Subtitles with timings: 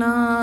[0.00, 0.39] ना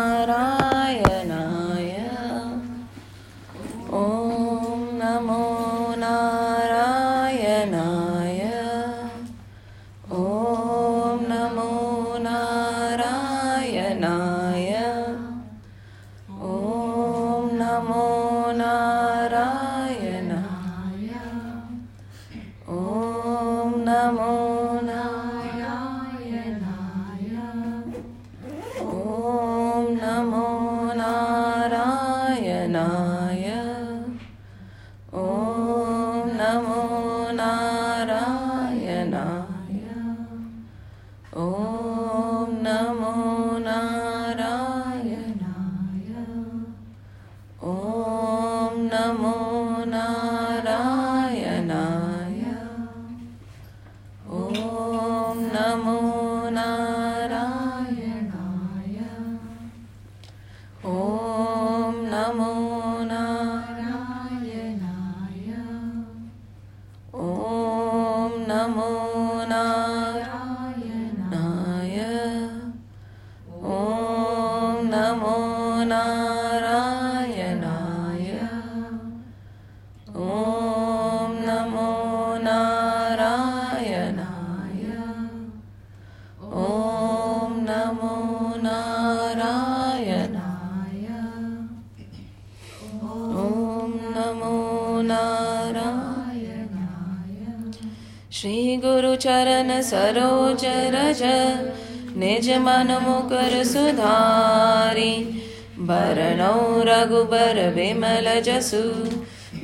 [106.98, 108.84] रघुबर विमल जसु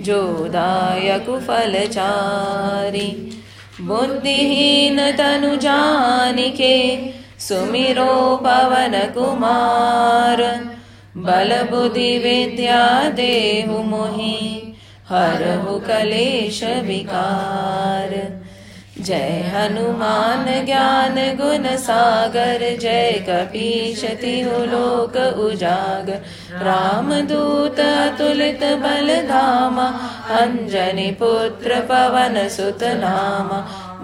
[0.05, 0.21] जो
[0.53, 3.07] दायक फलचारी
[3.87, 6.75] बुद्धिहीन तनु जानिके
[7.47, 10.41] सुमिरो पवन कुमार
[11.25, 12.83] बल बुद्धि विद्या
[13.17, 14.37] देहु मोहि
[15.09, 18.15] हरहु कलेश विकार
[18.99, 26.21] जय हनुमान ज्ञान गुण सागर जय कपीश तिहु लोक उजागर
[26.61, 27.79] रामदूत
[28.17, 29.79] तुलित बलधाम
[30.39, 33.49] अञ्जनि पुत्र पवन सुत नाम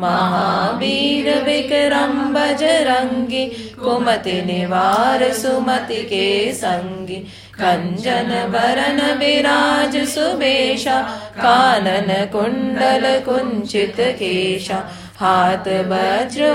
[0.02, 3.46] महावीर विक्रम बजरङ्गि
[3.84, 7.16] कुमति निवार सुमति के सङ्गि
[7.60, 11.02] कञ्जन भरण विराज सुमेशा
[11.38, 14.80] कानन कुण्डल कुञ्चित केशा
[15.20, 16.46] हाथ वज्र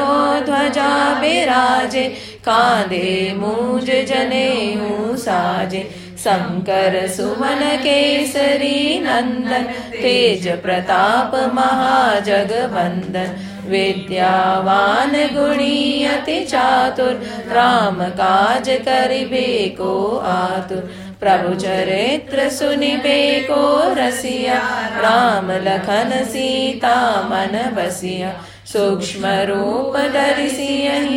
[0.44, 2.04] ध्वजा विराजे,
[2.44, 13.36] कांधे मूज जनेऊ साजे। शंकर सुमन केसरी नंदन, तेज प्रताप महाजगवंदन।
[13.70, 17.22] विद्यावान गुणी अति चातुर,
[17.52, 24.58] राम काज करिबे को आतुर। प्रभु चरित्र सुनिबे को रसिया,
[24.96, 28.32] राम लखन सीता मन बसिया।
[28.72, 30.48] सूक्ष्म रूप धरि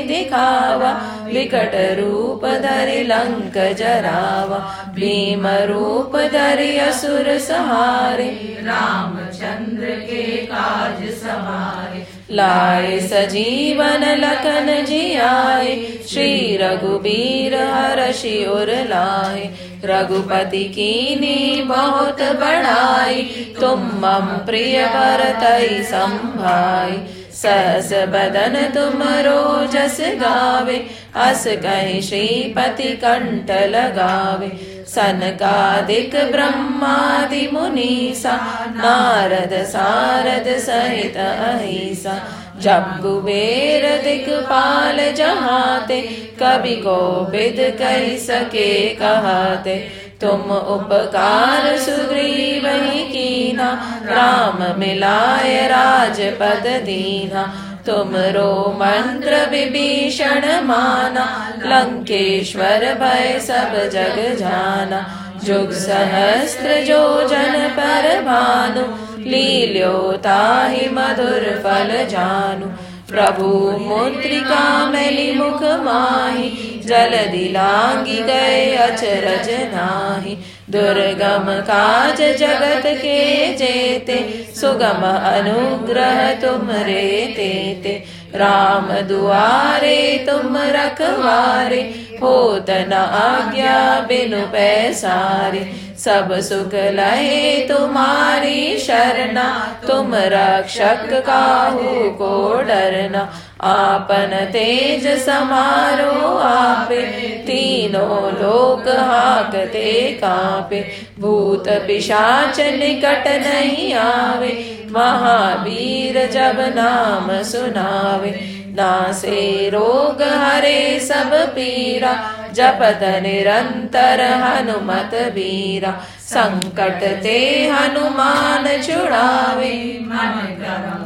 [0.08, 0.92] दिखावा
[1.26, 4.58] विकट रूप धरि लंक जरावा
[4.96, 8.30] भीम रूप धरि असुर सहारे
[8.66, 15.76] रामचंद्र के काज सवारे लाए सजीवन लखन जियाए
[16.10, 19.50] श्री रघुबीर हर्षि उर लाए
[19.86, 23.24] रघुपति कीनी बहुत बड़ाई
[23.60, 26.98] तुम मम प्रिय भरतई संभाई।
[27.44, 38.34] सहस बदन तुम रोजस गावे अस कहीं श्रीपति कंठ लगावे। सनकादिक ब्रह्मादि मुनीसा,
[38.70, 46.02] नारद सारद सहित अहिसा। जब कुबेर दिक्पाल जहाते,
[46.40, 53.70] कवि को विद कह सके कहते। तुम उपकार सुग्रीव ही कीना,
[54.06, 57.44] राम मिलाय राजपद दीना।
[57.86, 61.26] तुम रो मंत्र विभीषण माना,
[61.66, 65.00] लंकेश्वर भय सब जग जाना।
[65.44, 68.82] जुग सहस्त्र जो जन पर भानु
[69.30, 72.68] लील्यो ताहि मधुर फल जानु।
[73.12, 73.48] प्रभु
[73.80, 76.50] मुद्रिका मैली मुख माही
[76.86, 80.38] जल दिलांगी गए अचरज नाही।
[80.70, 88.04] दुर्गम काज जगत के जेते, सुगम अनुग्रह तुम रे तेते
[88.36, 91.82] राम दुआरे तुम रखवारे,
[92.24, 103.34] होत न आज्ञा बिनु पैसारे। सब सुख लहे तुम्हारी शरणा। तुम रक्षक काहू को डरना।
[103.62, 107.02] आपन तेज समारो आपे।
[107.48, 120.22] तीनों लोक हाकते कापे। भूत पिशाच निकट नहीं आवे। महावीर जब नाम सुनावे। नासे रोग
[120.22, 120.80] हरे
[121.10, 122.14] सब पीरा
[122.58, 125.92] जपत निरंतर हनुमत बीरा
[126.28, 127.38] संकट ते
[127.70, 130.34] हनुमान छुड़ावे। मन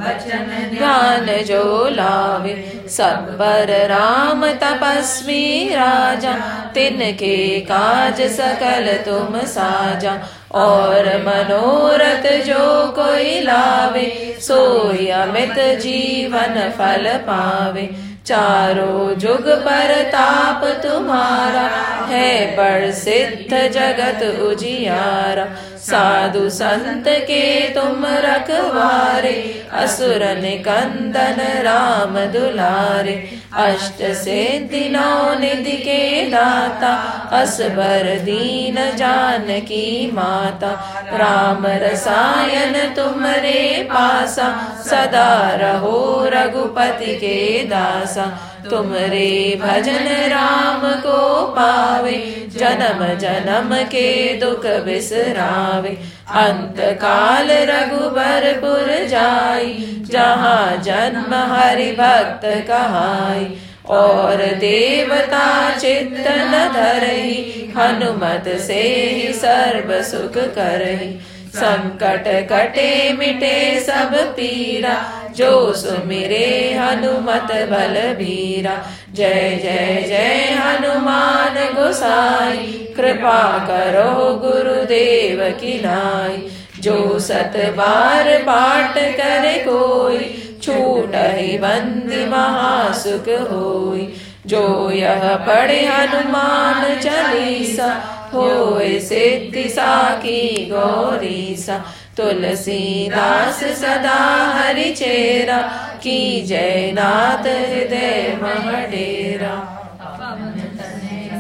[0.01, 2.53] वचन ज्ञान जो लावे
[2.89, 6.33] सब्बर राम तपस्वी राजा,
[6.73, 10.17] तिनके काज सकल तुम साजा।
[10.51, 21.67] और मनोरथ जो कोई लावे, सोई अमित जीवन फल पावे। चारों जुग पर ताप तुम्हारा
[22.09, 25.45] है बड़ सिद्ध जगत उजियारा।
[25.81, 36.93] साधु संत के तुम रखवारे, असुर निकंदन राम दुलारे। अष्ट से दिनों निधि के दाता,
[37.31, 40.69] असबर दीन जान की माता।
[41.13, 53.17] राम रसायन तुमरे पासा, सदा रहो रघुपति के दासा। तुमरे भजन राम को पावे, जन्म
[53.17, 55.97] जन्म के दुख बिसरावे।
[56.29, 63.57] अंत काल रघुबरपुर जाई, जहाँ जन्म हरि भक्त कहाई।
[63.89, 68.81] और देवता चित्त न धरही, हनुमत से
[69.13, 74.95] ही सर्व सुख करही। संकट कटे मिटे सब पीरा
[75.37, 86.51] जो सुमिरे हनुमत बल बीरा जय जय जय हनुमान गोसाई, कृपा करो गुरुदेव की नाई।
[86.81, 90.19] जो सत बार पाठ करे कोई,
[90.63, 91.15] छूट
[91.61, 97.87] बंदी महासुख होई। जो यह पढ़े हनुमान चालीसा,
[98.33, 101.77] होए सिद्धि साकी गौरीसा,
[102.17, 104.19] तुलसीदास सदा
[104.53, 105.57] हरि चेरा
[106.03, 109.55] की जय नाथ हृदय महडेरा।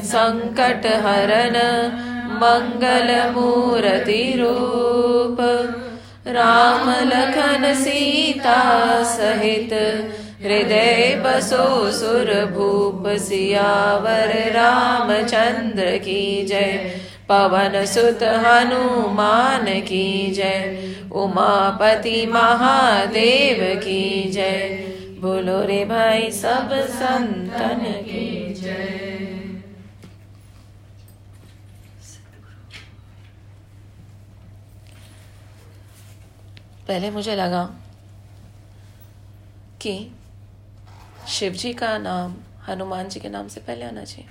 [0.03, 1.57] संकट हरन
[2.33, 5.37] मंगल मूर्ति रूप,
[6.27, 8.59] राम लखन सीता
[9.03, 9.73] सहित
[10.43, 23.79] हृदय बसो सुर भूप सियावर रामचंद्र की जय। पवन सुत हनुमान की जय। उमापति महादेव
[23.79, 24.69] की जय।
[25.19, 28.97] बोलो रे भाई सब संतन की जय।
[36.87, 37.63] पहले मुझे लगा
[39.81, 40.11] कि
[41.31, 42.35] शिव जी का नाम,
[42.67, 44.29] हनुमान जी के नाम से पहले आना चाहिए।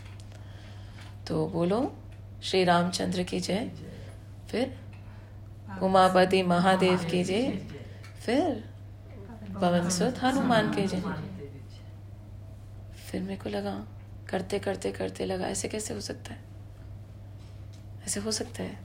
[1.28, 1.96] तो बोलो,
[2.42, 3.70] श्री रामचंद्र की जय।
[4.48, 4.80] फिर
[5.82, 7.50] उमापति महादेव की जय।
[8.26, 8.70] फिर
[9.54, 11.00] पवन सुत हनुमान की जय।
[13.10, 13.86] फिर मेरे को लगा,
[14.28, 16.40] करते करते करते लगा। ऐसे कैसे हो सकता है?
[18.06, 18.78] ऐसे हो सकता है?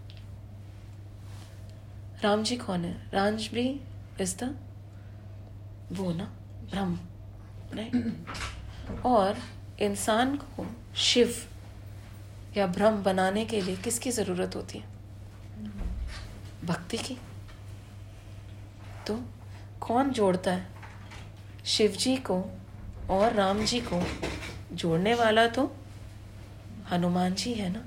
[2.21, 3.11] राम जी कौन है?
[3.13, 3.81] राम भी
[4.21, 4.59] इज़ द
[5.91, 6.25] वो ना,
[6.71, 6.99] ब्रह्म।
[7.75, 9.37] राइट और
[9.79, 11.35] इंसान को शिव
[12.57, 14.85] या ब्रह्म बनाने के लिए किसकी ज़रूरत होती है?
[16.65, 17.17] भक्ति की।
[19.07, 19.19] तो
[19.81, 20.67] कौन जोड़ता है?
[21.65, 22.43] शिव जी को
[23.09, 24.01] और राम जी को
[24.73, 25.75] जोड़ने वाला तो
[26.91, 27.83] हनुमान जी है ना?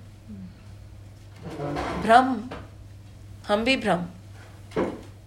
[2.03, 2.51] ब्रह्म,
[3.49, 4.07] हम भी ब्रह्म,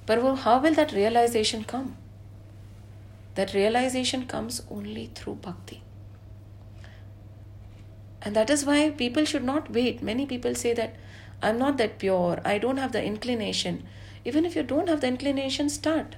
[0.08, 1.90] पर वो how will that realization come
[3.36, 5.82] that realization comes only through bhakti.
[8.22, 10.02] And that is why people should not wait.
[10.02, 10.96] Many people say that
[11.42, 13.84] I'm not that pure, I don't have the inclination.
[14.24, 16.16] Even if you don't have the inclination, start.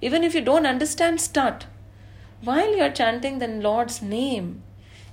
[0.00, 1.66] Even if you don't understand, start.
[2.42, 4.62] While you're chanting the Lord's name,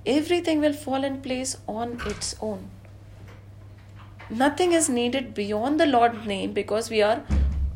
[0.06, 2.70] everything will fall in place on its own.
[4.30, 7.24] Nothing is needed beyond the Lord's name because we are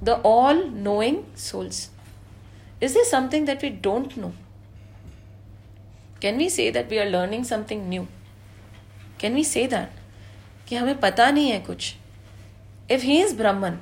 [0.01, 1.89] the all knowing souls.
[2.80, 4.32] Is there something that we don't know?
[6.20, 8.06] Can we say that we are learning something new?
[9.18, 9.96] Can we say that?
[10.68, 11.94] कि हमें पता नहीं है कुछ
[12.90, 13.78] if he is Brahman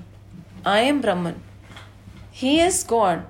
[0.67, 1.35] I am Brahman
[2.35, 3.23] he is God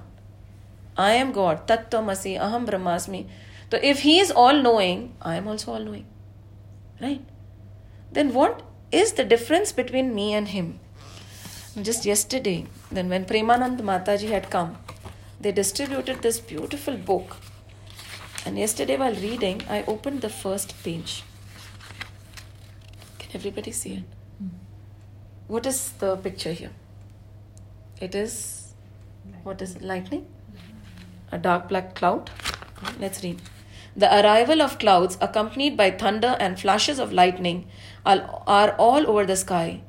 [1.00, 3.24] I am God तत्वमसी अहम ब्रह्मास्मि
[3.72, 9.12] तो if he is all knowing I am also all knowing right then what is
[9.12, 10.80] the difference between me and him.
[11.80, 14.76] Just yesterday, then when Premanand Mataji had come,
[15.43, 17.35] they distributed this beautiful book.
[18.45, 21.23] And yesterday, while reading, I opened the first page.
[23.19, 24.03] Can everybody see it?
[24.39, 24.47] Hmm.
[25.47, 26.71] What is the picture here?
[27.99, 28.73] It is,
[29.43, 30.27] what is it, lightning?
[31.31, 32.31] A dark black cloud?
[32.99, 33.41] Let's read.
[33.95, 37.67] The arrival of clouds, accompanied by thunder and flashes of lightning,
[38.05, 39.81] are, are all over the sky,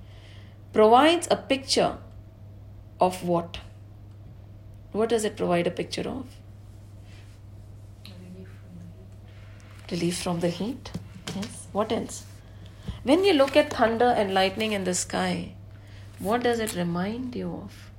[0.73, 1.99] provides a picture
[3.01, 3.59] of what?
[4.95, 6.27] What does it provide a picture of?
[9.91, 10.93] Relief from the heat.
[11.35, 11.67] Yes.
[11.73, 12.25] What else?
[13.03, 15.55] When you look at thunder and lightning in the sky,
[16.21, 17.91] what does it remind you of?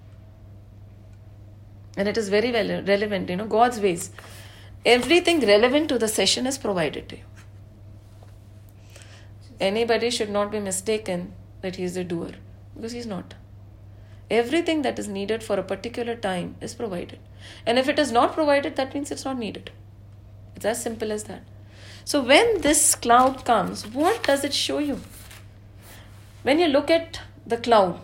[1.97, 4.11] And it is very well relevant, you know, God's ways
[4.85, 7.23] everything relevant to the session is provided to you.
[9.59, 12.31] Anybody should not be mistaken that he is the doer
[12.73, 13.33] because he is not.
[14.29, 17.20] Everything that is needed for a particular time is provided.
[17.65, 19.72] And if it is not provided, that means it's not needed.
[20.55, 21.44] It's as simple as that.
[22.03, 25.00] So when this cloud comes, what does it show you?
[26.44, 28.00] When you look at the cloud,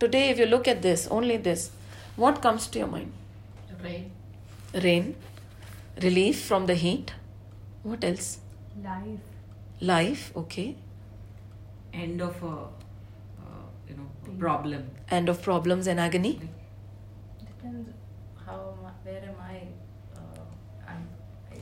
[0.00, 1.70] today, if you look at this, only this,
[2.16, 3.12] what comes to your mind?
[3.82, 4.10] Rain.
[4.74, 5.14] Rain
[6.02, 7.12] relief from the heat.
[7.82, 8.38] What else?
[8.82, 9.20] Life.
[9.80, 10.76] Life, okay.
[11.92, 14.90] End of a, uh, you know, a problem.
[15.14, 16.32] End of problems and agony.
[17.38, 17.90] Depends
[18.44, 19.58] how am where am I?
[20.16, 20.44] Uh,
[20.88, 21.08] I'm,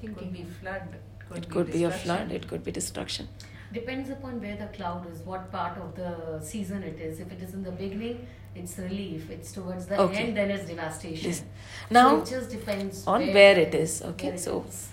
[0.04, 0.88] it could be flood.
[1.28, 3.28] Could It could be a flood, it could be destruction.
[3.74, 7.20] Depends upon where the cloud is, what part of the season it is.
[7.20, 9.30] If it is in the beginning, it's relief.
[9.30, 10.24] It's towards the Okay.
[10.24, 11.30] end, then it's devastation.
[11.30, 11.38] Yes.
[11.38, 14.88] so Now, it just depends on where it is, okay, it so- is.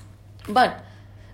[0.48, 0.80] but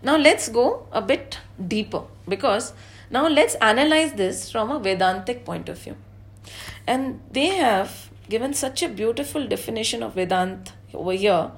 [0.04, 1.40] now let's go a bit
[1.76, 2.74] deeper because
[3.10, 5.96] now let's analyze this from a Vedantic point of view.
[6.88, 11.52] And they have given such a beautiful definition of Vedanta over here.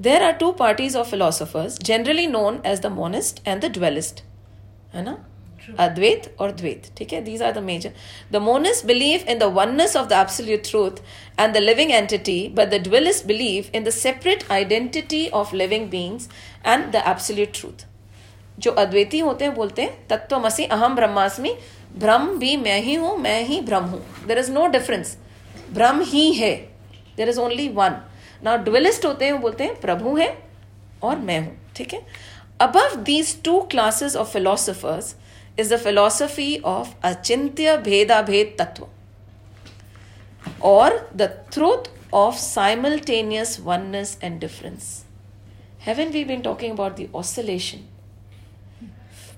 [0.00, 4.22] There are two parties of philosophers, generally known as the monist and the dualist.
[4.94, 5.16] है ना?
[5.80, 7.20] अद्वैत और द्वैत ठीक है?
[7.24, 7.92] These are the major
[8.32, 11.02] the monist believe in the oneness of the absolute truth
[11.40, 16.28] and the living entity but the dualist believe in the separate identity of living beings
[16.66, 17.86] and the absolute truth
[18.58, 21.54] जो अद्वैती होते हैं बोलते हैं तत्वमसी अहम ब्रह्मास्मि
[21.96, 25.16] ब्रह्म भी मैं ही हूँ, मैं ही ब्रह्म हूँ। देर इज़ नो डिफरेंस
[25.72, 26.54] ब्रह्म ही है।
[27.16, 28.00] देर इज़ ओनली वन
[28.44, 30.36] ना डुअलिस्ट होते हैं, वो बोलते हैं, प्रभु है
[31.02, 32.02] और मैं हूँ। ठीक है?
[32.60, 35.14] Above these two classes of philosophers
[35.58, 38.86] is the philosophy of अचिंत्य भेदा भेद तत्व
[40.62, 44.86] और the truth of simultaneous oneness and difference.
[45.86, 47.82] Haven't we been talking about the oscillation?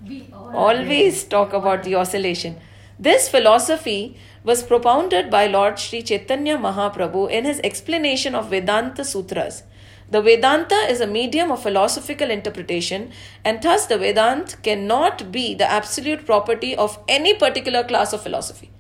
[0.09, 2.57] We Always talk about the oscillation.
[2.99, 9.63] This philosophy was propounded by Lord Sri Chaitanya Mahaprabhu in his explanation of Vedanta Sutras.
[10.11, 13.13] The Vedanta is a medium of philosophical interpretation,
[13.45, 18.71] and thus the Vedant cannot be the absolute property of any particular class of philosophy.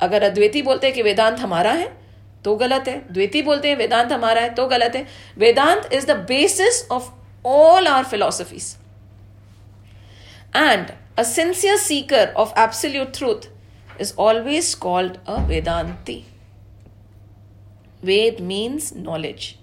[0.00, 1.88] अगर अद्वैती बोलते हैं कि वेदांत हमारा है
[2.44, 5.06] तो गलत है द्वैती बोलते हैं वेदांत हमारा है तो गलत है
[5.38, 7.10] Vedanta is the basis of
[7.48, 8.76] all our philosophies
[10.54, 13.48] and a sincere seeker of absolute truth
[13.98, 16.24] is always called a Vedanti.
[18.02, 19.58] Ved means knowledge.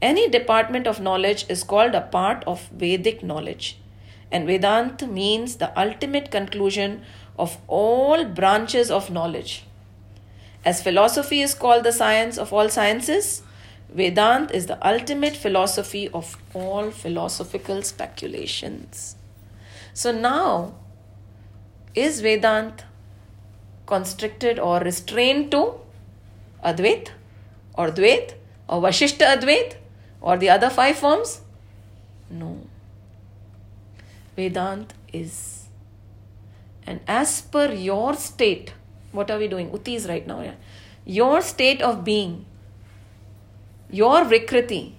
[0.00, 3.78] Any department of knowledge is called a part of Vedic knowledge.
[4.30, 7.02] And Vedant means the ultimate conclusion
[7.38, 9.64] of all branches of knowledge.
[10.64, 13.42] As philosophy is called the science of all sciences,
[13.94, 19.15] Vedant is the ultimate philosophy of all philosophical speculations.
[19.96, 20.74] So now,
[21.94, 22.80] is Vedant
[23.86, 25.80] constricted or restrained to
[26.62, 27.12] Advait
[27.72, 28.34] or Dvait
[28.68, 29.76] or Vishishta Advait
[30.20, 31.40] or the other five forms?
[32.28, 32.58] No.
[34.36, 35.64] Vedant is.
[36.86, 38.74] And as per your state,
[39.12, 39.70] what are we doing?
[39.70, 40.42] Utis right now.
[40.42, 40.56] Yeah?
[41.06, 42.44] Your state of being,
[43.90, 44.92] your Vikriti,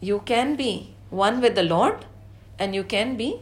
[0.00, 2.04] you can be one with the Lord
[2.58, 3.40] and you can be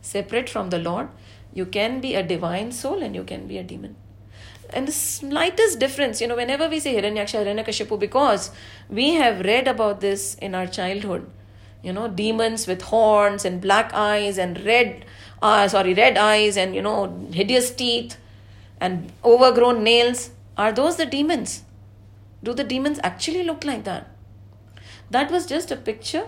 [0.00, 1.08] separate from the Lord.
[1.52, 3.96] You can be a divine soul and you can be a demon.
[4.72, 8.50] And the slightest difference, you know, whenever we say Hiranyaksha, Hiranyakashipu, because
[8.88, 11.28] we have read about this in our childhood,
[11.82, 15.04] you know, demons with horns and black eyes and red,
[15.42, 18.16] uh, sorry, red eyes and, you know, hideous teeth
[18.80, 20.30] and overgrown nails.
[20.56, 21.64] Are those the demons?
[22.44, 24.08] Do the demons actually look like that?
[25.10, 26.26] That was just a picture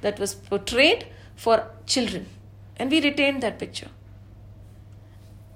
[0.00, 2.27] that was portrayed for children.
[2.77, 3.89] And we retained that picture.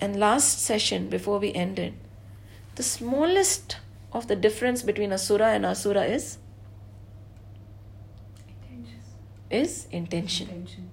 [0.03, 1.93] and last session before we ended,
[2.75, 3.77] the smallest
[4.11, 6.37] of the difference between asura and asura is
[9.49, 10.49] is intention.
[10.49, 10.89] Intention.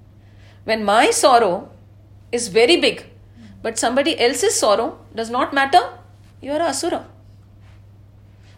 [0.64, 1.70] When my sorrow
[2.30, 3.06] is very big,
[3.62, 5.80] but somebody else's sorrow does not matter,
[6.42, 7.06] you are a asura.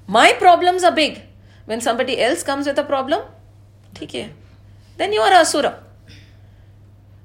[0.06, 1.22] My problems are big.
[1.66, 3.22] When somebody else comes with a problem,
[3.96, 4.30] ठीक है,
[4.98, 5.72] then you are a asura.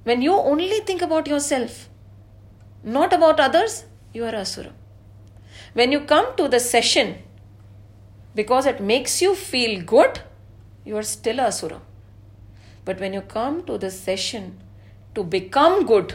[0.04, 1.88] When you only think about yourself,
[2.82, 4.73] not about others, you are asura.
[5.75, 7.18] When you come to the session
[8.35, 10.21] because it makes you feel good,
[10.85, 11.80] you are still asura.
[12.85, 14.59] But when you come to the session
[15.14, 16.14] to become good,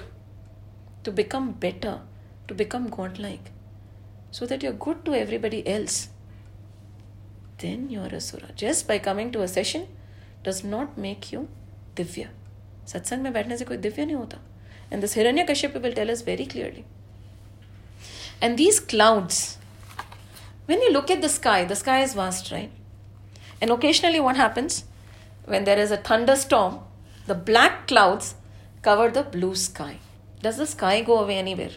[1.04, 2.02] to become better,
[2.48, 3.52] to become godlike,
[4.32, 6.10] so that you're good to everybody else,
[7.60, 8.50] then you're a sura.
[8.56, 9.88] Just by coming to a session
[10.44, 11.48] does not make you
[11.96, 12.28] divya.
[12.93, 14.39] सत्संग में बैठने से कोई दिव्य नहीं होता
[14.93, 15.17] and this
[15.51, 16.85] Hiranyakashyap will tell us very clearly
[18.43, 19.43] and these clouds
[20.67, 22.71] when you look at the sky, the sky is vast, right?
[23.61, 24.85] And occasionally, what happens
[25.45, 26.79] when there is a thunderstorm,
[27.27, 28.35] the black clouds
[28.81, 29.99] cover the blue sky.
[30.43, 31.73] Does the sky go away anywhere?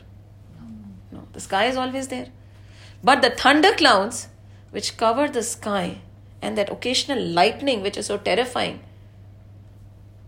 [1.12, 2.28] No, the sky is always there.
[3.04, 4.28] But the thunder clouds,
[4.72, 6.02] which cover the sky,
[6.42, 8.80] and that occasional lightning, which is so terrifying,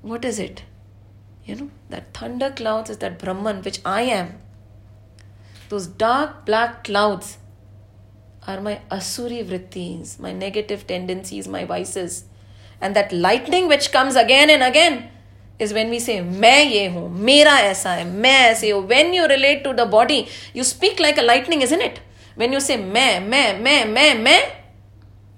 [0.01, 0.63] what is it?
[1.45, 4.39] You know, that thunder clouds is that Brahman, which I am.
[5.69, 7.37] Those dark black clouds
[8.45, 12.25] are my asuri vrittis, my negative tendencies, my vices.
[12.79, 15.09] And that lightning which comes again and again
[15.59, 18.87] is when we say, मैं ये हूँ, मेरा ऐसा है, मैं ऐसे हूँ.
[18.87, 21.99] When you relate to the body, you speak like a lightning, isn't it?
[22.35, 24.51] When you say मैं, मैं, मैं, मैं, मैं,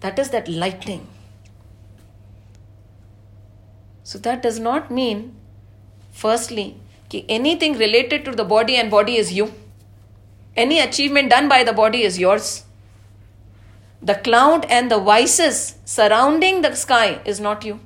[0.01, 1.07] that is that lightning.
[4.03, 5.35] So that does not mean,
[6.14, 6.76] firstly,
[7.28, 9.52] anything related to the body and body is you.
[10.56, 12.64] Any achievement done by the body is yours.
[14.00, 17.80] The cloud and the vices surrounding the sky is not you.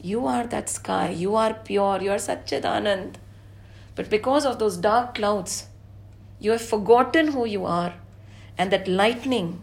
[0.00, 1.10] You are that sky.
[1.10, 2.02] You are pure.
[2.02, 3.14] You are Satchidanand.
[3.94, 5.68] But because of those dark clouds,
[6.38, 7.94] you have forgotten who you are.
[8.58, 9.62] And that lightning,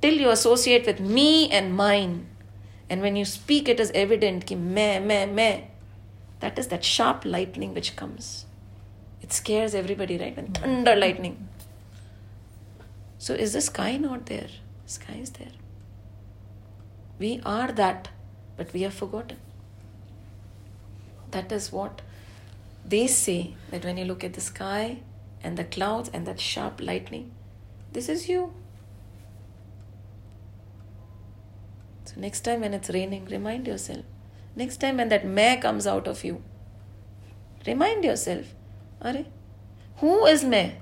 [0.00, 2.26] till you associate with me and mine.
[2.90, 5.68] And when you speak, it is evident ki me, me, me.
[6.42, 8.46] That is that sharp lightning which comes.
[9.22, 10.36] It scares everybody, right?
[10.36, 11.48] And thunder lightning.
[13.16, 14.48] So is the sky not there?
[14.84, 15.52] Sky is there.
[17.20, 18.08] We are that,
[18.56, 19.36] but we have forgotten.
[21.30, 22.02] That is what
[22.84, 24.98] they say that when you look at the sky
[25.44, 27.30] and the clouds and that sharp lightning,
[27.92, 28.52] this is you.
[32.06, 34.04] So next time when it's raining, remind yourself.
[34.54, 36.42] Next time when that meh comes out of you,
[37.66, 38.46] remind yourself,
[39.00, 39.24] Are,
[39.96, 40.72] who is meh?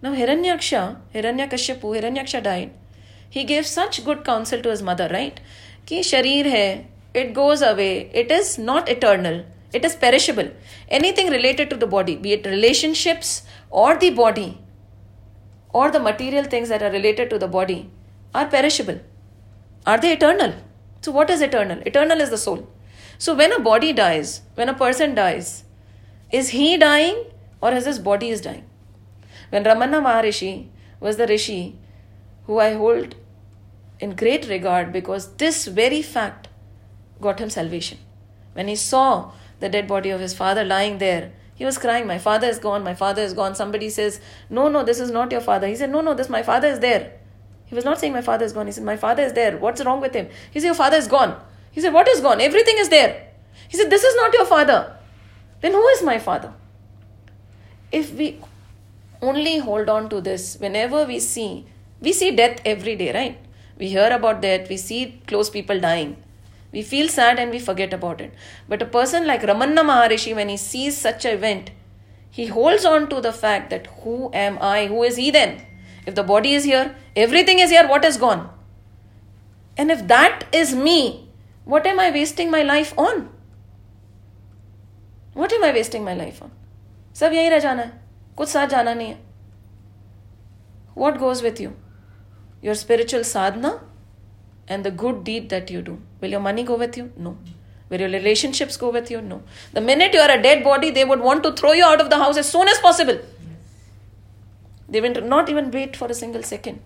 [0.00, 2.72] Now Hiranyaksha, Hiranyakashipu, Hiranyaksha died.
[3.28, 5.38] He gave such good counsel to his mother, right?
[5.86, 10.50] Ki sharir hai, it goes away, it is not eternal, it is perishable.
[10.88, 14.58] Anything related to the body, be it relationships or the body,
[15.70, 17.90] or the material things that are related to the body,
[18.34, 19.00] are perishable.
[19.84, 20.54] Are they eternal?
[21.04, 21.80] So, what is eternal?
[21.84, 22.66] Eternal is the soul.
[23.18, 25.64] So, when a body dies, when a person dies,
[26.32, 27.24] is he dying
[27.60, 28.64] or is his body is dying?
[29.50, 30.68] When Ramana Maharishi
[31.00, 31.78] was the rishi
[32.46, 33.16] who I hold
[34.00, 36.48] in great regard because this very fact
[37.20, 37.98] got him salvation.
[38.54, 42.18] When he saw the dead body of his father lying there, he was crying, My
[42.18, 43.54] father is gone, my father is gone.
[43.54, 45.66] Somebody says, No, no, this is not your father.
[45.66, 47.12] He said, No, no, this my father is there.
[47.74, 48.66] He was not saying, My father is gone.
[48.66, 49.56] He said, My father is there.
[49.56, 50.28] What's wrong with him?
[50.52, 51.36] He said, Your father is gone.
[51.72, 52.40] He said, What is gone?
[52.40, 53.30] Everything is there.
[53.68, 54.96] He said, This is not your father.
[55.60, 56.52] Then who is my father?
[57.90, 58.38] If we
[59.20, 61.66] only hold on to this, whenever we see,
[62.00, 63.38] we see death every day, right?
[63.76, 66.16] We hear about death, we see close people dying.
[66.70, 68.32] We feel sad and we forget about it.
[68.68, 71.72] But a person like Ramana Maharishi, when he sees such an event,
[72.30, 74.86] he holds on to the fact that who am I?
[74.86, 75.60] Who is he then?
[76.05, 78.49] If the body is here, everything is here, what is gone?
[79.77, 81.29] And if that is me,
[81.63, 83.29] what am I wasting my life on?
[85.33, 86.51] What am I wasting my life on?
[87.19, 87.91] सब यहीं रह जाना है
[88.37, 89.17] कुछ साथ जाना नहीं है
[91.03, 91.71] what goes with you
[92.67, 93.71] your spiritual sadhana
[94.75, 97.33] and the good deed that you do will your money go with you no
[97.89, 99.41] will your relationships go with you no
[99.77, 102.09] the minute you are a dead body they would want to throw you out of
[102.15, 103.21] the house as soon as possible
[104.88, 106.80] They will not even wait for a single second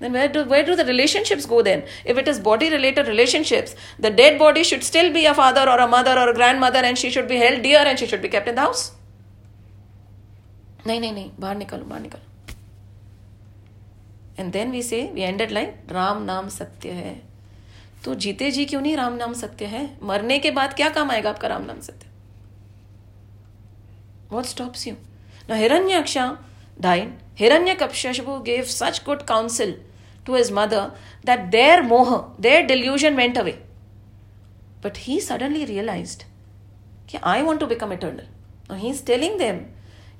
[0.00, 3.74] then where do where do the relationships go then if it is body related relationships
[3.98, 6.98] the dead body should still be a father or a mother or a grandmother and
[6.98, 8.84] she should be held dear and she should be kept in the house
[10.86, 12.24] नहीं नहीं नहीं बाहर निकालो बाहर निकालो
[14.40, 17.14] and then we say we ended like Ram नाम सत्य है
[18.04, 21.30] तो जीते जी क्यों नहीं राम नाम सत्य है मरने के बाद क्या काम आएगा
[21.30, 22.06] आपका राम नाम सत्य
[24.34, 24.94] what stops you
[25.48, 26.26] now hiranyaksha
[26.80, 29.74] died hiranyakashipu gave such good counsel
[30.24, 30.92] to his mother
[31.24, 33.58] that their moha their delusion went away
[34.82, 36.24] but he suddenly realized
[37.08, 38.24] कि I want to become eternal.
[38.68, 39.66] Now he's telling them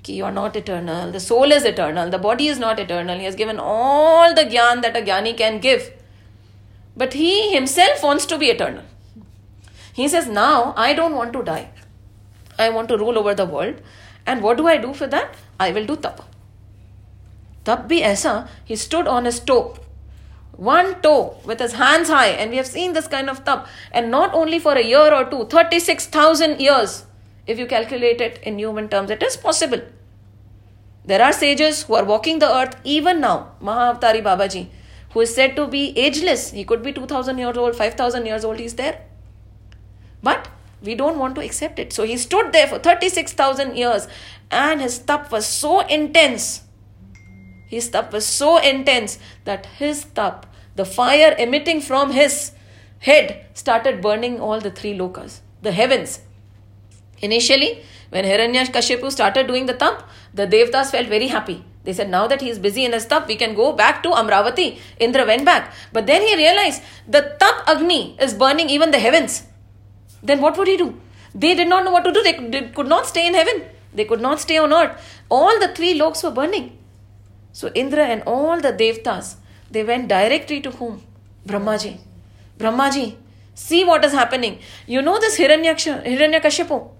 [0.03, 3.17] कि you are not eternal, the soul is eternal, the body is not eternal.
[3.17, 5.91] He has given all the gyan that a jnani can give.
[6.95, 8.83] But he himself wants to be eternal.
[9.93, 11.69] He says, Now I don't want to die.
[12.57, 13.81] I want to rule over the world.
[14.25, 15.35] And what do I do for that?
[15.59, 16.21] I will do tap.
[17.67, 19.61] Tap bhi aisa, he stood on his toe
[20.57, 24.09] one toe with his hands high, and we have seen this kind of tap, and
[24.11, 27.05] not only for a year or two, 36,000 years,
[27.45, 29.81] if you calculate it in human terms, it is possible.
[31.05, 34.67] There are sages who are walking the earth even now, Mahavatari Babaji,
[35.11, 36.51] who is said to be ageless.
[36.51, 39.01] He could be 2,000 years old, 5,000 years old, he's there.
[40.21, 40.49] But
[40.81, 41.93] we don't want to accept it.
[41.93, 44.07] So he stood there for 36,000 years,
[44.49, 46.63] and his tap was so intense
[47.67, 52.51] his tap was so intense that his tap, the fire emitting from his
[52.99, 56.21] head, started burning all the three lokas, the heavens.
[57.19, 61.63] Initially, when Hiranyakashipu started doing the tap, the Devtas felt very happy.
[61.83, 64.09] They said, now that he is busy in his tap, we can go back to
[64.09, 64.77] Amravati.
[64.99, 65.73] Indra went back.
[65.93, 69.43] But then he realized the tap Agni is burning even the heavens.
[70.21, 70.99] Then what would he do?
[71.33, 72.23] They did not know what to do.
[72.23, 73.63] They, could not stay in heaven.
[73.93, 75.21] They could not stay on earth.
[75.29, 76.77] All the three loks were burning.
[77.57, 79.37] So Indra and all the devtas,
[79.71, 81.01] they went directly to whom?
[81.47, 81.97] Brahmaji.
[82.59, 83.15] Brahmaji,
[83.55, 84.59] see what is happening.
[84.85, 86.91] You know this Hiranyakashipu?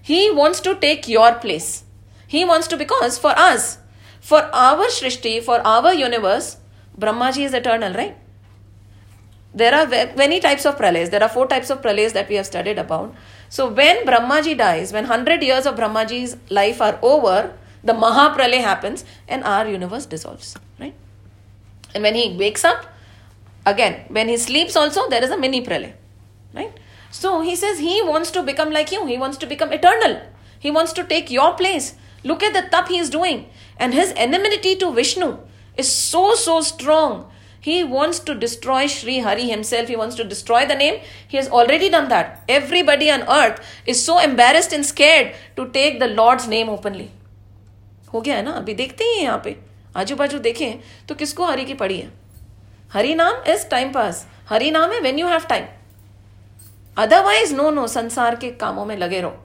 [0.00, 1.82] He wants to take your place.
[2.28, 3.78] He wants to, because for us,
[4.20, 6.58] for our Shrishti, for our universe,
[6.96, 8.16] Brahmaji is eternal, right?
[9.52, 11.10] There are many types of pralayas.
[11.10, 13.16] There are four types of pralayas that we have studied about.
[13.48, 19.04] So when Brahmaji dies, when 100 years of Brahmaji's life are over, the Mahapralay happens
[19.26, 20.94] and our universe dissolves, right?
[21.94, 22.86] And when he wakes up,
[23.64, 25.94] again, when he sleeps also, there is a mini pralay,
[26.54, 26.72] right?
[27.10, 30.20] So he says he wants to become like you, he wants to become eternal,
[30.58, 31.94] he wants to take your place.
[32.24, 35.38] Look at the tap he is doing, and his enmity to Vishnu
[35.76, 37.30] is so, so strong.
[37.60, 39.88] He wants to destroy Sri Hari himself.
[39.88, 41.00] He wants to destroy the name.
[41.26, 42.44] He has already done that.
[42.48, 47.10] Everybody on earth is so embarrassed and scared to take the Lord's name openly.
[48.14, 49.56] हो गया है ना अभी देखते ही यहाँ पे
[49.96, 52.12] आजू बाजू देखें तो किसको हरि की पड़ी है
[52.92, 55.66] हरि नाम इज़ टाइम पास हरि नाम है when you have time
[56.96, 59.36] otherwise no no संसार के कामों में लगे रहो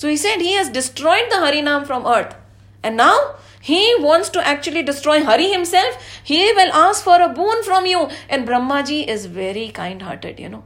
[0.00, 2.36] so he said he has destroyed the Hari नाम from earth
[2.84, 3.28] and now
[3.62, 5.96] he wants to actually destroy Hari himself.
[6.24, 8.08] He will ask for a boon from you.
[8.28, 10.62] And Brahmaji is very kind hearted, you know.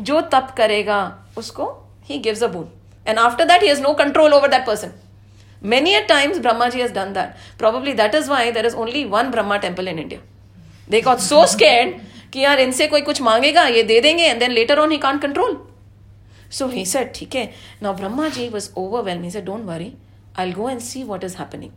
[0.00, 1.00] जो तप करेगा
[1.38, 1.66] उसको
[2.10, 2.68] he gives a boon.
[3.06, 4.92] And after that, he has no control over that person.
[5.61, 7.37] Many a times Brahmaji has done that.
[7.57, 10.19] Probably that is why there is only one Brahma temple in India.
[10.87, 14.53] They got so scared कि यार इनसे कोई कुछ मांगेगा ये दे देंगे and then
[14.53, 15.57] later on he can't control.
[16.49, 17.53] So he said, ठीक है.
[17.81, 19.23] Now Brahmaji was overwhelmed.
[19.23, 19.95] He said, don't worry.
[20.35, 21.71] I'll go and see what is happening.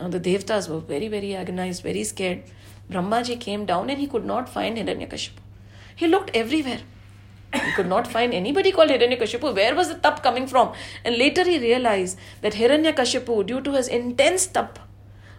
[0.00, 2.42] Now the Devtas were very, very agonized, very scared.
[2.90, 5.40] Brahmaji came down and he could not find Hiranyakashipu.
[5.96, 6.80] He looked everywhere.
[7.53, 9.53] He could not find anybody called Hiranyakashipu.
[9.53, 10.73] Where was the tap coming from?
[11.03, 14.79] And later he realized that Hiranyakashipu, due to his intense tap,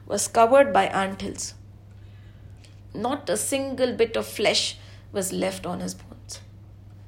[0.06, 1.54] was covered by anthills.
[2.94, 4.76] Not a single bit of flesh
[5.12, 6.40] was left on his bones.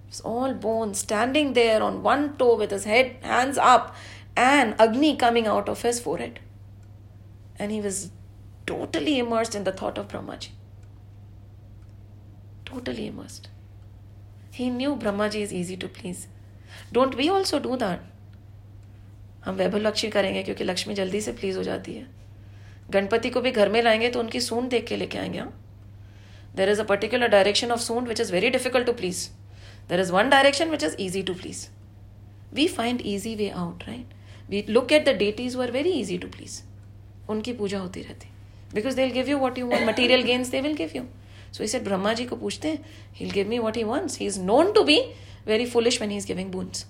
[0.07, 3.95] It was all bones, standing there on one toe with his head, hands up,
[4.37, 6.41] and Agni coming out of his forehead.
[7.59, 8.11] And he was
[8.67, 10.49] totally immersed in the thought of Brahmaji.
[12.65, 13.49] Totally immersed.
[14.63, 16.27] New Brahma ji is easy to please
[16.93, 18.01] don't we also do that
[19.45, 22.07] हम वैभव लक्ष्मी करेंगे क्योंकि लक्ष्मी जल्दी से please हो जाती है।
[22.91, 25.53] गणपति को भी घर में लाएँगे तो उनकी सूंड देख के लेके आएँगे हम।
[26.57, 29.29] There is a particular direction of sound which is very difficult to please
[29.89, 31.67] there is one direction which is easy to please
[32.55, 34.15] we find easy way out right
[34.51, 36.61] we look at the deities were very easy to please
[37.31, 38.29] उनकी पूजा होती रहती।
[38.75, 41.03] Because they will give you what you want material gains they will give you
[41.55, 42.81] So he said, Brahma ji ko puchte,
[43.13, 44.17] he'll give me what he wants.
[44.17, 45.15] He is known to be
[45.47, 46.85] very foolish when he is giving boons.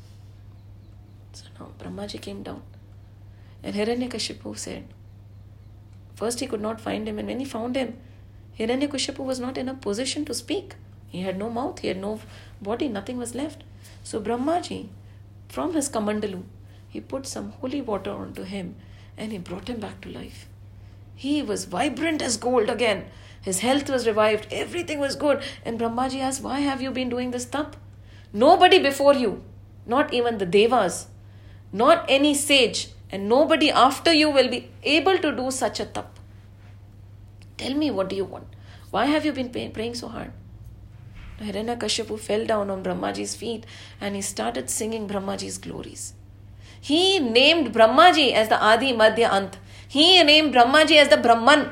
[1.33, 2.63] So now Brahma ji came down.
[3.63, 4.85] And Hiranyakashipu said,
[6.15, 7.99] first he could not find him, and when he found him,
[8.59, 10.77] Hiranyakashipu was not in a position to speak.
[11.09, 12.21] He had no mouth, he had no
[12.63, 13.65] body, nothing was left.
[14.03, 14.89] So Brahmaji,
[15.49, 16.43] from his kamandalu,
[16.89, 18.77] he put some holy water onto him
[19.19, 20.49] and he brought him back to life.
[21.15, 23.05] He was vibrant as gold again.
[23.45, 25.43] His health was revived, everything was good.
[25.65, 27.77] And Brahmaji asked, Why have you been doing this tap?
[28.33, 29.43] Nobody before you,
[29.87, 31.09] not even the Devas,
[31.73, 36.19] not any sage, and nobody after you will be able to do such a tap.
[37.59, 38.47] Tell me, what do you want?
[38.91, 40.33] Why have you been pay- praying so hard?
[41.41, 43.67] Hiranyakashipu fell down on Brahmaji's feet
[44.01, 46.15] and he started singing Brahmaji's glories.
[46.81, 49.59] He named Brahmaji as the Adi Madhya Ant.
[49.89, 51.71] He named Brahmaji as the Brahman.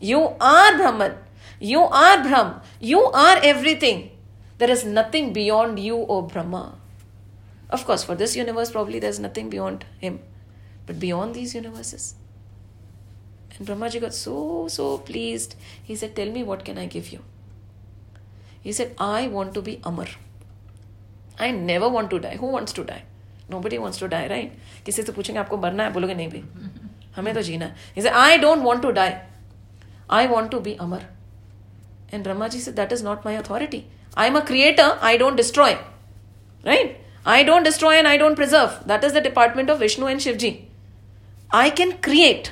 [0.00, 1.16] You are Brahman.
[1.58, 2.60] You are Brahm.
[2.80, 4.10] You are everything.
[4.58, 6.74] There is nothing beyond you, O Brahma.
[7.70, 10.20] Of course, for this universe, probably there's nothing beyond him.
[10.86, 12.14] But beyond these universes.
[13.58, 15.56] And Brahmaji got so, so pleased.
[15.82, 17.20] He said, Tell me, what can I give you?
[18.60, 20.06] He said, I want to be Amar.
[21.38, 22.36] I never want to die.
[22.36, 23.04] Who wants to die?
[23.48, 24.52] Nobody wants to die, right?
[24.84, 26.44] किसी से पूछेंगे आपको मरना है बोलोगे नहीं भाई
[27.16, 29.22] हमें तो जीना है He said, I don't want to die.
[30.11, 31.01] I want to be Amar.
[32.11, 33.87] And Brahmaji said, That is not my authority.
[34.15, 35.77] I'm a creator, I don't destroy.
[36.65, 36.97] Right?
[37.25, 38.79] I don't destroy and I don't preserve.
[38.85, 40.65] That is the department of Vishnu and Shivji.
[41.51, 42.51] I can create.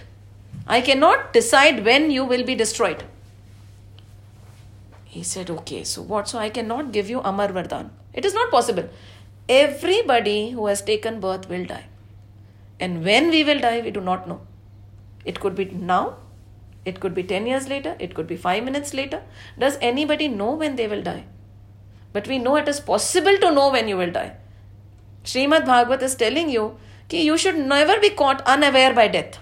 [0.67, 3.03] I cannot decide when you will be destroyed.
[5.05, 6.29] He said, Okay, so what?
[6.29, 7.89] So I cannot give you Amar Vardhan.
[8.13, 8.87] It is not possible.
[9.49, 11.85] Everybody who has taken birth will die.
[12.79, 14.41] And when we will die, we do not know.
[15.25, 16.17] It could be now,
[16.85, 19.21] it could be 10 years later, it could be 5 minutes later.
[19.57, 21.25] Does anybody know when they will die?
[22.13, 24.35] But we know it is possible to know when you will die.
[25.23, 26.77] Srimad Bhagavat is telling you
[27.09, 29.39] that you should never be caught unaware by death.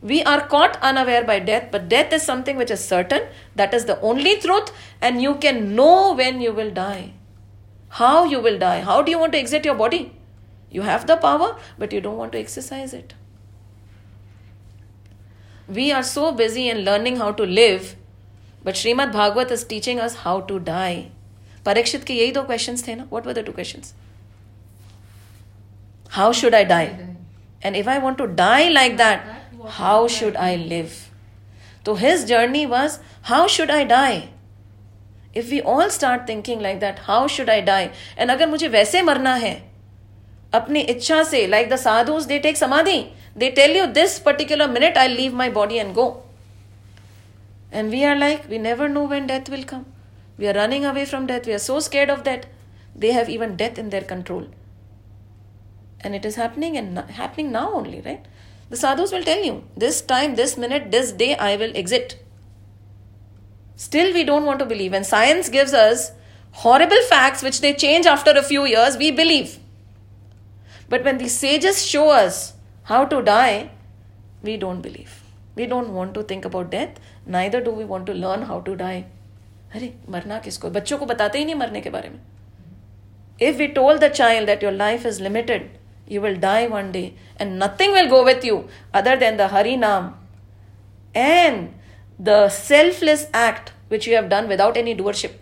[0.00, 3.22] We are caught unaware by death, but death is something which is certain.
[3.56, 7.14] That is the only truth, and you can know when you will die.
[7.88, 8.80] How you will die.
[8.80, 10.12] How do you want to exit your body?
[10.70, 13.14] You have the power, but you don't want to exercise it.
[15.68, 17.94] We are so busy in learning how to live,
[18.64, 21.10] but Srimad Bhagavat is teaching us how to die.
[21.66, 23.92] Parikshit के यही दो questions थे ना what were the two questions
[26.12, 26.86] how should I die
[27.64, 29.26] and if I want to die like that
[29.70, 30.90] how should I live
[31.86, 34.22] तो his journey was how should I die
[35.36, 39.02] if we all start thinking like that how should I die and अगर मुझे वैसे
[39.02, 39.54] मरना है
[40.54, 43.00] अपनी इच्छा से like the sadhus they take samadhi
[43.38, 46.22] They tell you this particular minute, I'll leave my body and go.
[47.70, 49.86] And we are like, we never know when death will come.
[50.38, 51.46] We are running away from death.
[51.46, 52.46] We are so scared of that.
[52.96, 54.48] They have even death in their control.
[56.00, 58.26] And it is happening and happening now only, right?
[58.70, 62.24] The sadhus will tell you, this time, this minute, this day, I will exit.
[63.76, 64.92] Still, we don't want to believe.
[64.92, 66.10] And science gives us
[66.50, 69.58] horrible facts which they change after a few years, we believe.
[70.88, 72.54] But when the sages show us
[72.87, 73.69] how to die,
[74.41, 75.21] we don't believe.
[75.55, 78.75] We don't want to think about death, neither do we want to learn how to
[78.75, 79.03] die.
[79.75, 82.19] अरे मरना किसको बच्चों को बताते ही नहीं मरने के बारे में
[83.47, 85.69] if we told the child that your life is limited
[86.07, 88.55] you will die one day and nothing will go with you
[88.93, 90.09] other than the hari naam
[91.15, 91.71] and
[92.29, 95.39] the selfless act which you have done without any doership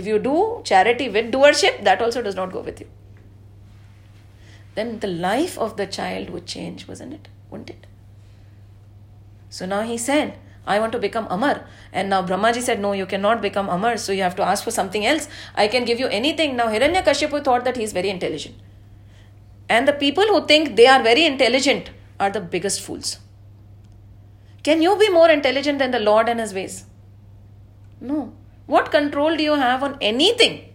[0.00, 0.36] if you do
[0.70, 2.88] charity with doership that also does not go with you
[4.75, 7.87] then the life of the child would change wasn't it wouldn't it
[9.55, 11.65] so now he said, I want to become Amar.
[11.93, 14.71] And now Brahmaji said, No, you cannot become Amar, so you have to ask for
[14.71, 15.29] something else.
[15.55, 16.57] I can give you anything.
[16.57, 18.55] Now Hiranyakashipu thought that he is very intelligent.
[19.69, 23.19] And the people who think they are very intelligent are the biggest fools.
[24.63, 26.85] Can you be more intelligent than the Lord and his ways?
[28.01, 28.33] No.
[28.65, 30.74] What control do you have on anything?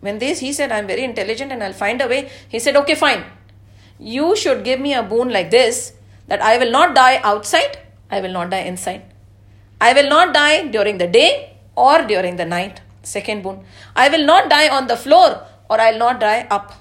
[0.00, 2.94] When this he said, I'm very intelligent and I'll find a way, he said, Okay,
[2.94, 3.24] fine.
[3.98, 5.92] You should give me a boon like this
[6.28, 7.78] that I will not die outside,
[8.10, 9.02] I will not die inside.
[9.80, 12.80] I will not die during the day or during the night.
[13.02, 13.64] Second boon.
[13.96, 16.74] I will not die on the floor or I will not die up.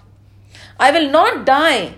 [0.79, 1.95] I will not die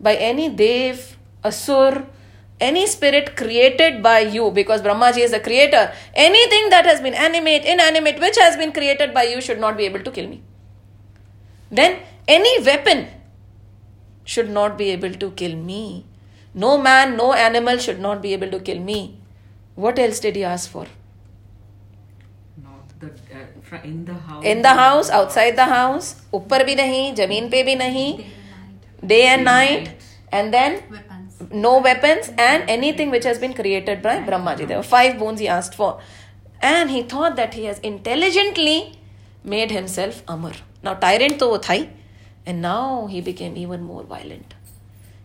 [0.00, 2.06] by any dev, asur,
[2.60, 7.64] any spirit created by you because brahmaji is the creator anything that has been animate
[7.64, 10.42] inanimate which has been created by you should not be able to kill me.
[11.70, 13.08] Then any weapon
[14.24, 16.06] should not be able to kill me.
[16.54, 19.18] No man no animal should not be able to kill me.
[19.74, 20.86] What else did he ask for?
[24.42, 25.10] In the house.
[25.10, 28.26] Outside the house upar bhi nahi zameen pe bhi nahi
[29.06, 29.92] day and night.
[30.36, 30.82] and then
[31.50, 34.66] no weapons and anything which has been created by Brahmaji.
[34.68, 36.00] There were five boons he asked for.
[36.60, 38.98] And he thought that he has intelligently
[39.44, 40.52] made himself Amar.
[40.82, 41.90] Now, tyrant to thai,
[42.44, 44.54] and now he became even more violent.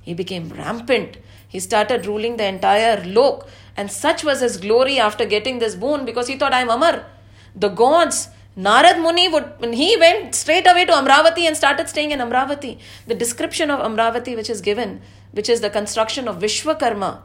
[0.02, 1.18] He became rampant.
[1.48, 3.48] He started ruling the entire lok,
[3.78, 7.06] and such was his glory after getting this boon because he thought, I'm Amar.
[7.56, 12.20] The gods Narad Muni would, he went straight away to Amravati and started staying in
[12.20, 12.80] Amravati.
[13.08, 17.22] The description of Amravati, which is given, which is the construction of Vishwakarma.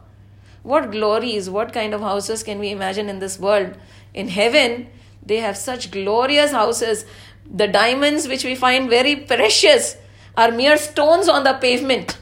[0.62, 3.76] What glories, what kind of houses can we imagine in this world?
[4.14, 4.88] In heaven,
[5.24, 7.04] they have such glorious houses.
[7.52, 9.96] The diamonds, which we find very precious,
[10.36, 12.18] are mere stones on the pavement.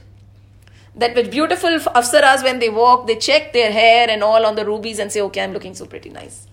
[0.97, 4.64] That with beautiful apsaras, when they walk, they check their hair and all on the
[4.64, 6.47] rubies and say, Okay, I'm looking so pretty nice.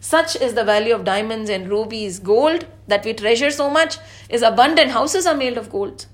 [0.00, 2.18] Such is the value of diamonds and rubies.
[2.18, 4.92] Gold that we treasure so much is abundant.
[4.92, 6.06] Houses are made of gold,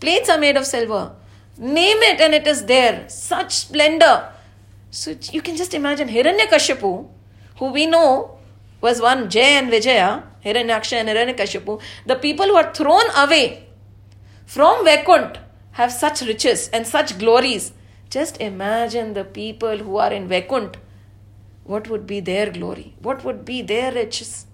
[0.00, 1.14] plates are made of silver.
[1.58, 3.08] Name it and it is there.
[3.08, 4.32] Such splendor.
[4.90, 7.08] So you can just imagine Hiranyakashipu,
[7.58, 8.38] who we know
[8.80, 13.68] was one Jay and Vijaya, Hiranyaksha and Hiranyakashipu, the people who are thrown away
[14.46, 15.38] from Vaikunt
[15.72, 17.72] have such riches and such glories.
[18.10, 20.76] Just imagine the people who are in Vaikunt
[21.65, 22.93] What would be their glory?
[23.01, 24.45] What would be their riches?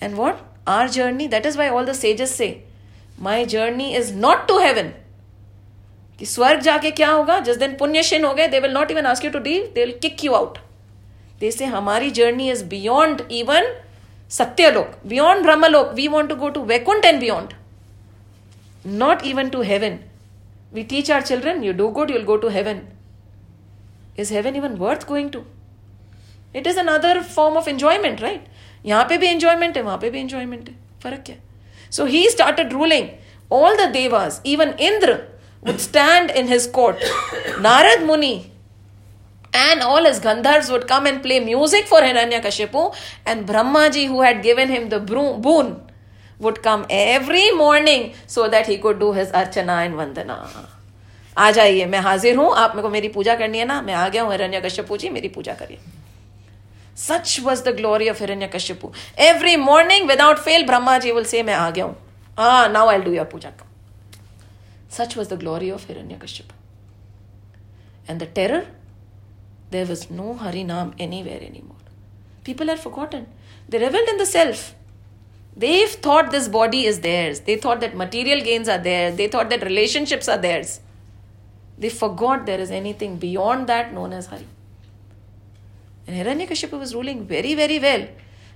[0.00, 0.42] And what?
[0.66, 2.62] Our journey, that is why all the sages say,
[3.18, 4.92] My journey is not to heaven.
[6.18, 9.24] कि स्वर्ग जाके क्या होगा जिस दिन पुण्यशीन हो गए they will not even ask
[9.24, 10.58] you to leave they will kick you out
[11.40, 13.66] they say हमारी journey is beyond even
[14.36, 17.52] Satyalok beyond Brahmalok we want to go to Vaikuntha and beyond
[18.84, 20.02] not even to heaven.
[20.72, 22.86] We teach our children, you do good, you'll go to heaven.
[24.16, 25.44] Is heaven even worth going to?
[26.55, 28.45] it is another form of enjoyment right
[28.85, 31.35] यहाँ पे भी enjoyment है, वहाँ पे भी enjoyment है। फ़र्क क्या
[31.91, 33.07] so he started ruling
[33.51, 35.17] all the devas even Indra
[35.63, 38.33] would stand in his court Narad Muni
[39.55, 42.03] and all his gandharva would come and play music for
[42.39, 42.91] Hiranyakashipu
[43.27, 45.01] and Brahma ji who had given him the
[45.41, 45.75] boon
[46.41, 50.35] would come every morning so that he could do his archana and vandana
[51.37, 53.81] आ जाइए, मैं हाजिर हूँ। आप मेरे को मेरी पूजा करनी है ना?
[53.81, 55.77] मैं आ गया हूँ हिरण्य कश्यपू जी, मेरी पूजा करिए।
[56.99, 58.93] Such was the glory of Hiranyakashipu.
[59.17, 61.93] Every morning, without fail, Brahmaji will say, Main aa
[62.37, 63.53] Ah, now I'll do your puja.
[64.89, 66.51] Such was the glory of Hiranyakashipu.
[68.05, 68.65] And the terror,
[69.71, 71.77] there was no Harinam anywhere anymore.
[72.43, 73.27] People are forgotten.
[73.69, 74.75] They revelled in the self.
[75.55, 77.39] They've thought this body is theirs.
[77.39, 79.15] They thought that material gains are theirs.
[79.15, 80.81] They thought that relationships are theirs.
[81.77, 84.47] They forgot there is anything beyond that known as Hari.
[86.09, 88.07] And Hiranyakashipu was ruling very, very well.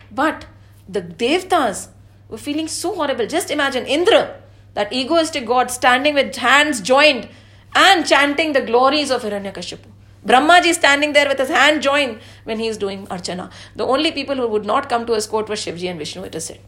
[0.09, 0.45] But
[0.89, 1.89] the Devtas
[2.27, 3.27] were feeling so horrible.
[3.27, 4.41] Just imagine Indra,
[4.73, 7.29] that egoistic god, standing with hands joined
[7.75, 9.85] and chanting the glories of Hiranyakashipu.
[10.25, 13.51] Brahmaji standing there with his hand joined when he is doing Archana.
[13.75, 16.33] The only people who would not come to his court were Shivji and Vishnu, it
[16.33, 16.59] is said.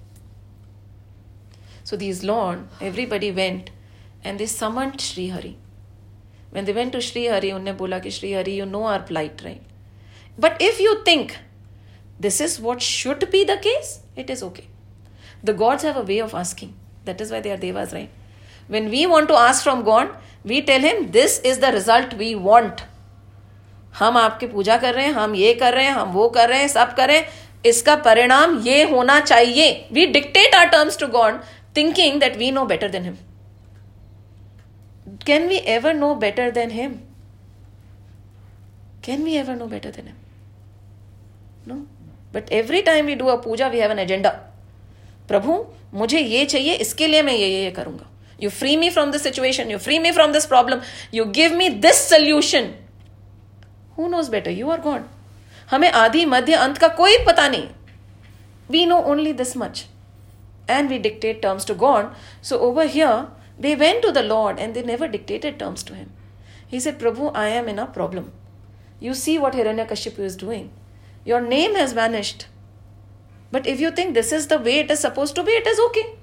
[1.84, 3.72] So these Lord, everybody went
[4.24, 5.58] and they summoned Sri Hari.
[6.52, 9.42] When they went to Sri Hari, unne bola ki Sri Hari, you know our plight,
[9.44, 9.64] right?
[10.38, 11.38] But if you think
[12.20, 14.68] this is what should be the case, it is okay.
[15.44, 16.74] The gods have a way of asking.
[17.06, 18.10] That is why they are devas, right?
[18.68, 20.10] When we want to ask from God,
[20.44, 22.84] we tell him this is the result we want.
[24.00, 26.60] हम आपकी पूजा कर रहे हैं हम ये कर रहे हैं हम वो कर रहे
[26.60, 27.26] हैं सब करें
[27.66, 31.40] इसका परिणाम ये होना चाहिए we dictate our terms to God
[31.76, 33.18] thinking that we know better than Him.
[35.30, 37.02] Can we ever know better than Him?
[39.02, 40.15] Can we ever know better than Him?
[41.68, 41.76] No
[42.34, 44.30] but every time we do a puja we have an agenda
[45.28, 48.10] प्रभु मुझे ये चाहिए इसके लिए मैं ये ये, करूँगा।
[48.42, 50.82] You free me from this situation you free me from this problem
[51.14, 52.74] you give me this solution
[53.98, 55.06] who knows better you are God
[55.72, 57.68] हमें आदि मध्य अंत का कोई पता नहीं।
[58.70, 59.86] We know only this much
[60.70, 63.28] and we dictate terms to God so over here
[63.62, 66.08] they went to the Lord and they never dictated terms to him
[66.72, 68.26] he said Prabhu I am in a problem
[69.04, 69.56] you see what
[69.92, 70.70] Hiranyakashipu is doing
[71.26, 72.48] Your name has vanished.
[73.52, 75.80] But if you think this is the way it is supposed to be, it is
[75.88, 76.16] okay.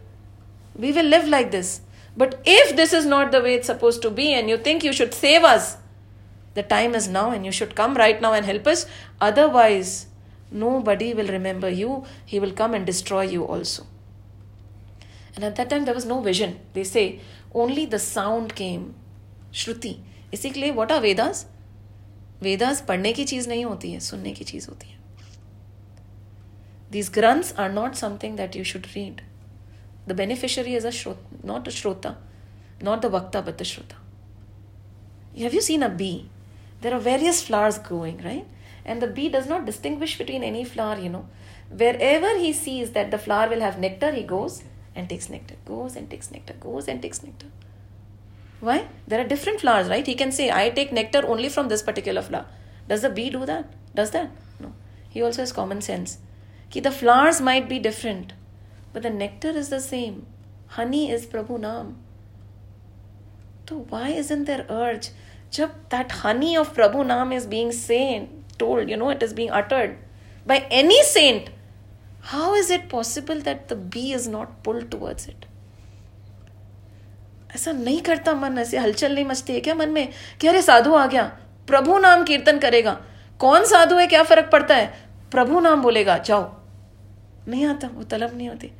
[0.76, 1.80] We will live like this.
[2.16, 4.92] But if this is not the way it's supposed to be and you think you
[4.92, 5.76] should save us,
[6.54, 8.86] the time is now and you should come right now and help us.
[9.20, 10.07] Otherwise,
[10.50, 12.05] nobody will remember you.
[12.24, 13.86] He will come and destroy you also.
[15.34, 16.61] And at that time, there was no vision.
[16.74, 17.20] They say
[17.55, 18.94] only the sound came.
[19.53, 20.00] Shruti.
[20.30, 21.46] Basically, what are Vedas?
[22.41, 24.95] Vedas पढ़ने की चीज नहीं होती है सुनने की चीज होती है
[26.91, 29.22] These grunts are not something that you should read.
[30.05, 32.15] The beneficiary is a shrota, not a shrota,
[32.82, 33.97] not the vakta, but the shrota.
[35.38, 36.30] Have you seen a bee?
[36.82, 38.47] There are various flowers growing, right?
[38.86, 41.28] And the bee does not distinguish between any flower, you know.
[41.70, 44.63] Wherever he sees that the flower will have nectar, he goes
[44.95, 47.47] and takes nectar, goes and takes nectar, goes and takes nectar.
[48.62, 48.86] Why?
[49.08, 50.06] There are different flowers, right?
[50.06, 52.46] He can say, I take nectar only from this particular flower.
[52.88, 53.72] Does the bee do that?
[53.94, 54.30] Does that?
[54.60, 54.72] No.
[55.08, 56.18] He also has common sense.
[56.70, 58.34] Ki the flowers might be different,
[58.92, 60.26] but the nectar is the same.
[60.78, 61.96] Honey is Prabhu Naam.
[63.68, 65.10] So why isn't there urge?
[65.50, 69.50] Jab that honey of Prabhu Naam is being said, told, you know, it is being
[69.50, 69.98] uttered
[70.46, 71.50] by any saint,
[72.20, 75.46] how is it possible that the bee is not pulled towards it?
[77.57, 80.09] ऐसा नहीं करता मन, ऐसे हलचल नहीं मचती है क्या मन में?
[80.40, 83.00] कि अरे, साधु आ गया। प्रभु नाम कीर्तन करेगा।
[83.38, 84.07] कौन साधु है?
[84.07, 84.94] क्या फ़र्क पड़ता है?
[85.30, 86.61] प्रभु नाम बोलेगा, जाओ।
[87.48, 88.72] नहीं आता, वो तलब नहीं होती।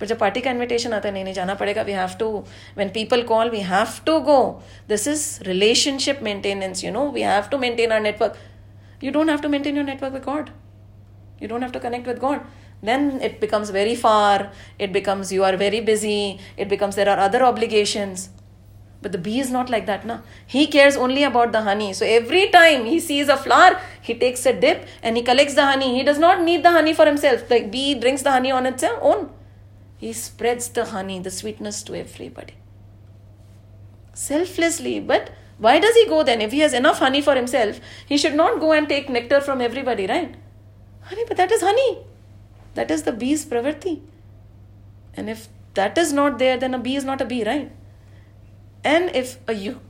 [0.00, 2.44] पर जब पार्टी का इनविटेशन आता है, नहीं नहीं, जाना पड़ेगा we have to
[2.76, 7.42] when people call we have to go this is relationship maintenance you know we have
[7.42, 8.34] to maintain our network
[9.04, 10.50] you don't have to maintain your network with God
[11.42, 12.38] you don't have to connect with God.
[12.82, 14.50] Then it becomes very far.
[14.78, 16.38] It becomes you are very busy.
[16.56, 18.30] It becomes there are other obligations.
[19.00, 20.20] But the bee is not like that, na.
[20.46, 21.92] He cares only about the honey.
[21.92, 25.64] So every time he sees a flower, he takes a dip and he collects the
[25.64, 25.96] honey.
[25.96, 27.48] He does not need the honey for himself.
[27.48, 29.30] The bee drinks the honey on its own.
[29.98, 32.54] He spreads the honey, the sweetness to everybody.
[34.14, 36.40] Selflessly, but why does he go then?
[36.40, 39.60] If he has enough honey for himself, he should not go and take nectar from
[39.60, 40.34] everybody, right?
[41.02, 41.98] Honey, but that is honey.
[42.78, 44.00] That is the bee's pravrti.
[45.14, 47.72] And if that is not there, then a bee is not a bee, right?
[48.84, 49.80] And if a hu-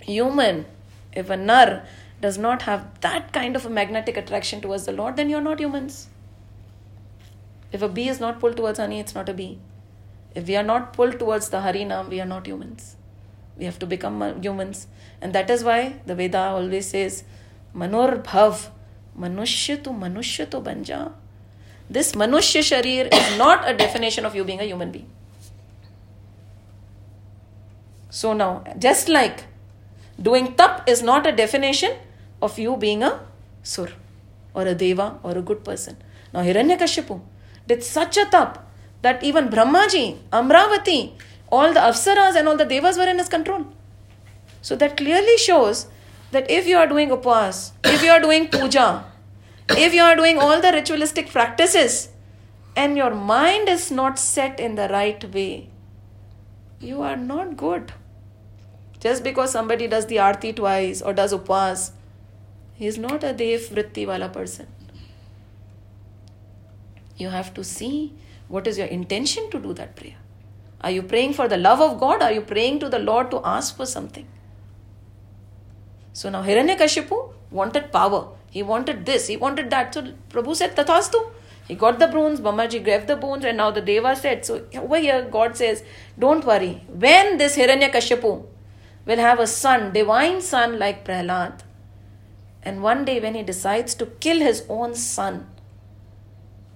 [0.00, 0.64] human,
[1.12, 1.84] if a nar
[2.22, 5.60] does not have that kind of a magnetic attraction towards the Lord, then you're not
[5.60, 6.08] humans.
[7.72, 9.58] If a bee is not pulled towards honey, it's not a bee.
[10.34, 12.96] If we are not pulled towards the Harinam, we are not humans.
[13.58, 14.86] We have to become humans.
[15.20, 17.22] And that is why the Veda always says,
[17.74, 18.70] Manor Bhav,
[19.18, 21.12] Manushya to Manushya to Banja.
[21.90, 25.08] This Manushya Sharir is not a definition of you being a human being.
[28.10, 29.44] So now, just like
[30.22, 31.96] doing tap is not a definition
[32.40, 33.20] of you being a
[33.64, 33.88] sur
[34.54, 35.96] or a deva or a good person.
[36.32, 37.20] Now, Hiranyakashipu
[37.66, 38.64] did such a tap
[39.02, 41.12] that even Brahmaji, Amravati,
[41.50, 43.66] all the Apsaras and all the devas were in his control.
[44.62, 45.86] So that clearly shows
[46.30, 49.04] that if you are doing upas, if you are doing puja,
[49.78, 52.08] if you are doing all the ritualistic practices,
[52.76, 55.68] and your mind is not set in the right way,
[56.80, 57.92] you are not good.
[59.00, 61.92] Just because somebody does the arti twice or does upas,
[62.74, 64.66] he is not a dev vritti wala person.
[67.16, 68.14] You have to see
[68.48, 70.16] what is your intention to do that prayer.
[70.80, 72.22] Are you praying for the love of God?
[72.22, 74.26] Are you praying to the Lord to ask for something?
[76.14, 78.28] So now Hiranyakashipu wanted power.
[78.50, 79.94] He wanted this, he wanted that.
[79.94, 81.30] So Prabhu said, Tathastu.
[81.68, 84.44] He got the bones, Brahmaji gave the bones, and now the Deva said.
[84.44, 85.84] So over here, God says,
[86.18, 86.82] Don't worry.
[86.88, 88.44] When this Hiranyakashipu
[89.06, 91.60] will have a son, divine son like Prahlad,
[92.62, 95.46] and one day when he decides to kill his own son,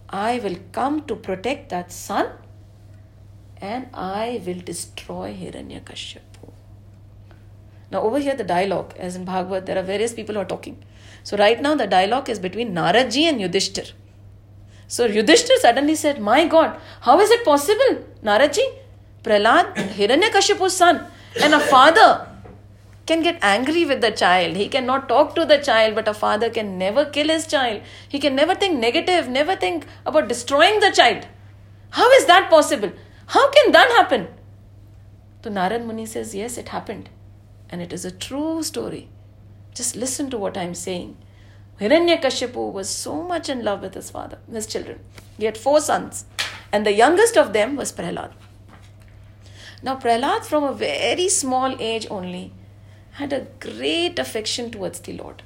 [0.09, 2.29] I will come to protect that son
[3.61, 6.53] and I will destroy Hiranyakashipu.
[7.91, 10.83] Now, over here, the dialogue, as in Bhagavad, there are various people who are talking.
[11.25, 13.93] So, right now, the dialogue is between Naradji and Yudhishthir.
[14.87, 18.65] So, Yudhishthir suddenly said, My God, how is it possible, Naradji?
[19.25, 21.07] Prahlad, Hiranyakashipu's son,
[21.43, 22.29] and a father
[23.07, 24.57] can get angry with the child.
[24.57, 27.81] He cannot talk to the child, but a father can never kill his child.
[28.09, 31.27] He can never think negative, never think about destroying the child.
[31.91, 32.93] How is that possible?
[33.27, 34.29] How can that happen?
[35.43, 37.09] So Narad Muni says, Yes, it happened.
[37.71, 39.09] And it is a true story.
[39.75, 41.17] Just listen to what I'm saying.
[41.81, 45.01] Hiranyakashipu was so much in love with his father, his children.
[45.37, 46.27] He had four sons,
[46.73, 48.33] and the youngest of them was Prahlad.
[49.83, 52.53] Now, Prahlad, from a very small age only,
[53.13, 55.43] had a great affection towards the Lord.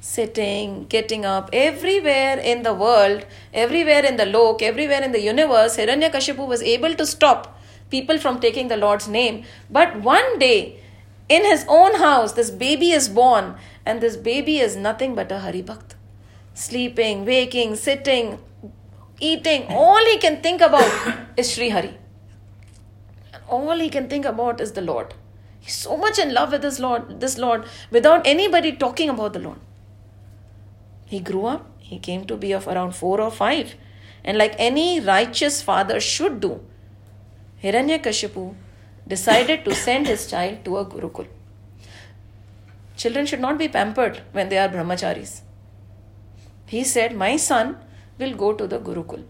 [0.00, 5.76] Sitting, getting up, everywhere in the world, everywhere in the lok, everywhere in the universe,
[5.76, 7.60] Hiranyakashipu was able to stop
[7.90, 9.44] people from taking the Lord's name.
[9.70, 10.80] But one day,
[11.28, 15.40] in his own house, this baby is born, and this baby is nothing but a
[15.40, 15.94] Hari Bhakt.
[16.54, 18.38] Sleeping, waking, sitting,
[19.20, 20.90] eating, all he can think about
[21.36, 21.96] is Sri Hari.
[23.32, 25.14] And all he can think about is the Lord.
[25.60, 29.38] He's so much in love with this Lord, this Lord, without anybody talking about the
[29.38, 29.58] Lord.
[31.04, 33.74] He grew up, he came to be of around four or five.
[34.24, 36.60] And like any righteous father should do,
[37.62, 38.54] Hiranyakashipu
[39.08, 41.26] decided to send his child to a Gurukul.
[42.96, 45.40] Children should not be pampered when they are brahmacharis.
[46.66, 47.76] He said, My son
[48.18, 49.24] will go to the Gurukul.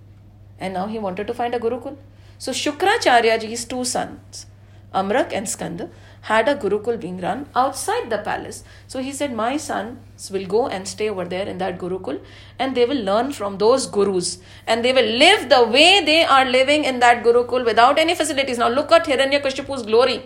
[0.58, 1.96] And now he wanted to find a Gurukul.
[2.38, 4.46] So Shukracharyaji's two sons,
[4.94, 5.90] Amrak and Skanda,
[6.23, 8.63] had a Gurukul being run outside the palace.
[8.87, 12.21] So he said, My sons will go and stay over there in that Gurukul
[12.59, 14.37] and they will learn from those gurus
[14.67, 18.57] and they will live the way they are living in that Gurukul without any facilities.
[18.57, 20.21] Now look at Hiranyakashipu's glory.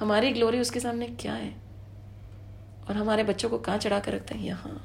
[0.00, 1.52] हमारी glory उसके सामने क्या है
[2.88, 4.80] और हमारे बच्चों को कहाँ चढ़ा कर रखते हैं यहाँ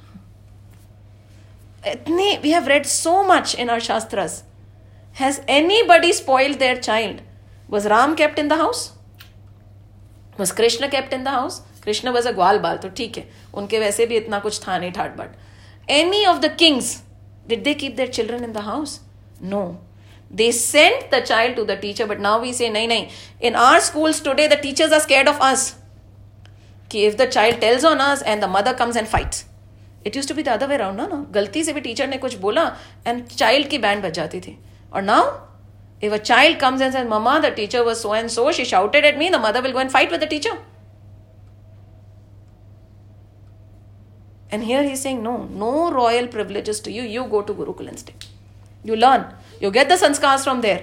[1.87, 4.43] इतनी we have read so much in are shastras
[5.19, 7.21] has any buddy spoiled there child
[7.71, 8.91] was Ram kept in the house
[10.38, 14.06] बस Krishna kept in the house Krishna was a bal तो ठीक है, उनके वैसे
[14.06, 16.96] भी इतना कुछ था नहीं ठाट but any of the kings
[17.48, 19.00] did they keep their children in the house
[19.44, 19.64] no
[20.30, 23.06] they sent the child to the teacher but now we say नहीं नहीं
[23.42, 25.74] in our school today the teachers are scared of us
[26.90, 29.44] कि if the child tells on us and the mother comes and fights
[30.06, 32.34] it used to be the other way round ना गलती से भी teacher ने कुछ
[32.38, 32.64] बोला
[33.06, 34.58] and child की band बच जाती थी।
[34.92, 35.47] और now
[36.00, 39.04] if a child comes and says mama the teacher was so and so she shouted
[39.04, 40.56] at me the mother will go and fight with the teacher
[44.50, 48.28] and here he's saying no no royal privileges to you you go to gurukul instead
[48.90, 49.24] you learn
[49.60, 50.82] you get the sanskars from there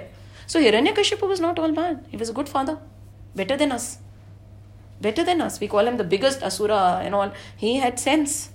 [0.53, 2.77] so hiranyakashipu was not all bad he was a good father
[3.41, 3.87] better than us
[5.01, 5.59] better than us.
[5.59, 7.33] We call him the biggest asura and all.
[7.55, 8.49] He had sense.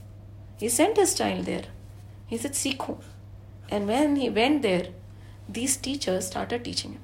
[0.58, 1.64] He sent his child there.
[2.26, 3.00] He said, Sikho.
[3.70, 4.88] And when he went there,
[5.52, 7.02] these teachers started teaching him.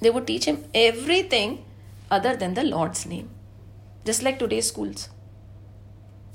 [0.00, 1.64] They would teach him everything
[2.10, 3.30] other than the Lord's name.
[4.04, 5.08] Just like today's schools.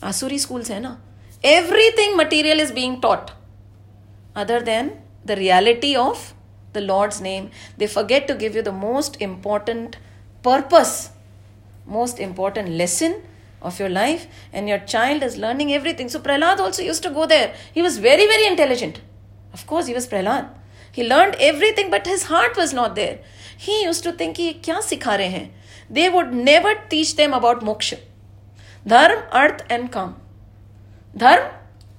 [0.01, 0.97] Asuri schools, hai na?
[1.43, 3.31] Everything material is being taught
[4.35, 6.33] other than the reality of
[6.73, 7.51] the Lord's name.
[7.77, 9.97] They forget to give you the most important
[10.43, 11.11] purpose
[11.85, 13.21] most important lesson
[13.61, 16.09] of your life and your child is learning everything.
[16.09, 17.55] So Prahlad also used to go there.
[17.73, 19.01] He was very, very intelligent.
[19.53, 20.49] Of course, he was Prahlad
[20.95, 23.19] he learned everything but his heart was not there.
[23.57, 25.51] He used to think kya sikhare hain
[25.89, 27.99] they would never teach them about moksha.
[28.87, 30.15] Dharma, arth and kam.
[31.15, 31.51] Dharma,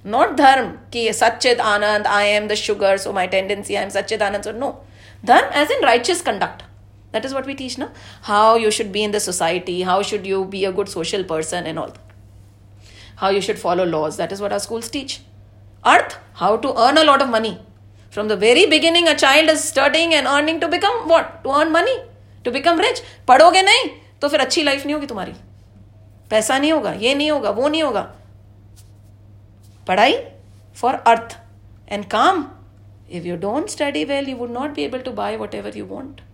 [0.03, 4.25] not dharma, ki sachchit anand i am the sugar so my tendency i am sachchit
[4.29, 4.79] anand so no.
[5.23, 6.63] Dharma as in righteous conduct.
[7.11, 7.91] That is what we teach now
[8.21, 11.65] how you should be in the society how should you be a good social person
[11.65, 11.93] and all.
[13.15, 14.17] How you should follow laws.
[14.17, 15.21] That is what our schools teach.
[15.83, 17.59] Arth how to earn a lot of money
[18.17, 21.25] from the very beginning a child is studying and earning to become what?
[21.43, 21.97] To earn money
[22.43, 23.01] to become rich.
[23.29, 23.81] padhoge nahi
[24.21, 25.35] to fir achhi life nahi hogi tumhari
[26.31, 28.03] paisa nahi hoga ye nahi hoga wo nahi hoga
[29.89, 30.13] padhai
[30.81, 31.35] for arth
[31.97, 32.41] and kam
[33.19, 36.26] if you don't study well you would not be able to buy whatever you want.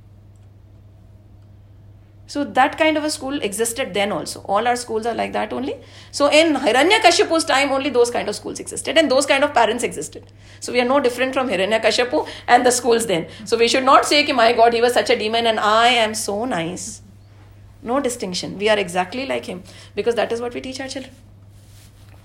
[2.33, 4.39] So that kind of a school existed then also.
[4.53, 5.75] All our schools are like that only.
[6.09, 9.83] So in Hiranyakashipu's time, only those kind of schools existed and those kind of parents
[9.83, 10.31] existed.
[10.59, 13.27] So we are no different from Hiranyakashipu and the schools then.
[13.45, 16.15] So we should not say, my God, he was such a demon and I am
[16.15, 17.03] so nice.
[17.83, 18.57] No distinction.
[18.57, 19.61] We are exactly like him
[19.93, 21.13] because that is what we teach our children.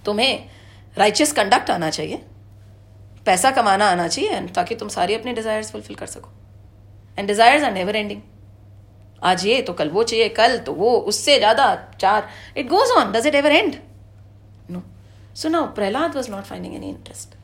[0.04, 0.48] तुम्हें
[0.98, 2.22] righteous conduct आना चाहिए
[3.26, 6.30] पैसा कमाना आना चाहिए ताकि तुम सारी अपने डिजायर्स फुलफिल कर सको
[7.18, 8.20] and desires are never ending
[9.24, 13.12] आज ये तो कल वो चाहिए कल तो वो उससे ज़्यादा चार it goes on
[13.12, 13.76] does it ever end
[14.70, 14.82] no
[15.42, 17.34] so no Prahlad was not finding any interest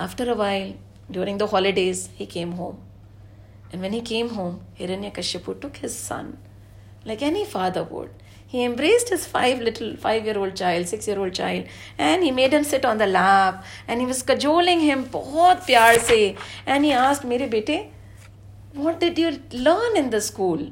[0.00, 0.74] after a while
[1.10, 2.76] during the holidays he came home
[3.74, 6.38] And when he came home, Hiranyakashipu took his son,
[7.04, 8.10] like any father would.
[8.46, 11.64] He embraced his five little five year old child, six year old child,
[11.98, 15.98] and he made him sit on the lap and he was cajoling him बहुत प्यार
[15.98, 16.20] से
[16.68, 17.80] and he asked मेरे बेटे
[18.76, 20.64] what did you learn in the school?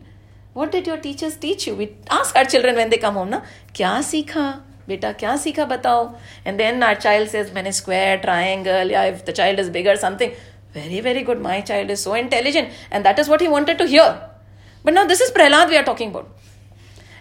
[0.55, 1.75] What did your teachers teach you?
[1.75, 3.41] We ask our children when they come home na?
[3.73, 6.17] Kya sikha beta kya sikha batao?
[6.45, 10.35] And then our child says मैंने square triangle yeah if the child is bigger something.
[10.75, 11.41] Very very good.
[11.41, 12.69] My child is so intelligent.
[12.91, 14.29] And that is what he wanted to hear.
[14.85, 16.29] But now this is prahlad we are talking about.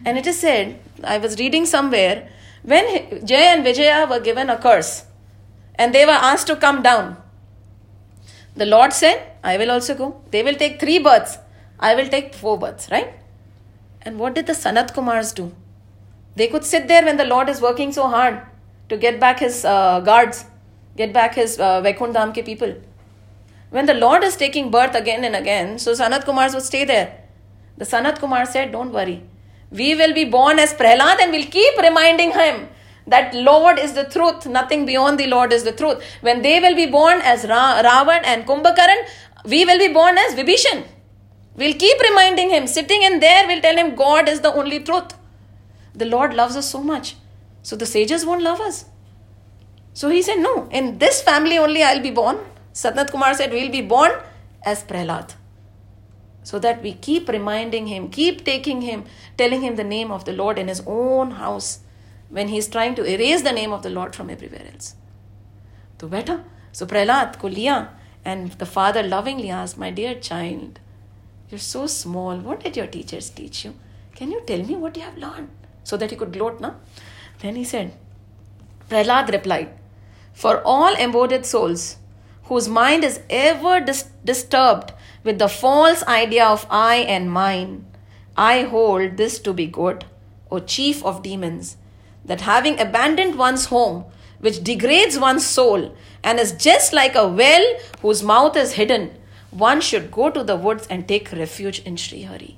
[0.03, 2.29] And it is said i was reading somewhere
[2.63, 5.05] when jay and vijaya were given a curse
[5.75, 7.15] and they were asked to come down.
[8.57, 10.21] The lord said i will also go.
[10.31, 11.37] They will take three births.
[11.79, 13.20] I will take four births right
[14.03, 15.53] and what did the Sanat Kumars do?
[16.35, 18.41] They could sit there when the Lord is working so hard
[18.89, 20.45] to get back his uh, guards,
[20.97, 21.81] get back his uh,
[22.45, 22.75] people.
[23.69, 27.21] When the Lord is taking birth again and again, so Sanat Kumars would stay there.
[27.77, 29.23] The Sanat Kumar said, Don't worry.
[29.71, 32.67] We will be born as Prahlad and we'll keep reminding him
[33.07, 36.03] that Lord is the truth, nothing beyond the Lord is the truth.
[36.21, 39.07] When they will be born as Ra- Ravan and Kumbhakaran,
[39.45, 40.85] we will be born as Vibhishan.
[41.55, 42.67] We'll keep reminding him.
[42.67, 45.13] Sitting in there, we'll tell him God is the only truth.
[45.93, 47.15] The Lord loves us so much.
[47.61, 48.85] So the sages won't love us.
[49.93, 52.39] So he said, No, in this family only I'll be born.
[52.73, 54.11] Sanat Kumar said, We'll be born
[54.65, 55.35] as Prahlad.
[56.43, 59.03] So that we keep reminding him, keep taking him,
[59.37, 61.79] telling him the name of the Lord in his own house
[62.29, 64.95] when he is trying to erase the name of the Lord from everywhere else.
[65.99, 67.89] So, बेटा so Prahlad को लिया
[68.25, 70.79] and the father lovingly asked, "My dear child."
[71.51, 72.37] You're so small.
[72.37, 73.75] What did your teachers teach you?
[74.15, 75.49] Can you tell me what you have learned?
[75.83, 76.75] So that he could gloat, na?
[77.39, 77.93] Then he said,
[78.89, 79.73] Prahlad replied,
[80.33, 81.97] For all embodied souls
[82.43, 84.93] whose mind is ever dis- disturbed
[85.23, 87.85] with the false idea of I and mine,
[88.37, 90.05] I hold this to be good,
[90.49, 91.77] O chief of demons,
[92.25, 94.05] that having abandoned one's home,
[94.39, 99.11] which degrades one's soul and is just like a well whose mouth is hidden,
[99.51, 102.57] one should go to the woods and take refuge in Shri Hari.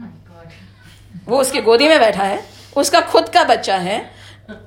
[0.00, 0.10] Oh
[1.28, 2.44] वो उसके गोदी में बैठा है
[2.76, 3.98] उसका खुद का बच्चा है।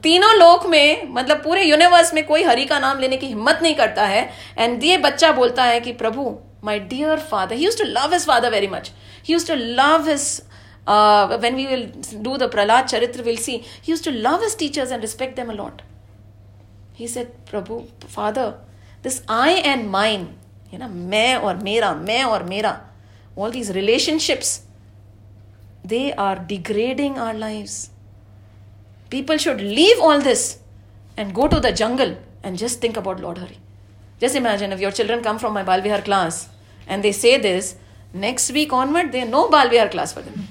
[0.03, 3.75] तीनों लोक में मतलब पूरे यूनिवर्स में कोई हरि का नाम लेने की हिम्मत नहीं
[3.75, 8.13] करता है। एंड ये बच्चा बोलता है कि Prabhu my dear father he to love
[8.13, 8.91] his father very much
[9.27, 10.41] he to love his
[11.41, 15.01] when we will do the Prahlad charitra will see he to love his teachers and
[15.01, 15.81] respect them a lot
[16.95, 17.81] he said Prabhu
[18.15, 18.49] father
[19.03, 20.27] this I and mind
[20.73, 20.87] है ना?
[20.87, 22.81] मैं और मेरा, मैं और मेरा।
[23.37, 24.61] All these relationships
[25.85, 27.69] they are degrading our life
[29.11, 30.41] people should leave all this
[31.19, 32.15] and go to the jungle
[32.45, 33.57] and just think about Lord Hari
[34.21, 36.47] just imagine your children come from my Bal Vihar class
[36.89, 37.73] and they say this
[38.15, 40.45] next week onward they know Bal Vihar class for them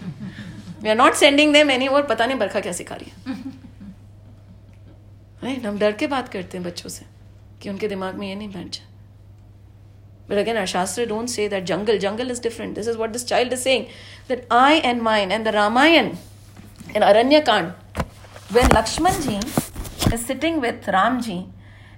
[0.83, 3.47] we are not sending they many और पता नहीं बरखा क्या सिखा रही है।
[5.66, 7.05] हम डर के बात करते हैं बच्चों से
[7.62, 8.88] कि उनके दिमाग में ये नहीं बैठ जाए।
[10.28, 11.97] But again, our Shastra don't say that jungle.
[11.97, 12.76] Jungle is different.
[12.76, 13.89] This is what this child is saying.
[14.28, 16.18] That I and mine and the Ramayan
[16.95, 17.74] in Aranyakand,
[18.51, 21.51] when Lakshman ji is sitting with Ramji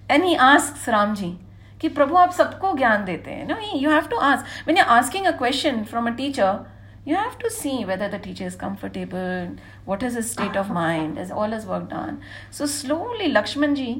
[0.09, 1.37] and he asks Ramji,
[1.81, 5.25] कि प्रभु आप सबको ज्ञान देते हैं no you have to ask when you asking
[5.25, 6.63] a question from a teacher
[7.05, 9.49] you have to see whether the teacher is comfortable,
[9.89, 12.15] what is his state of mind, is all his work done.
[12.49, 13.91] So slowly Lakshmanji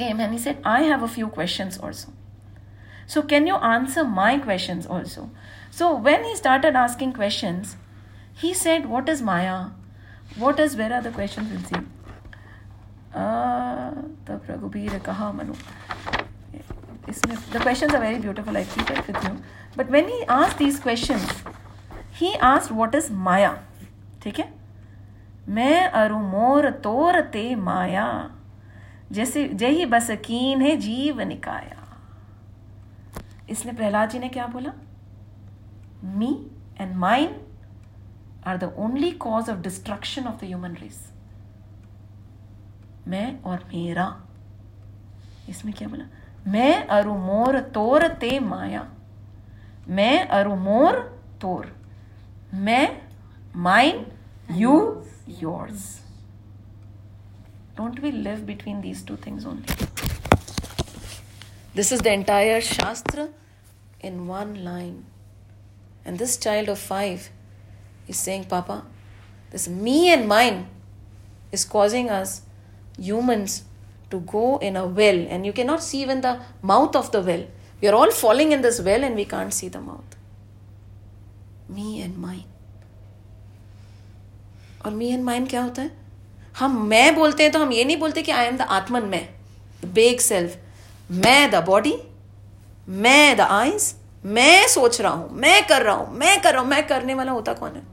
[0.00, 2.12] came and he said, I have a few questions also.
[3.05, 5.29] So can you answer my questions also?
[5.71, 7.77] So when he started asking questions,
[8.33, 9.71] he said, What is Maya?
[10.37, 11.49] What is where are the questions?
[11.51, 11.85] We'll see.
[13.13, 15.53] The Pragubir Kaha Manu.
[17.05, 18.57] The questions are very beautiful.
[18.57, 19.37] I keep it with you.
[19.75, 21.27] But when he asked these questions,
[22.11, 23.55] he asked what is Maya.
[24.23, 24.51] ठीक है
[25.49, 28.05] मैं अरु मोर तोर ते माया
[29.11, 31.82] जैसे जही बस कीन है जीव निकाया
[33.49, 34.73] इसलिए प्रहलाद जी ने क्या बोला?
[36.03, 36.29] Me
[36.79, 37.35] and mine
[38.47, 41.11] are the only cause of destruction of the human race
[43.07, 44.05] मैं और मेरा।
[45.49, 46.05] इसमें क्या बोला?
[46.47, 48.87] मैं अरु मोर तोर ते माया।
[49.87, 50.99] मैं अरु मोर
[51.41, 51.75] तोर।
[52.53, 53.01] मैं
[53.55, 54.05] mine
[54.51, 55.03] you
[55.41, 55.99] yours
[57.77, 60.12] Don't we live between these two things only?
[61.75, 63.29] This is the entire Shastra
[63.99, 65.05] in one line.
[66.05, 67.29] And this child of five
[68.07, 68.83] is saying, Papa,
[69.51, 70.67] this me and mine
[71.51, 72.41] is causing us
[72.97, 73.63] humans
[74.11, 77.45] to go in a well, and you cannot see even the mouth of the well.
[77.81, 80.15] We are all falling in this well and we can't see the mouth.
[81.67, 82.45] Me and mine.
[84.85, 85.91] और me and mind क्या होता है
[86.59, 89.27] हम मैं बोलते हैं तो हम ये नहीं बोलते कि आई एम द आत्मन मैं
[89.93, 90.57] बेग सेल्फ
[91.11, 91.95] मैं द बॉडी
[92.89, 93.95] मैं द आईज
[94.25, 97.31] मैं सोच रहा हूँ, मैं कर रहा हूँ, मैं कर रहा हूँ, मैं करने वाला
[97.31, 97.83] होता कौन है?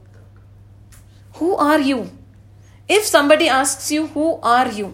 [1.41, 2.05] Who are you
[2.89, 4.91] if somebody ask you who are you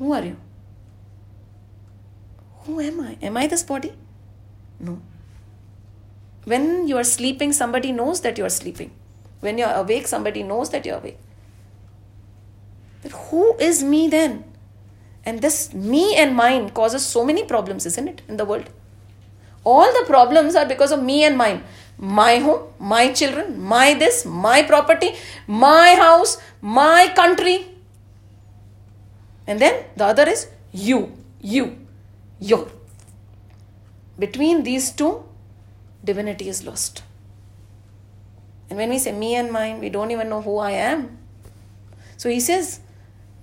[0.00, 0.34] who are you
[2.68, 3.90] who am I am I this body
[4.82, 4.98] no
[6.48, 8.90] when you are sleeping somebody knows that you are sleeping
[9.42, 11.18] when you are awake somebody knows that you awake
[13.14, 14.44] who is me then
[15.28, 15.56] and this
[15.92, 18.68] me and mine causes so many problems isn't it in the world?
[19.72, 21.62] All the problems are because of me and mine.
[21.98, 22.62] My home
[22.92, 25.10] my children my this my property
[25.46, 27.56] my house my country.
[29.46, 31.00] And then the other is you
[31.40, 31.64] you
[32.52, 32.64] your.
[34.18, 35.12] Between these two
[36.04, 37.02] divinity is lost.
[38.70, 41.18] And when we say me and mine, we don't even know who I am.
[42.16, 42.80] So he says,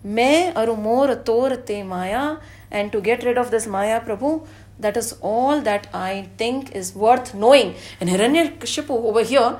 [0.04, 2.36] Me aru mor tor te maya,
[2.70, 4.46] and to get rid of this maya, Prabhu,
[4.78, 7.74] that is all that I think is worth knowing.
[8.00, 9.58] And Hiranyakashipu over here,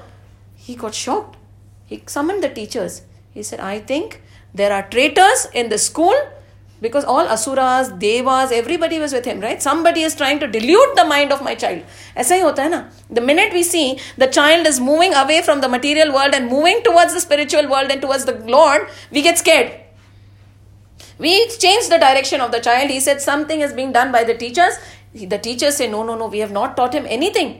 [0.57, 1.37] he got shocked.
[1.87, 3.03] He summoned the teachers.
[3.33, 4.23] He said, I think
[4.55, 6.15] there are traitors in the school
[6.81, 11.05] because all asuras devas everybody was with him right somebody is trying to dilute the
[11.05, 11.83] mind of my child
[12.17, 12.81] ऐसा ही होता है ना
[13.19, 16.83] the minute we see the child is moving away from the material world and moving
[16.83, 19.71] towards the spiritual world and towards the lord we get scared
[21.18, 24.38] we change the direction of the child he said something is being done by the
[24.44, 24.78] teachers
[25.14, 27.52] the teachers say no no no we have not taught him anything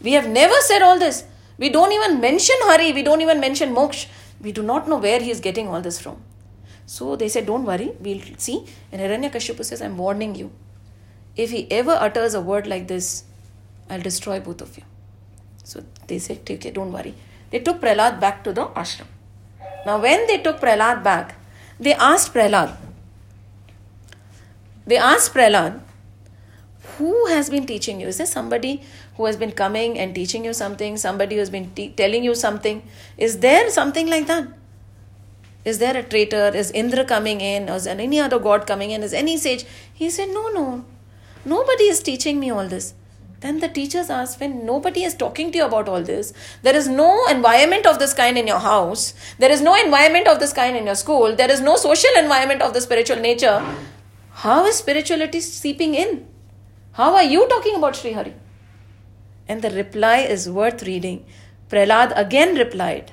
[0.00, 1.24] we have never said all this
[1.58, 4.06] we don't even mention hari we don't even mention Moksh.
[4.40, 6.16] we do not know where he is getting all this from
[6.86, 8.64] so they said, Don't worry, we'll see.
[8.92, 10.52] And Hiranyakashipu says, I'm warning you.
[11.36, 13.24] If he ever utters a word like this,
[13.90, 14.84] I'll destroy both of you.
[15.64, 17.14] So they said, Okay, don't worry.
[17.50, 19.08] They took Prahlad back to the ashram.
[19.84, 21.34] Now, when they took Prahlad back,
[21.78, 22.76] they asked Prahlad,
[24.86, 25.80] they asked Prahlad,
[26.98, 28.06] who has been teaching you?
[28.06, 28.82] Is there somebody
[29.16, 30.96] who has been coming and teaching you something?
[30.96, 32.82] Somebody who has been te- telling you something?
[33.18, 34.48] Is there something like that?
[35.64, 36.52] Is there a traitor?
[36.54, 37.68] Is Indra coming in?
[37.68, 39.02] Or is there any other god coming in?
[39.02, 39.64] Is any sage?
[39.92, 40.84] He said, No, no.
[41.44, 42.94] Nobody is teaching me all this.
[43.40, 46.32] Then the teachers asked, When nobody is talking to you about all this,
[46.62, 50.38] there is no environment of this kind in your house, there is no environment of
[50.40, 53.62] this kind in your school, there is no social environment of the spiritual nature.
[54.35, 56.27] How is spirituality seeping in?
[56.93, 58.33] How are you talking about Sri Hari?
[59.47, 61.25] And the reply is worth reading.
[61.69, 63.11] Prahlad again replied,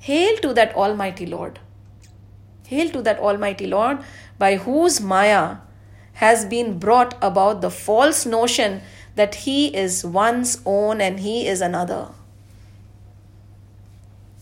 [0.00, 1.60] Hail to that Almighty Lord.
[2.66, 3.98] Hail to that Almighty Lord,
[4.38, 5.56] by whose Maya
[6.14, 8.80] has been brought about the false notion
[9.16, 12.08] that He is one's own and He is another.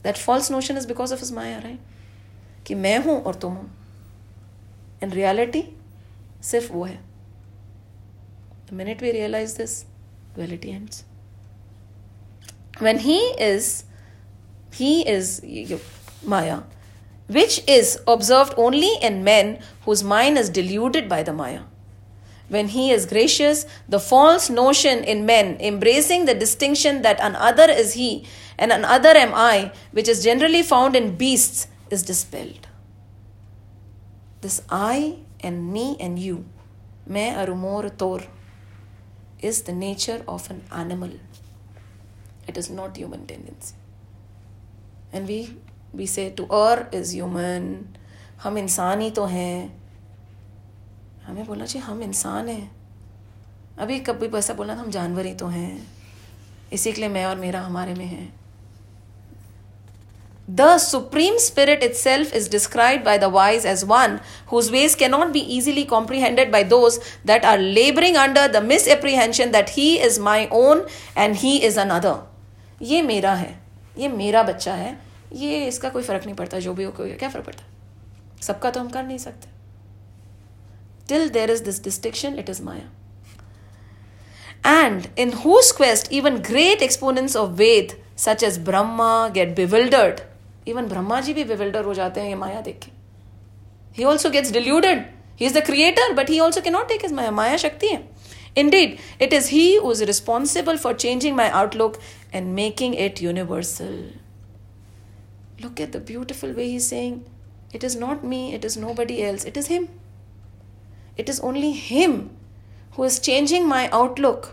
[0.03, 1.81] That false notion is because of His Maya, right?
[2.67, 3.67] कि मैं हूं और तुम हो
[5.03, 5.63] in reality
[6.51, 6.99] सिर्फ वो है
[8.71, 9.75] the minute we realize this
[10.37, 11.05] duality ends
[12.87, 13.69] when he is
[14.81, 15.31] he is
[16.33, 16.59] maya
[17.29, 21.63] which is observed only in men whose mind is deluded by the Maya.
[22.49, 27.93] When he is gracious, the false notion in men, embracing the distinction that another is
[27.93, 28.25] he
[28.59, 32.67] and another am I, which is generally found in beasts, is dispelled.
[34.41, 36.46] This I and me and you,
[37.06, 38.22] me arumor tor,
[39.40, 41.12] is the nature of an animal.
[42.48, 43.76] It is not human tendency.
[45.12, 45.40] And we
[45.96, 47.66] we say to और is human
[48.44, 49.84] हम इंसान ही तो हैं
[51.26, 52.72] हमें बोलना चाहिए हम इंसान हैं
[53.80, 55.88] अभी कभी ऐसा बोलना हम जानवर ही तो हैं
[56.74, 58.28] इसी के लिए मैं और मेरा हमारे में है
[60.49, 65.41] The Supreme Spirit itself is described by the wise as one whose ways cannot be
[65.41, 70.87] easily comprehended by those that are laboring under the misapprehension that he is my own
[71.15, 72.15] and he is another.
[72.83, 73.55] ये मेरा है
[73.99, 74.99] ये मेरा बच्चा है
[75.35, 77.65] ये इसका कोई फ़र्क नहीं पड़ता जो भी हो कोई क्या फ़र्क पड़ता
[78.43, 79.49] सबका तो हम कर नहीं सकते
[81.09, 82.89] till there is this distinction it is Maya
[84.83, 90.21] and in whose quest even great exponents of Veda such as Brahma gate bewildered
[90.68, 92.92] even Brahma ji भी विविल्डर हो जाते हैं ये माया देख के।
[93.98, 95.06] He also gets deluded
[95.40, 98.04] he is the creator but he also can not take is maya माया शक्ति है
[98.70, 101.98] indeed it is he who's responsible for changing my outlook
[102.34, 103.94] and making it universal
[105.62, 107.20] look at the beautiful way he Seng
[107.76, 109.88] it is not me it is nobody else it is him
[111.20, 112.22] it is only him
[112.98, 114.46] who is changing my outlook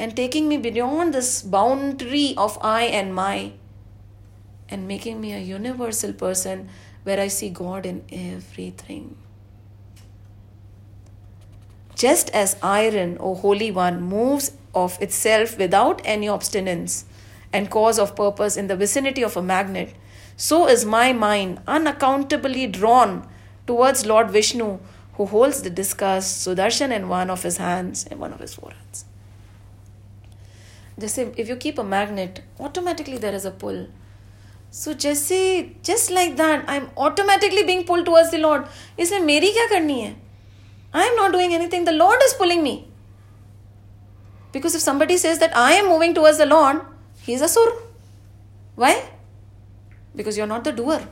[0.00, 3.52] and taking me beyond this boundary of I and my
[4.74, 6.68] and making me a universal person
[7.04, 9.16] where I see God in everything.
[11.94, 17.04] Just as iron, O Holy One, moves of itself without any obstinance
[17.52, 19.94] and cause of purpose in the vicinity of a magnet,
[20.36, 23.28] so is my mind unaccountably drawn
[23.68, 24.80] towards Lord Vishnu,
[25.12, 29.04] who holds the discus Sudarshan in one of his hands and one of his forehands.
[30.98, 33.86] Just if you keep a magnet, automatically there is a pull.
[34.74, 35.36] So जैसे
[35.84, 40.00] just like that I am automatically being pull towards the lord इसमें मेरी क्या करनी
[40.00, 40.16] है?
[40.94, 42.72] I am not doing anything the lord is pulling me
[44.52, 46.80] because if somebody says that I am moving towards the lord
[47.18, 47.72] he is asur
[48.78, 48.94] why
[50.16, 51.08] because you are not the doer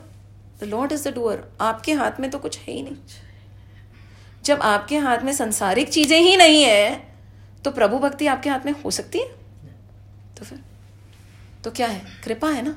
[0.61, 2.95] the lord is the doer आपके हाथ में तो कुछ है ही नहीं।
[4.45, 7.13] जब आपके हाथ में संसारिक चीज़ें ही नहीं है
[7.65, 9.27] तो प्रभु भक्ति आपके हाथ में हो सकती है?
[10.37, 10.59] तो फिर
[11.63, 12.01] तो क्या है?
[12.23, 12.75] कृपा है ना?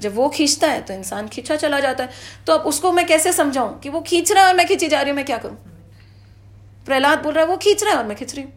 [0.00, 2.10] जब वो खींचता है तो इंसान खींचा चला जाता है।
[2.46, 5.00] तो अब उसको मैं कैसे समझाऊं कि वो खींच रहा है और मैं खींची जा
[5.00, 5.56] रही हूँ, मैं क्या करूँ?
[6.86, 8.52] प्रहलाद बोल रहा है, वो खींच रहा है और मैं खींच रही हूँ।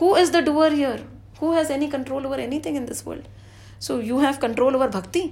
[0.00, 1.06] Who is the doer here
[1.42, 3.24] who has any control over anything in this world
[3.82, 5.22] so you have control over bhakti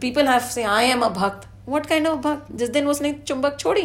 [0.00, 3.56] people have say I am अ भक्त वट काइंड ऑफ़ भक्त जिस दिन उसने चुंबक
[3.60, 3.82] छोड़ी,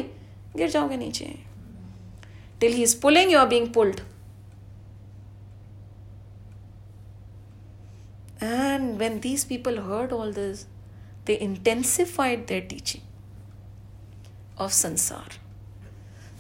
[0.58, 1.34] गिर जाओगे नीचे।
[2.62, 4.02] Till he is pulling you are being pulled.
[8.44, 10.62] And when these people heard all this
[11.26, 13.05] they intensified their teaching
[14.57, 15.30] of sansar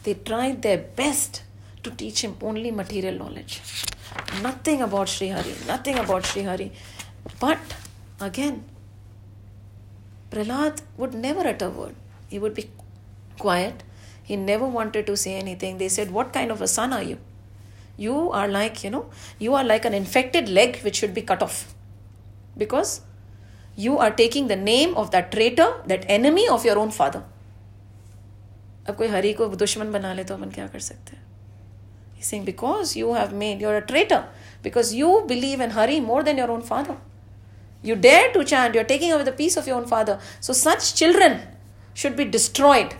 [0.03, 1.43] they tried their best
[1.83, 3.55] to teach him only material knowledge
[4.41, 6.71] nothing about Sri Hari, nothing about Sri Hari.
[7.39, 7.59] But
[8.19, 8.63] again,
[10.29, 11.95] Prahlad would never utter a word.
[12.29, 12.69] He would be
[13.37, 13.83] quiet.
[14.23, 15.77] He never wanted to say anything.
[15.77, 17.17] They said, What kind of a son are you?
[17.97, 21.43] You are like, you know, you are like an infected leg which should be cut
[21.43, 21.73] off.
[22.57, 23.01] Because
[23.80, 27.22] you are taking the name of that traitor, that enemy of your own father.
[28.88, 31.24] अब कोई हरी को दुश्मन बना ले तो अपन क्या कर सकते हैं
[32.16, 34.24] He's saying, Because you have made, you're a traitor,
[34.62, 36.96] because you believe in Hari more than your own father.
[37.82, 40.18] You dare to chant, you're taking away the peace of your own father.
[40.40, 41.42] So, such children
[41.94, 42.94] should be destroyed.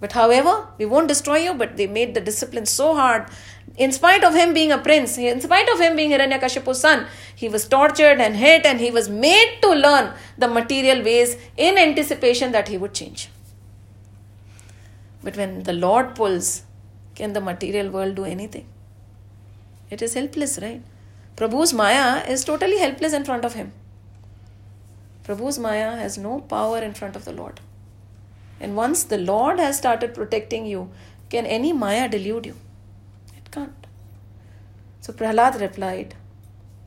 [0.00, 3.28] But however, we won't destroy you, but they made the discipline so hard.
[3.76, 7.48] In spite of him being a prince, in spite of him being Hiranyakashipu's son, he
[7.48, 12.52] was tortured and hit and he was made to learn the material ways in anticipation
[12.52, 13.30] that he would change.
[15.22, 16.62] But when the Lord pulls,
[17.14, 18.66] can the material world do anything?
[19.90, 20.82] It is helpless, right?
[21.36, 23.72] Prabhu's Maya is totally helpless in front of him.
[25.24, 27.60] Prabhu's Maya has no power in front of the Lord.
[28.60, 30.90] And once the Lord has started protecting you,
[31.28, 32.56] can any Maya delude you?
[33.36, 33.86] It can't.
[35.00, 36.14] So Prahlad replied,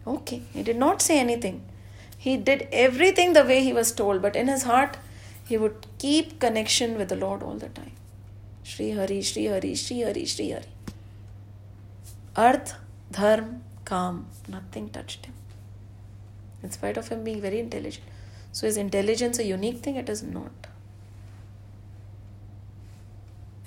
[0.05, 1.63] Okay, he did not say anything.
[2.17, 4.97] He did everything the way he was told, but in his heart,
[5.45, 7.91] he would keep connection with the Lord all the time.
[8.63, 10.65] Shri Hari, Shri Hari, Shri Hari, Shri Hari.
[12.35, 12.75] Arth,
[13.11, 15.33] Dharm, Kam, nothing touched him.
[16.63, 18.05] In spite of him being very intelligent.
[18.51, 19.95] So is intelligence a unique thing?
[19.95, 20.66] It is not.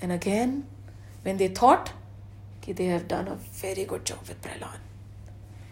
[0.01, 0.65] And again,
[1.23, 1.93] when they thought
[2.65, 4.79] that they have done a very good job with Prahlad,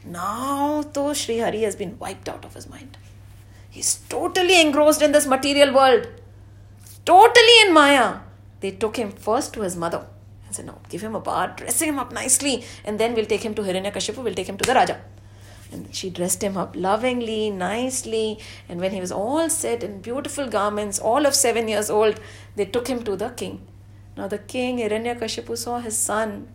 [0.05, 2.97] now though Sri Hari has been wiped out of his mind.
[3.69, 6.07] He's totally engrossed in this material world,
[7.05, 8.19] totally in Maya
[8.59, 10.05] they took him first to his mother
[10.45, 13.43] and said, No, give him a bath, dress him up nicely, and then we'll take
[13.43, 14.99] him to Hiranyakashipu, we'll take him to the Raja.
[15.71, 20.47] And she dressed him up lovingly, nicely, and when he was all set in beautiful
[20.47, 22.19] garments, all of seven years old,
[22.55, 23.61] they took him to the king.
[24.17, 26.47] Now the king, Hiranyakashipu, saw his son,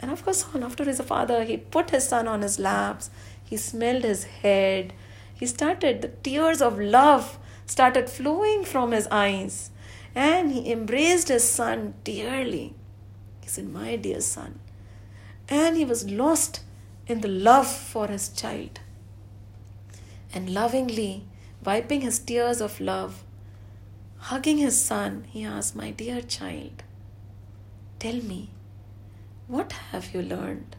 [0.00, 3.10] and of course, after his father, he put his son on his laps,
[3.42, 4.92] he smelled his head,
[5.34, 9.70] he started, the tears of love started flowing from his eyes
[10.14, 12.74] and he embraced his son dearly.
[13.40, 14.60] He said, My dear son.
[15.48, 16.60] And he was lost
[17.06, 18.80] in the love for his child.
[20.32, 21.24] And lovingly,
[21.64, 23.23] wiping his tears of love,
[24.23, 26.83] hugging his son, he asked, My dear child,
[27.99, 28.49] tell me,
[29.47, 30.75] what have you learned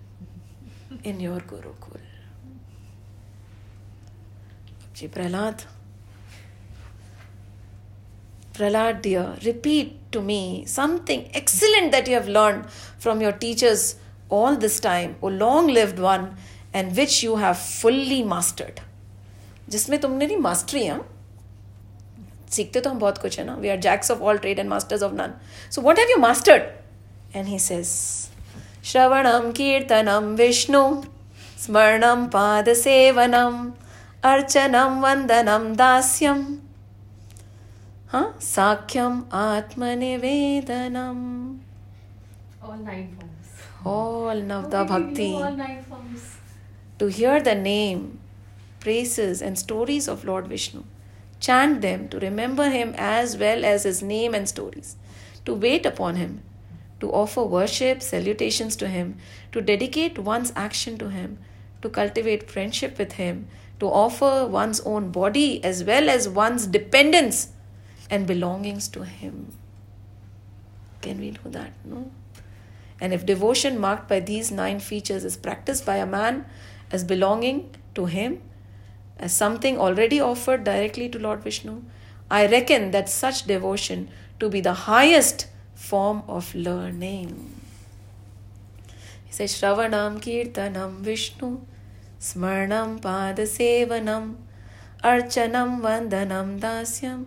[1.02, 2.00] in your Gurukul?
[4.94, 5.64] Ji Prahlad
[8.52, 13.96] Prahlad, dear, repeat to me something excellent that you have learned from your teachers
[14.28, 16.36] all this time, O long lived one,
[16.74, 18.80] and which you have fully mastered.
[19.68, 20.98] जिसमें तुमने नहीं mastery है
[22.55, 25.03] सीखते तो हम बहुत कुछ है ना। We are jacks of all trade and masters
[25.03, 25.33] of none
[25.71, 27.87] so what have you mastered and he says
[28.91, 30.83] श्रवणम कीर्तनम विष्णु
[31.65, 33.71] स्मरणम पाद सेवनम
[34.25, 36.45] अर्चनम वंदनम दास्यम
[38.11, 41.19] हाँ साख्यम atmanivedanam
[43.87, 45.31] all navadha bhakti
[46.99, 47.99] to hear the name
[48.83, 50.81] praises and stories of lord Vishnu
[51.45, 54.95] Chant them to remember him as well as his name and stories.
[55.45, 56.41] To wait upon him.
[57.01, 59.17] To offer worship, salutations to him.
[59.51, 61.37] To dedicate one's action to him.
[61.81, 63.47] To cultivate friendship with him.
[63.79, 67.49] To offer one's own body as well as one's dependence
[68.09, 69.53] and belongings to Him.
[71.01, 71.73] Can we do that?
[71.83, 72.11] No.
[73.01, 76.45] And if devotion marked by these nine features is practiced by a man
[76.91, 78.41] as belonging to Him,
[79.17, 81.83] as something already offered directly to Lord Vishnu,
[82.29, 84.09] I reckon that such devotion
[84.39, 87.51] to be the highest form of learning.
[89.25, 91.61] He says, Shravanam Kirtanam Vishnu,
[92.19, 94.35] Smarnam Padasevanam,
[95.03, 97.25] Archanam Vandanam Dasyam,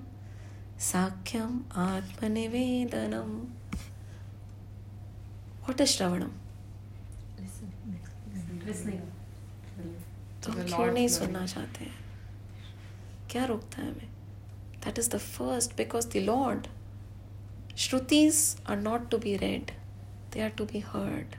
[0.79, 3.47] Sakyam Atmanivedanam.
[5.65, 6.31] What is Shravanam?
[8.67, 9.18] Listening.
[10.45, 11.95] तो हम क्यों नहीं सुनना चाहते हैं?
[13.31, 14.09] क्या रोकता है हमें?
[14.85, 16.67] That is the first because the lord
[17.79, 19.71] shrutis are not to be read
[20.33, 21.37] they are to be heard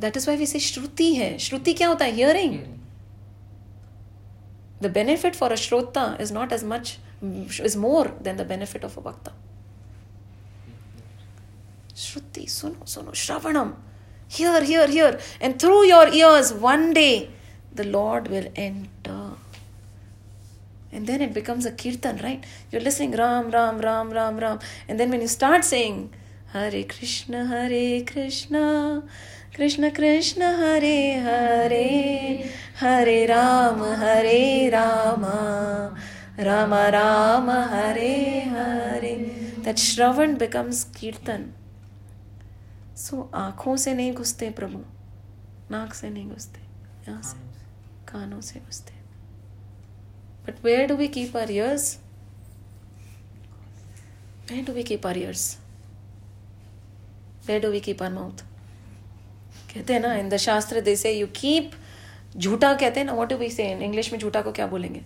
[0.00, 2.12] that is why we say shruti है। श्रुति क्या होता है?
[2.12, 2.58] Hearing
[4.82, 6.96] the benefit for a shrota is not as much
[7.62, 9.36] is more than the benefit of a vakta
[11.96, 13.72] श्रुति सुनो सुनो shravanam
[14.32, 17.08] hear hear hear and through your ears one day
[17.74, 19.30] the Lord will enter.
[20.92, 22.44] And then it becomes a kirtan, right?
[22.70, 24.58] You're listening Ram, Ram, Ram, Ram, Ram.
[24.88, 26.10] And then when you start saying
[26.52, 29.02] Hare Krishna, Hare Krishna,
[29.54, 35.96] Krishna Krishna, Hare Hare, Hare Rama, Hare Rama,
[36.38, 39.30] Rama Rama, Hare Hare.
[39.62, 41.52] That Shravan becomes kirtan.
[42.96, 44.78] So आँखों से नहीं घुसते प्रभु
[45.70, 46.60] नाक से नहीं घुसते
[47.08, 47.51] यहाँ से
[48.12, 48.92] कानों से घुसते
[50.46, 51.98] but where do we keep our ears
[54.50, 55.58] where do we keep our ears
[57.46, 58.44] where do we keep our mouth
[59.74, 61.70] कहते हैं ना इन द शास्त्र दे से यू कीप
[62.36, 65.00] झूठा, कहते हैं ना what do we say English में झूठा को क्या बोलेंगे?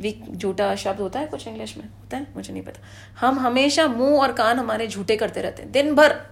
[0.00, 1.84] वी झूठा शब्द होता है कुछ इंग्लिश में?
[1.84, 2.26] होता है?
[2.36, 2.80] मुझे नहीं पता।
[3.20, 6.31] हम हमेशा मुँह और कान हमारे झूठे करते रहते हैं। दिन भर।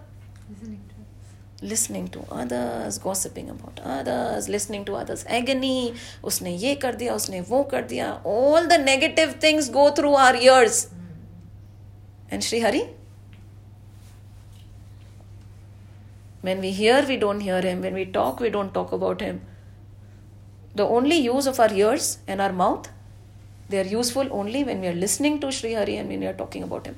[1.61, 5.93] listening to others, gossiping about others, listening to others' agony.
[6.23, 10.35] उसने ये कर दिया उसने वो कर दिया all the negative things go through our
[10.35, 10.87] ears.
[12.29, 12.89] And Sri Hari?
[16.41, 17.81] When we hear, we don't hear him.
[17.81, 19.41] When we talk, we don't talk about him.
[20.75, 22.89] The only use of our ears and our mouth,
[23.69, 26.33] they are useful only when we are listening to Sri Hari and when we are
[26.33, 26.97] talking about him.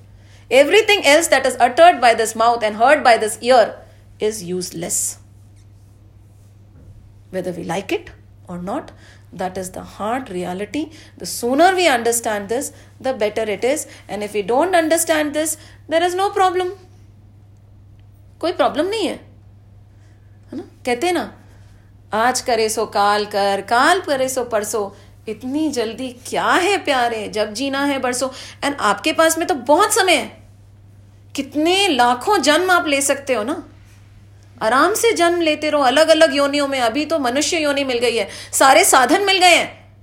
[0.50, 3.76] Everything else that is uttered by this mouth and heard by this ear
[4.23, 5.19] is useless.
[7.31, 8.11] Whether we like it
[8.49, 8.93] or not,
[9.33, 10.91] that is the hard reality.
[11.19, 13.87] The sooner we understand this, the better it is.
[14.09, 15.57] And if we don't understand this,
[15.89, 16.73] there is no problem.
[18.41, 19.15] कोई problem नहीं है
[20.53, 21.33] है ना कहते हैं ना
[22.13, 24.81] आज करे सो काल कर काल करे सो परसो
[25.29, 28.31] इतनी जल्दी क्या है प्यारे जब जीना है बरसो
[28.65, 30.27] एंड आपके पास में तो बहुत समय है
[31.37, 33.63] कितने लाखों जन्म आप ले सकते हो ना
[34.63, 38.17] आराम से जन्म लेते रहो अलग अलग योनियों में। अभी तो मनुष्य योनि मिल गई
[38.17, 39.97] है। सारे साधन मिल गए हैं।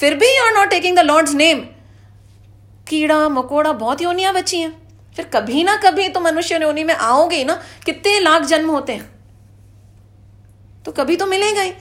[0.00, 1.60] फिर भी you are not taking the lord's name
[2.88, 4.86] कीड़ा, मकोड़ा, बहुत योनियाँ बची हैं।
[5.16, 9.10] फिर कभी ना कभी तो मनुष्य योनि में आओगे ना। कितने लाख जन्म होते हैं।
[10.84, 11.72] तो कभी तो मिलेगा ही।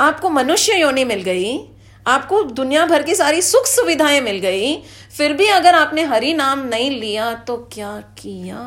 [0.00, 1.58] आपको मनुष्य योनि मिल गई।
[2.06, 4.76] आपको दुनिया भर की सारी सुख सुविधाएँ मिल गई।
[5.16, 8.62] फिर भी अगर आपने हरि नाम नहीं लिया तो क्या किया?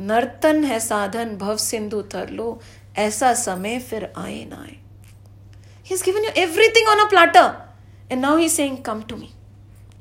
[0.00, 2.60] नर्तन है साधन भव सिंधु तर लो
[2.96, 4.76] ऐसा समय फिर आए ना आए
[5.86, 7.50] he given you everything on a platter
[8.12, 9.30] and now he saying come to me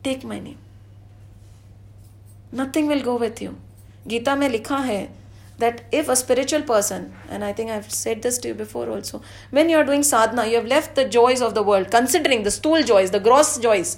[0.04, 0.56] take my name
[2.62, 3.52] nothing will go with you
[4.08, 5.02] Gita में लिखा है
[5.60, 9.22] that if a spiritual person, and I think I've said this to you before also,
[9.52, 12.52] when you are doing sadhana, you have left the joys of the world, considering the
[12.52, 13.98] stool joys, the gross joys,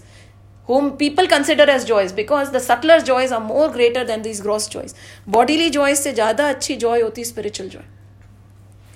[0.68, 4.68] whom people consider as joys, because the subtler joys are more greater than these gross
[4.76, 4.96] joys.
[5.38, 7.84] Bodily joys से ज़्यादा अच्छी joy होती spiritual joy,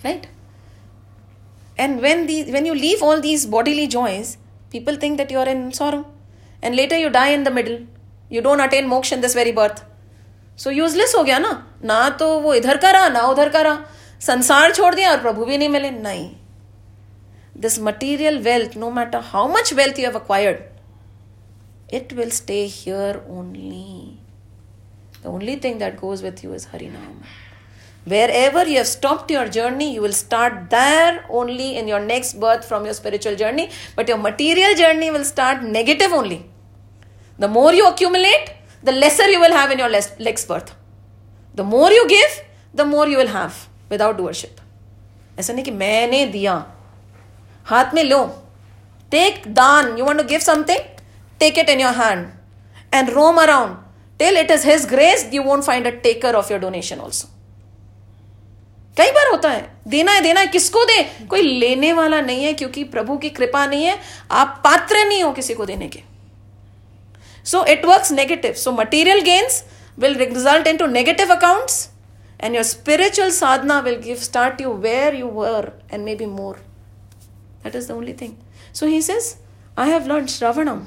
[0.03, 0.27] right?
[1.77, 4.37] And when the when you leave all these bodily joys,
[4.71, 6.05] people think that you are in sorrow,
[6.63, 7.79] and later you die in the middle.
[8.29, 9.85] You don't attain moksha in this very birth.
[10.59, 11.51] So useless हो गया ना
[11.89, 13.85] ना तो वो इधर का रहा ना उधर का रहा
[14.21, 16.29] संसार छोड़ दिया और प्रभु भी नहीं मिले नहीं
[17.65, 20.57] this material wealth no matter how much wealth you have acquired
[21.98, 24.18] it will stay here only
[25.22, 27.22] the only thing that goes with you is हरिनाम
[28.12, 31.12] wherever you have stopped your journey you will start there
[31.42, 33.64] only in your next birth from your spiritual journey
[34.00, 36.38] but your material journey will start negative only
[37.44, 38.52] the more you accumulate
[38.84, 40.74] the lesser you will have in your next birth.
[41.54, 42.42] The more you give,
[42.74, 44.60] the more you will have without doership.
[45.38, 46.54] ऐसा नहीं कि मैंने दिया
[47.66, 48.24] हाथ में लो
[49.10, 50.80] take दान you want to give something
[51.39, 52.31] take it in your hand
[52.91, 53.77] and roam around
[54.19, 57.27] till it is his grace, you won't find a taker of your donation also.
[58.97, 61.01] कई बार होता है, देना है देना है, किसको दे?
[61.29, 63.97] कोई लेने वाला नहीं है क्योंकि प्रभु की कृपा नहीं है,
[64.31, 66.03] आप पात्र नहीं हो किसी को देने के।
[67.45, 69.63] So it work negative so material gains
[69.99, 71.71] will result into negative account
[72.43, 76.55] and your spiritual sadhana will give start you where you were and may be more
[77.63, 78.33] that is the only thing
[78.75, 79.35] so he says
[79.79, 80.85] I have learn shravanam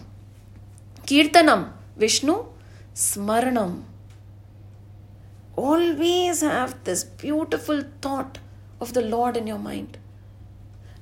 [1.07, 2.47] Kirtanam, Vishnu,
[2.95, 3.83] Smaranam.
[5.57, 8.39] Always have this beautiful thought
[8.81, 9.99] of the Lord in your mind.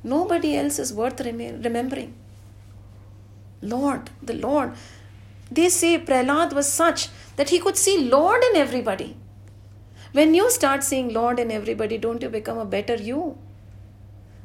[0.03, 2.15] Nobody else is worth remembering.
[3.61, 4.73] Lord, the Lord.
[5.51, 9.17] They say Prahlad was such that he could see Lord in everybody.
[10.13, 13.39] When you start seeing Lord in everybody, don't you become a better you?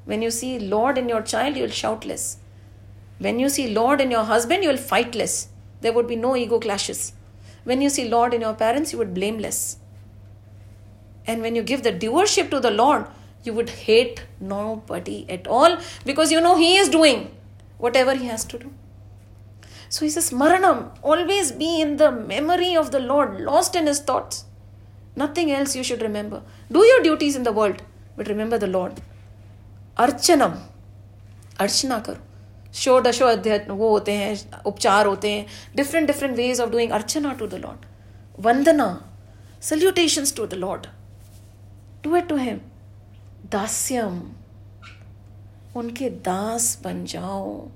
[0.03, 2.37] When you see Lord in your child, you will shout less.
[3.19, 5.49] When you see Lord in your husband, you will fight less.
[5.81, 7.13] There would be no ego clashes.
[7.63, 9.77] When you see Lord in your parents, you would blame less.
[11.25, 13.07] And when you give the doership to the Lord,
[13.43, 17.31] you would hate nobody at all because you know He is doing
[17.77, 18.71] whatever He has to do.
[19.89, 23.99] So he says, Maranam, always be in the memory of the Lord, lost in his
[23.99, 24.45] thoughts.
[25.15, 26.41] Nothing else you should remember.
[26.71, 27.81] Do your duties in the world,
[28.17, 29.01] but remember the Lord.
[29.97, 30.59] Archanam,
[31.59, 32.19] Archana.
[32.75, 35.45] षोडशो अध्याय वो होते हैं, उपचार होते हैं
[35.75, 37.85] different different ways of doing archana to the lord
[38.45, 38.87] vandana
[39.63, 40.87] salutations to the lord
[42.03, 42.59] do it to him
[43.51, 44.21] dasyam,
[45.75, 47.67] उनके दास बन जाओ।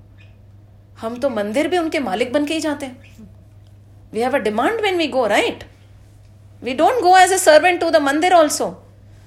[1.00, 3.28] हम तो मंदिर भी उनके मालिक बन के ही जाते हैं।
[4.12, 5.64] We have a demand when we go right
[6.62, 8.68] we don't go as a servant to the mandir also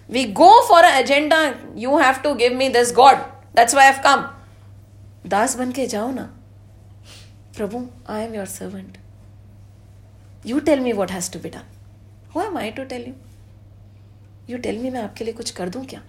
[0.10, 1.42] we go for a agenda
[1.78, 3.18] you have to give me this god
[3.56, 4.26] that's why have come
[5.26, 6.24] दास बन के जाओ ना।
[7.58, 8.98] Prabhu I am your servant
[10.46, 11.68] you tell me what has to be done
[12.36, 13.14] who am I to tell you
[14.50, 16.02] you tell me मैं आपके लिए कुछ कर दूँ क्या?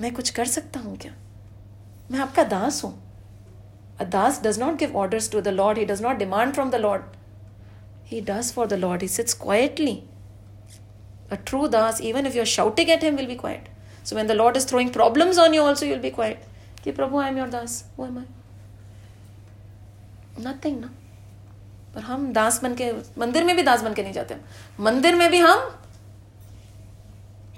[0.00, 1.12] मैं कुछ कर सकता हूँ क्या?
[2.10, 2.92] मैं आपका दास हूँ।
[4.00, 6.74] A das does not give orders to the lord he does not demand from the
[6.74, 7.02] lord
[8.06, 9.96] he does for the lord he sits quietly
[11.32, 13.68] a true das even if you are shouting at him will be quiet
[14.06, 16.44] so when the lord is throwing problems on you also you'll be quiet
[16.84, 17.84] कि प्रभु I am your दास.
[17.98, 18.24] वो M आई
[20.38, 20.90] Nothing, ना
[21.94, 24.36] पर हम दास बन के मंदिर में भी दास बन के नहीं जाते
[24.80, 25.60] मंदिर में भी हम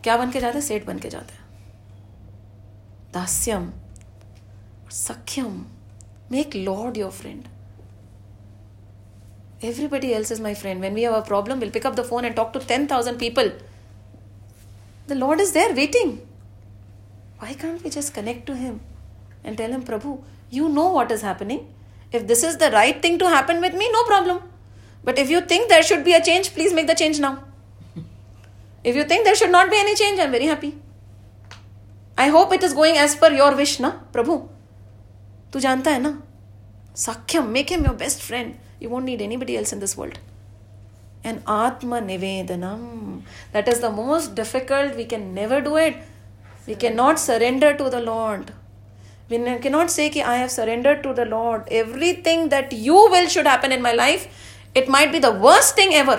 [0.02, 1.46] क्या बन के जाते सेठ बन के जाते हैं
[3.14, 3.72] दास्यम
[4.92, 5.64] सख्यम
[6.30, 7.48] Make Lord your friend.
[9.62, 10.82] Everybody else is my friend.
[10.82, 13.50] When we have a problem, we'll pick up the phone and talk to 10,000 people.
[15.06, 16.20] The Lord is there waiting.
[17.38, 18.80] Why can't we just connect to Him
[19.42, 21.66] and tell Him, Prabhu, you know what is happening.
[22.12, 24.42] if this is the right thing to happen with me no problem.
[25.04, 27.44] But if you think there should be a change please make the change now.
[28.84, 30.74] If you think there should not be any change i'm very happy.
[32.16, 34.48] I hope it is going as per your wish na prabhu?
[35.52, 36.14] Tu janta hai na?
[36.94, 38.58] Sakhyam make him your best friend.
[38.80, 40.18] You won't need anybody else in this world.
[41.24, 44.96] And atma nivedanam that is the most difficult.
[44.96, 45.96] We can never do it.
[46.66, 48.52] We cannot surrender to the lord
[49.30, 53.46] we cannot say ki i have surrendered to the lord everything that you will should
[53.46, 54.26] happen in my life
[54.74, 56.18] it might be the worst thing ever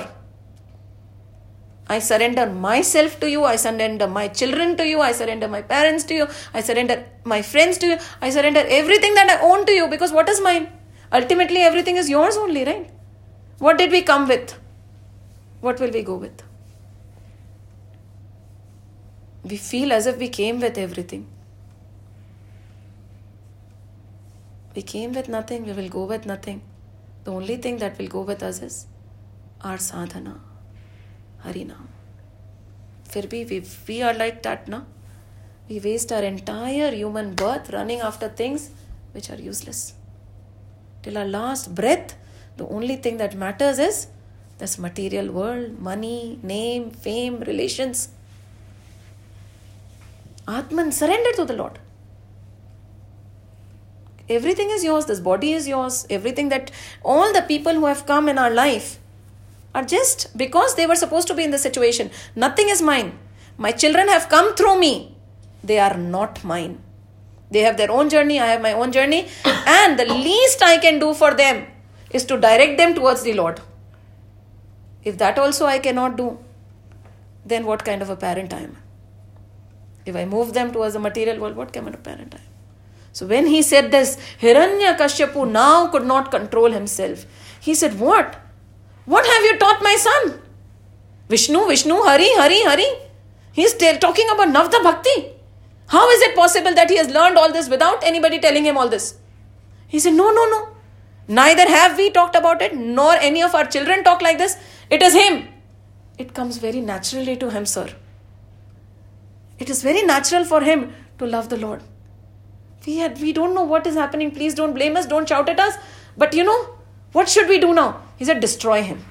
[1.91, 3.45] I surrender myself to you.
[3.45, 5.01] I surrender my children to you.
[5.01, 6.27] I surrender my parents to you.
[6.53, 7.97] I surrender my friends to you.
[8.21, 10.67] I surrender everything that I own to you because what is mine?
[11.11, 12.91] Ultimately, everything is yours only, right?
[13.57, 14.55] What did we come with?
[15.61, 16.43] What will we go with?
[19.43, 21.25] We feel as if we came with everything.
[24.75, 26.61] We came with nothing, we will go with nothing.
[27.23, 28.87] The only thing that will go with us is
[29.61, 30.39] our sadhana,
[31.43, 31.87] Harinam.
[33.03, 34.81] Fir bhi we, we are like that, na?
[35.67, 38.69] We waste our entire human birth running after things
[39.11, 39.93] which are useless.
[41.01, 42.15] Till our last breath,
[42.57, 44.07] the only thing that matters is
[44.59, 48.09] this material world, money, name, fame, relations.
[50.47, 51.79] Atman, surrender to the Lord.
[54.29, 56.71] Everything is yours, this body is yours, everything that
[57.03, 58.99] all the people who have come in our life
[59.73, 62.11] are just because they were supposed to be in the situation.
[62.35, 63.17] Nothing is mine.
[63.57, 65.15] My children have come through me.
[65.63, 66.81] They are not mine.
[67.51, 69.27] They have their own journey, I have my own journey.
[69.65, 71.65] And the least I can do for them
[72.11, 73.61] is to direct them towards the Lord.
[75.03, 76.37] If that also I cannot do,
[77.45, 78.77] then what kind of a parent I am?
[80.05, 82.48] If I move them towards the material world, what kind of a parent I am?
[83.11, 87.25] So when he said this, Hiranyakashipu now could not control himself.
[87.59, 88.35] He said, What?
[89.05, 90.41] What have you taught my son?
[91.29, 92.87] Vishnu, Vishnu, Hari, Hari, Hari.
[93.51, 95.33] He's t- talking about Navda Bhakti.
[95.87, 98.87] How is it possible that he has learned all this without anybody telling him all
[98.87, 99.17] this?
[99.87, 100.67] He said, No, no, no.
[101.27, 104.57] Neither have we talked about it, nor any of our children talk like this.
[104.89, 105.47] It is him.
[106.17, 107.87] It comes very naturally to him, sir.
[109.59, 111.83] It is very natural for him to love the Lord.
[112.85, 114.31] We, had, we don't know what is happening.
[114.31, 115.75] Please don't blame us, don't shout at us.
[116.17, 116.75] But you know,
[117.11, 118.01] what should we do now?
[118.17, 119.03] He said, Destroy him,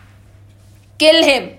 [0.98, 1.56] kill him.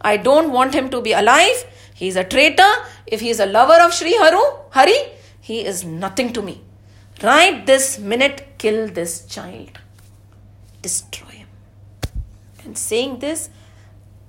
[0.00, 1.64] I don't want him to be alive.
[1.94, 2.70] He is a traitor.
[3.06, 4.96] If he is a lover of Sri Haru, Hari,
[5.40, 6.62] he is nothing to me.
[7.22, 9.78] Right this minute, kill this child.
[10.80, 11.48] Destroy him.
[12.64, 13.48] And saying this,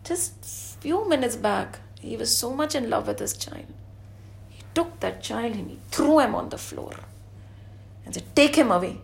[0.03, 3.65] just few minutes back, he was so much in love with his child
[4.72, 6.94] He took that child and he threw him on the floor
[8.04, 9.00] and said, Take him away.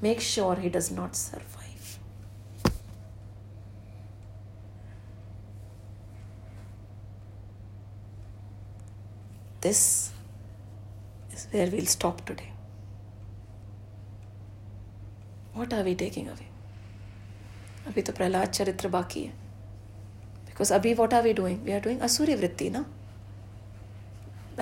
[0.00, 1.98] Make sure he does not survive.
[9.60, 10.10] This
[11.32, 12.52] is where we'll stop today.
[15.54, 16.50] What are we taking away?
[17.88, 19.30] अभी तो प्रहलाद चरित्र बाकी है
[20.46, 22.84] because अभी what are we doing we are doing असुरी वृत्ति ना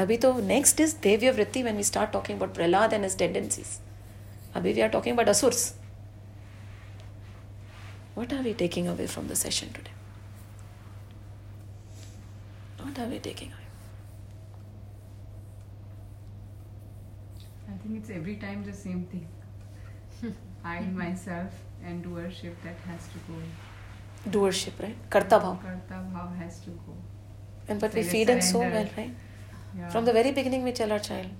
[0.02, 3.78] अभी तो नेक्स्ट इज देव्य वृत्ति when we start talking about Prahlad and his tendencies
[4.56, 5.72] अभी we are talking about असुर्स
[8.16, 9.94] what are we taking away from the session today
[12.82, 13.62] what are we taking away
[17.72, 20.32] I think it's every time the same thing.
[20.64, 23.40] I myself and doership that has to go.
[24.36, 26.94] doership right karta bhav Karta bhav has to go.
[27.68, 28.76] and but we There is feed it so surrender.
[28.76, 29.14] well right
[29.75, 31.31] From the very beginning we tell child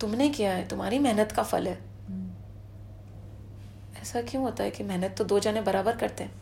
[0.00, 1.76] तुमने किया है तुम्हारी मेहनत का फल है.
[1.76, 2.28] Hmm.
[4.02, 6.32] ऐसा क्यों होता है कि मेहनत तो दो जने बराबर करते हैं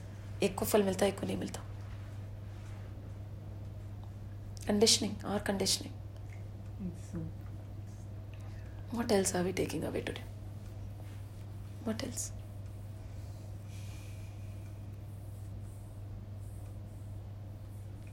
[0.43, 1.61] एक को फल मिलता है एक को नहीं मिलता?
[4.67, 5.95] कंडीशनिंग और conditioning
[8.95, 10.25] what else are we taking away today
[11.87, 12.33] what else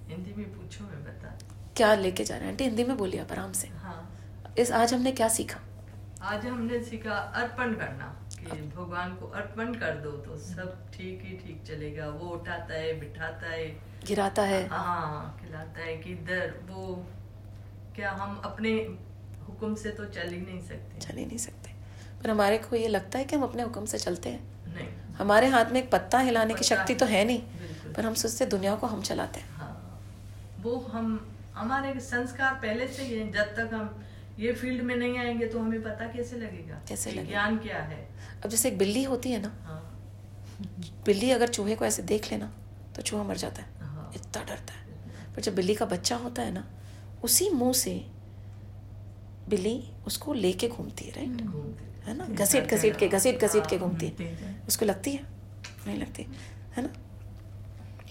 [0.08, 1.04] Hindi में पूछो मैं
[1.82, 2.52] क्या लेके जा रहे हैं?
[2.52, 5.60] आंटी हिंदी में बोलिए आप आराम से। हाँ। इस आज हमने क्या सीखा?
[6.24, 8.08] आज हमने सीखा अर्पण करना।
[8.76, 13.48] भगवान को अर्पण कर दो तो सब ठीक ही ठीक चलेगा। वो उठाता है बिठाता
[13.48, 13.66] है।
[14.08, 16.96] गिराता है। हाँ खिलाता है कि इधर वो
[17.96, 18.72] क्या हम अपने
[19.48, 21.74] हुक्म से तो चल ही नहीं सकते। चल ही नहीं सकते।
[22.24, 25.48] पर हमारे को ये लगता है कि हम अपने हुक्म से चलते हैं। नहीं। हमारे
[25.48, 28.76] हाथ में एक पत्ता हिलाने की पत्ता शक्ति तो है। नहीं पर हम सोचते दुनिया
[28.76, 29.78] को हम चलाते हैं। हाँ।
[30.60, 31.14] वो हम
[31.56, 34.04] हमारे संस्कार पहले से ही जब तक हम
[34.40, 37.30] ये फ़ील्ड में नहीं आएँगे तो हमें पता कैसे लगेगा कैसे लगेगा?
[37.30, 38.10] ज्ञान क्या है।
[38.44, 39.80] अब जैसे एक बिल्ली होती है ना हाँ।
[41.06, 42.54] बिल्ली अगर चूहे को ऐसे देख लेना
[42.96, 44.90] तो चूहा मर जाता है। हाँ। इतना डरता है।
[45.36, 46.68] पर जब बिल्ली का बच्चा होता है ना
[47.24, 47.94] उसी मुँह से
[49.50, 51.42] बिल्ली उसको लेके घूमती है राइट
[52.08, 52.26] है। ना?
[52.26, 55.24] घसीट घसीट के घसीट घसीट के घूमती है। है। उसको लगती है?
[55.88, 56.28] नहीं लगती।
[56.76, 56.90] है ना?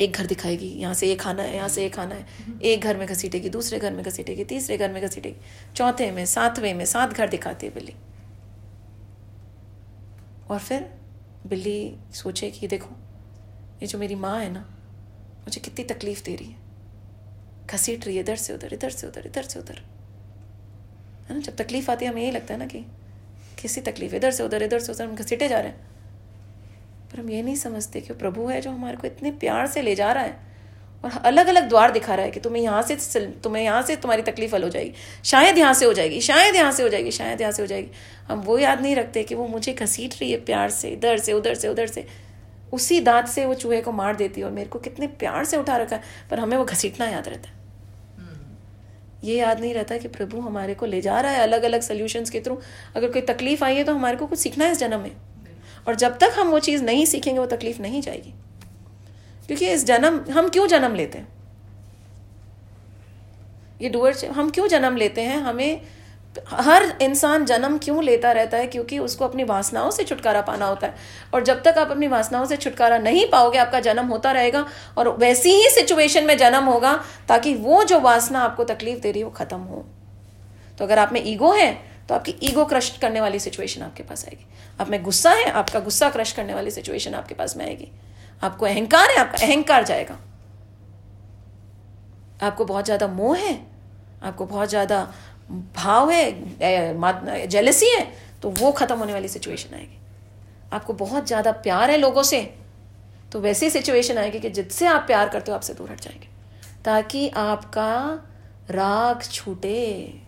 [0.01, 2.27] एक घर दिखाएगी, यहाँ से ये खाना है, यहाँ से ये खाना है।
[2.61, 5.37] एक घर में घसीटेगी, दूसरे घर में घसीटेगी, तीसरे घर में घसीटेगी,
[5.77, 7.95] चौथे में, सातवें में, सात घर दिखाती है बिल्ली।
[10.51, 10.91] और फिर
[11.47, 12.91] बिल्ली सोचे कि देखो,
[13.83, 14.61] ये जो मेरी माँ है ना,
[15.41, 16.57] मुझे कितनी तकलीफ़ दे रही है।
[17.67, 19.83] घसीट रही है, इधर से उधर, इधर से उधर, इधर से उधर।
[21.29, 22.87] है ना, जब तकलीफ़ आती है, हमें यही लगता है ना कि
[23.63, 25.90] किसी तकलीफ़ इधर से उधर, इधर से उधर, हम घसीटे जा रहे हैं।
[27.11, 29.95] पर हम ये नहीं समझते कि प्रभु है जो हमारे को इतने प्यार से ले
[29.95, 30.49] जा रहा है
[31.05, 34.23] और अलग अलग द्वार दिखा रहा है कि तुम्हें यहाँ से तुम्हें यहाँ से तुम्हारी
[34.23, 34.93] तकलीफ़ हल हो जाएगी।
[35.25, 37.91] शायद यहाँ से हो जाएगी शायद यहाँ से हो जाएगी शायद यहाँ से हो जाएगी।
[38.29, 41.33] हम वो याद नहीं रखते कि वो मुझे घसीट रही है प्यार से इधर से
[41.33, 42.07] उधर से उधर से।
[42.73, 45.57] उसी दांत से वो चूहे को मार देती है और मेरे को कितने प्यार से
[45.57, 47.59] उठा रखा है पर हमें वो घसीटना याद रहता है।
[49.25, 52.31] ये याद नहीं रहता कि प्रभु हमारे को ले जा रहा है अलग अलग सोल्यूशंस
[52.31, 52.61] के थ्रू
[52.97, 55.11] अगर कोई तकलीफ़ आई है तो हमारे को कुछ सीखना है इस जन्म में।
[55.89, 58.35] और जब तक हम वो चीज़ नहीं सीखेंगे, वो तकलीफ़ नहीं जाएगी।
[59.47, 61.29] क्योंकि इस जन्म, हम क्यों जन्म लेते हैं?
[63.83, 65.37] ये डुअर हम क्यों जन्म लेते हैं?
[65.37, 65.81] हमें
[66.49, 68.67] हर इंसान जन्म क्यों लेता रहता है?
[68.67, 70.95] क्योंकि उसको अपनी वासनाओं से छुटकारा पाना होता है।
[71.35, 74.67] और जब तक आप अपनी वासनाओं से छुटकारा नहीं पाओगे, आपका जन्म होता रहेगा
[74.99, 79.21] और वैसी ही सिचुएशन में जन्म होगा ताकि वो जो वासना आपको तकलीफ़ दे रही
[79.21, 79.87] है, वो खत्म हो।
[80.79, 84.25] तो अगर आप में ईगो है तो आपकी ईगो क्रश करने वाली सिचुएशन आपके पास
[84.27, 84.47] आएगी।
[84.81, 87.89] आप में गुस्सा है, आपका गुस्सा क्रश करने वाली सिचुएशन आपके पास में आएगी।
[88.43, 90.17] आपको अहंकार है, आपका अहंकार जाएगा।
[92.43, 93.55] आपको बहुत ज़्यादा मोह है,
[94.23, 95.03] आपको बहुत ज़्यादा
[95.77, 98.07] भाव है जेलसी है
[98.43, 99.99] तो वो खत्म होने वाली सिचुएशन आएगी।
[100.73, 102.43] आपको बहुत ज़्यादा प्यार है लोगों से
[103.33, 106.29] तो वैसी सिचुएशन आएगी कि जिससे आप प्यार करते हो, आपसे दूर हट जाएँगे।
[106.85, 107.93] ताकि आपका
[108.71, 110.20] राग छूटे।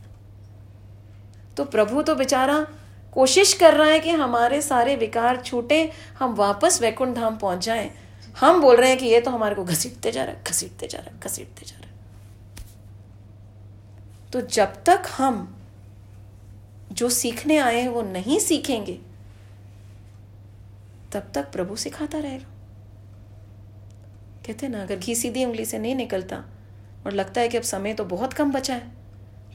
[1.56, 2.66] तो प्रभु तो बेचारा
[3.12, 7.90] कोशिश कर रहा है कि हमारे सारे विकार छूटे, हम वापस वैकुंठ धाम पहुँच जाएँ।
[8.36, 10.98] हम बोल रहे हैं कि ये तो हमारे को घसीटते जा रहा है, घसीटते जा
[10.98, 11.90] रहा है, घसीटते जा रहा है।
[14.32, 15.58] तो जब तक हम
[16.92, 18.98] जो सीखने आए हैं वो नहीं सीखेंगे,
[21.12, 22.50] तब तक प्रभु सिखाता रहेगा।
[24.46, 26.36] कहते ना, अगर घी सीधी उंगली से नहीं निकलता
[27.06, 28.90] और लगता है कि अब समय तो बहुत कम बचा है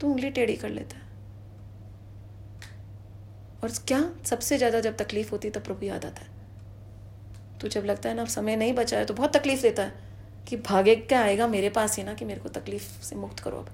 [0.02, 1.07] तो उंगली टेढ़ी कर लेता है।
[3.64, 4.02] और क्या?
[4.26, 6.36] सबसे ज़्यादा जब तकलीफ़ होती है, तब प्रभु याद आता है।
[7.62, 10.06] तो जब लगता है ना, अब समय नहीं बचा है तो बहुत तकलीफ़ देता है
[10.48, 13.58] कि भागे क्या आएगा मेरे पास ही ना, कि मेरे को तकलीफ़ से मुक्त करो
[13.58, 13.70] अब।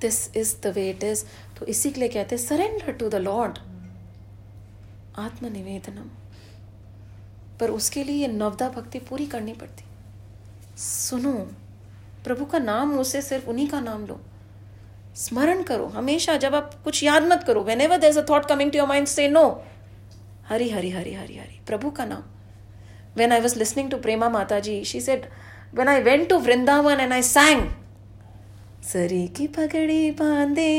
[0.00, 1.24] This is the way it is
[1.58, 3.58] तो इसी के लिए कहते हैं surrender to the lord
[5.18, 6.10] atmanivedanam.
[7.60, 9.84] पर उसके लिए ये नवदा भक्ति पूरी करनी पड़ती।
[10.78, 11.32] सुनो,
[12.24, 14.20] प्रभु का नाम मुँह से सिर्फ़ उन्हीं का नाम लो।
[15.16, 18.78] स्मरण करो, हमेशा जब आप कुछ याद मत करो whenever there a thought coming to
[18.78, 19.44] your mind say no
[20.48, 22.22] Hari Hari Hari Hari Hari, प्रभु का नाम।
[23.16, 25.26] When I was listening to Prema Mata ji she said
[25.74, 27.68] when I went to Vrindavan and I sang
[28.82, 30.72] सरी की पगड़ी बांधे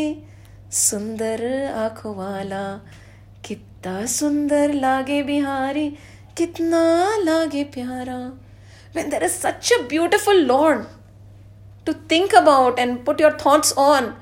[0.72, 1.46] सुंदर
[1.76, 2.66] आँखों वाला
[3.46, 5.90] कितना सुंदर लागे बिहारी
[6.38, 6.82] कितना
[7.24, 8.18] लागे प्यारा
[8.96, 10.84] when there is such a beautiful lord
[11.86, 14.14] to think about and put your thoughts on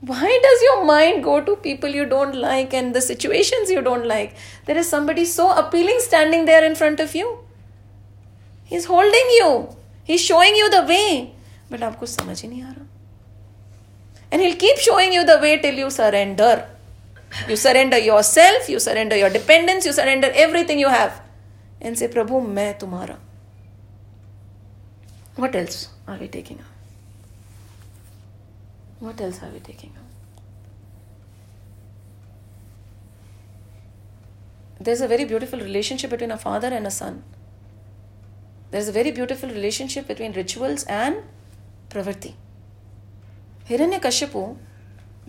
[0.00, 4.06] why does your mind go to people you don't like and the situations you don't
[4.06, 4.36] like
[4.66, 7.38] there is somebody so appealing standing there in front of you
[8.64, 9.48] he's holding you
[10.04, 11.32] he's showing you the way
[11.70, 12.84] but आपको समझ ही नहीं आ रहा
[14.32, 16.54] and he'll keep showing you the way till you surrender
[17.48, 21.20] you surrender yourself you surrender your dependence you surrender everything you have
[21.80, 23.18] and say prabhu मैं तुम्हारा
[25.44, 26.69] what else are we taking up
[29.07, 30.07] What else are we taking up
[34.89, 37.23] there's a very beautiful relationship between a father and a son
[38.71, 41.23] there's a very beautiful relationship between rituals and
[41.95, 42.33] pravrti
[43.71, 44.57] Hiranyakashipu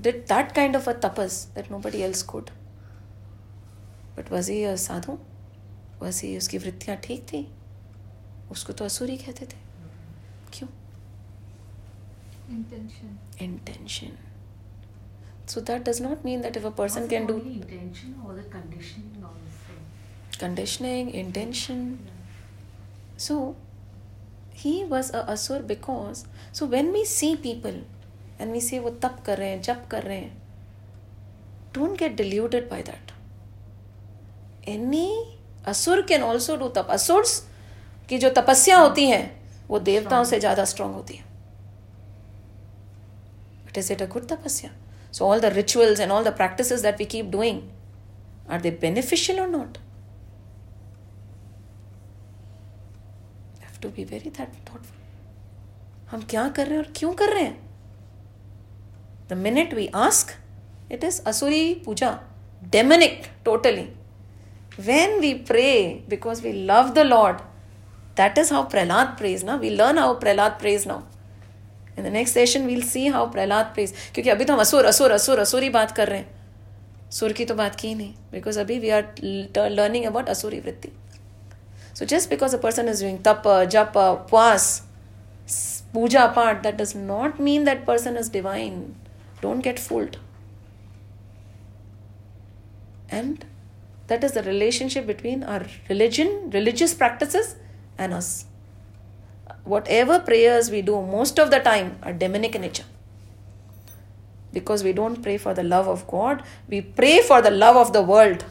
[0.00, 2.50] did that kind of a tapas that nobody else could.
[4.16, 5.18] But was he a sadhu?
[6.00, 7.46] Was he उसकी वृत्तियाँ ठीक थी
[8.50, 9.58] उसको तो असुरी कहते थे
[10.52, 10.68] क्यों
[12.52, 13.18] Intention.
[13.38, 14.16] intention
[15.46, 19.24] so that does not mean that if a person can do intention or the conditioning
[19.62, 20.38] same?
[20.38, 22.12] conditioning intention yeah.
[23.16, 23.56] so
[24.52, 27.82] he was a asur because so when we see people
[28.38, 30.32] and we say वो तप कर रहे हैं जप कर रहे हैं
[31.74, 33.12] don't get deluded by that
[34.76, 35.08] any
[35.68, 37.32] asur can also do tap asurs
[38.08, 39.20] की जो तपस्या होती है
[39.68, 41.24] वो देवताओं से ज़्यादा स्ट्रांग होती है
[43.74, 44.70] Is it a good tapasya?
[45.10, 47.70] So, all the rituals and all the practices that we keep doing,
[48.48, 49.78] are they beneficial or not?
[53.58, 54.98] We have to be very that thoughtful.
[56.10, 57.58] हम क्या कर रहे हैं और क्यों कर रहे हैं
[59.28, 60.32] the minute we ask
[60.92, 62.10] it is asuri puja
[62.72, 63.88] demonic totally
[64.76, 67.42] when we pray because we love the Lord,
[68.14, 69.56] that is how Prahlad prays now.
[69.56, 71.04] We learn how Prahlad prays now.
[71.97, 75.11] in the next session we'll see how prahlad prays क्योंकि अभी तो हम असुर असुर
[75.11, 76.35] असुर असुर ही बात कर रहे हैं
[77.11, 80.89] सुर की तो बात की ही नहीं बिकॉज अभी वी आर लर्निंग अबाउट असुरी वृत्ति
[81.99, 84.81] so just because a person is doing तप जप उपवास
[85.93, 88.95] puja part that does not mean that person is divine
[89.41, 90.17] don't get fooled
[93.09, 93.45] and
[94.07, 97.55] that is the relationship between our religion religious practices
[97.97, 98.45] and us
[99.64, 102.84] whatever prayers we do most of the time are demonic in nature
[104.52, 107.92] because we don't pray for the love of god we pray for the love of
[107.92, 108.44] the world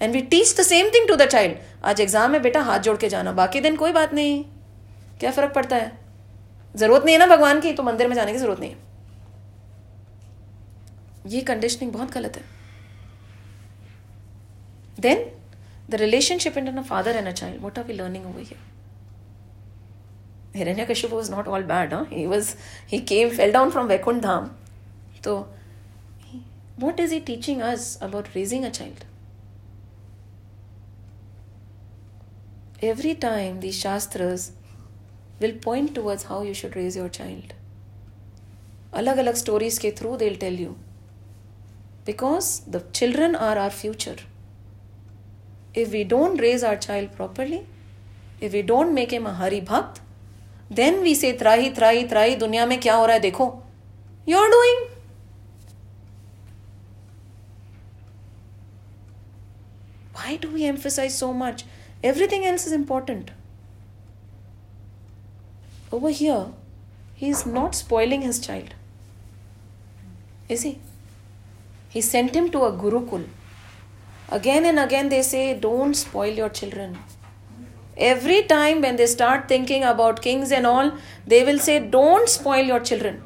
[0.00, 2.96] and we teach the same thing to the child आज exam है बेटा हाथ जोड़
[2.96, 4.42] के जाना बाकी दिन कोई बात नहीं
[5.20, 5.92] क्या फ़र्क पड़ता है
[6.74, 8.84] ज़रूरत नहीं है ना भगवान की तो मंदिर में जाने की ज़रूरत नहीं है
[11.34, 12.44] ये कंडीशनिंग बहुत गलत है
[15.00, 15.24] then
[15.90, 18.75] the relationship between a father and a child what are we learning over here
[20.55, 22.03] Hiranyakashipu was not all bad huh?
[22.05, 22.55] he was
[22.87, 24.49] he came fell down from Vaikunt Dham
[25.25, 25.35] so
[26.31, 26.43] he-
[26.85, 29.05] what is he teaching us about raising a child
[32.81, 34.51] every time these shastras
[35.39, 37.53] will point towards how you should raise your child
[38.99, 40.69] अलग अलग stories के through they tell you
[42.05, 44.23] because the children are are future
[45.81, 47.57] if we don't raise our child properly,
[48.45, 49.99] if we don't make him a Hari Bhakt,
[50.70, 53.46] then we say trahi trahi त्राही दुनिया में क्या हो रहा है देखो.
[54.26, 54.84] You are doing
[60.16, 61.64] why do we emphasize so much
[62.04, 63.30] everything else is important
[65.94, 66.46] over here
[67.18, 68.74] he is not spoiling his child
[70.52, 70.76] is he
[71.90, 73.26] he sent him to a gurukul
[74.32, 76.96] again and again they say don't spoil your children
[77.96, 80.92] Every time when they start thinking about kings and all,
[81.26, 83.22] they will say, Don't spoil your children.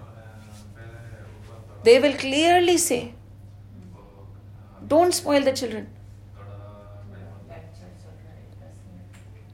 [1.83, 3.15] They will clearly say,
[4.87, 5.89] Don't spoil the children.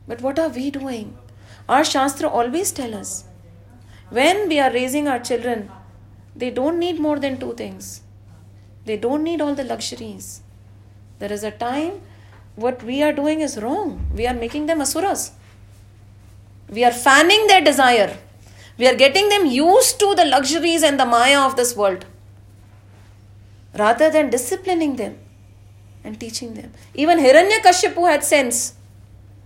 [0.07, 1.17] But what are we doing?
[1.69, 3.25] Our Shastra always tell us
[4.11, 5.69] when we are raising our children,
[6.37, 8.03] they don't need more than two things.
[8.85, 10.43] They don't need all the luxuries.
[11.19, 12.03] There is a time
[12.57, 14.11] what we are doing is wrong.
[14.15, 15.33] We are making them asuras.
[16.69, 18.19] We are fanning their desire.
[18.79, 22.05] We are getting them used to the luxuries and the maya of this world
[23.79, 25.19] rather than disciplining them
[26.05, 26.73] and teaching them.
[26.95, 28.75] Even Hiranyakashipu had sense.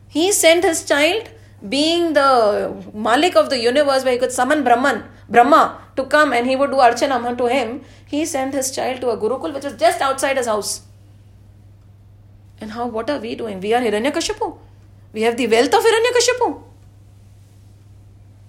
[0.08, 1.30] He sent his child,
[1.68, 6.46] being the Malik of the universe, where he could summon Brahman, Brahma to come and
[6.46, 7.82] he would do Archanam to him.
[8.06, 10.82] He sent his child to a Gurukul which was just outside his house.
[12.60, 13.60] And how, what are we doing?
[13.60, 14.58] We are Hiranyakashipu.
[15.12, 16.48] We have the wealth of Hiranyakashipu.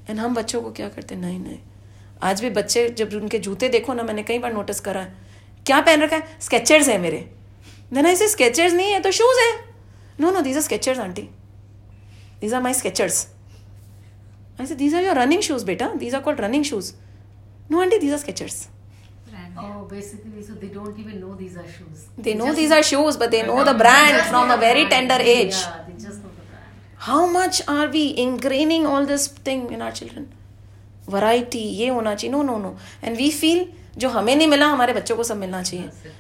[0.10, 1.58] And हम बच्चों को क्या करते नहीं नहीं।
[2.24, 5.14] आज भी बच्चे जब उनके जूते देखो ना मैंने कई बार नोटिस करा है।
[5.66, 6.40] क्या पहन रखा है?
[6.42, 7.18] स्केचर्स है मेरे।
[7.94, 9.52] देन ऐसे स्केचर्स नहीं है तो शूज़ है।
[10.20, 11.22] No no these are Skechers aunty
[12.42, 13.26] these are my Skechers
[14.62, 15.90] ऐसे these are your running shoes बेटा.
[15.96, 16.94] These are called running shoes
[17.72, 18.68] no aunty these are Skechers
[19.58, 22.06] Oh, basically, so they don't even know these are shoes.
[22.18, 25.10] They they know these are shoes, but they know the brand from a very brand.
[25.10, 25.56] tender age.
[25.56, 26.70] Yeah, they just know the brand.
[26.98, 30.30] How much are we ingraining all this thing in our children?
[31.08, 33.66] Variety, ये होना चाहिए no no no and we feel
[33.98, 36.12] जो हमें नहीं मिला हमारे बच्चों को सब मिलना चाहिए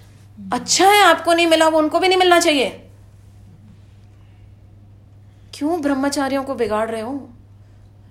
[0.53, 2.69] अच्छा है आपको नहीं मिला वो उनको भी नहीं मिलना चाहिए
[5.53, 7.13] क्यों ब्रह्मचारियों को बिगाड़ रहे हो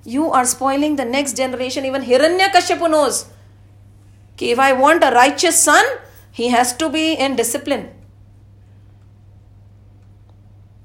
[0.06, 2.02] you are spoiling the next generation even
[2.56, 3.22] Hiranyakashipu knows
[4.39, 5.95] कि if I want a righteous sun
[6.38, 7.89] he has to be in discipline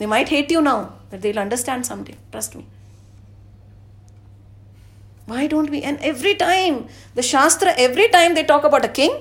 [0.01, 0.77] They might hate you now,
[1.11, 2.15] but they'll understand someday.
[2.35, 2.63] Trust me.
[5.29, 5.83] Why don't we?
[5.83, 6.79] And every time,
[7.15, 9.13] the Shastra, every time they talk about a king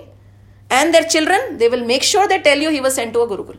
[0.72, 3.28] and their children, they will make sure they tell you he was sent to a
[3.28, 3.58] Gurukul.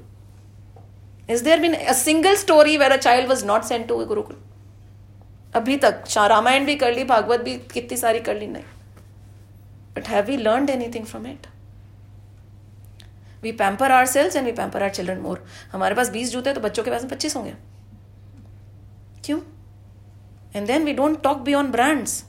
[1.28, 4.40] Has there been a single story where a child was not sent to a Gurukul?
[5.54, 8.64] अभी तक शा- रामायण भी कर ली भागवत भी कितनी सारी कर ली नहीं
[9.96, 11.46] but have we learn anything from it
[13.42, 16.54] we pamper are sales and we pamper our children more हमारे पास बीस जूते हैं
[16.54, 17.54] तो बच्चों के पास में पच्चीस होंगे
[19.24, 19.40] क्यों
[20.56, 22.24] and then we don't talk beyond brands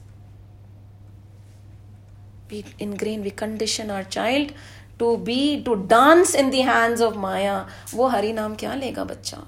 [2.52, 4.54] we ingrain we condition our child
[5.00, 7.58] to be to dance in the hands of maya
[7.94, 9.44] वो हरि नाम क्या लेगा बच्चा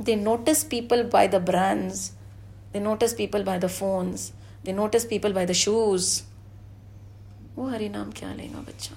[0.00, 2.00] they notice people by the brands
[2.72, 4.26] they notice people by the phones
[4.65, 6.21] they notice people by the shoes
[7.55, 8.95] वो हरी नाम क्या लेगा बच्चा?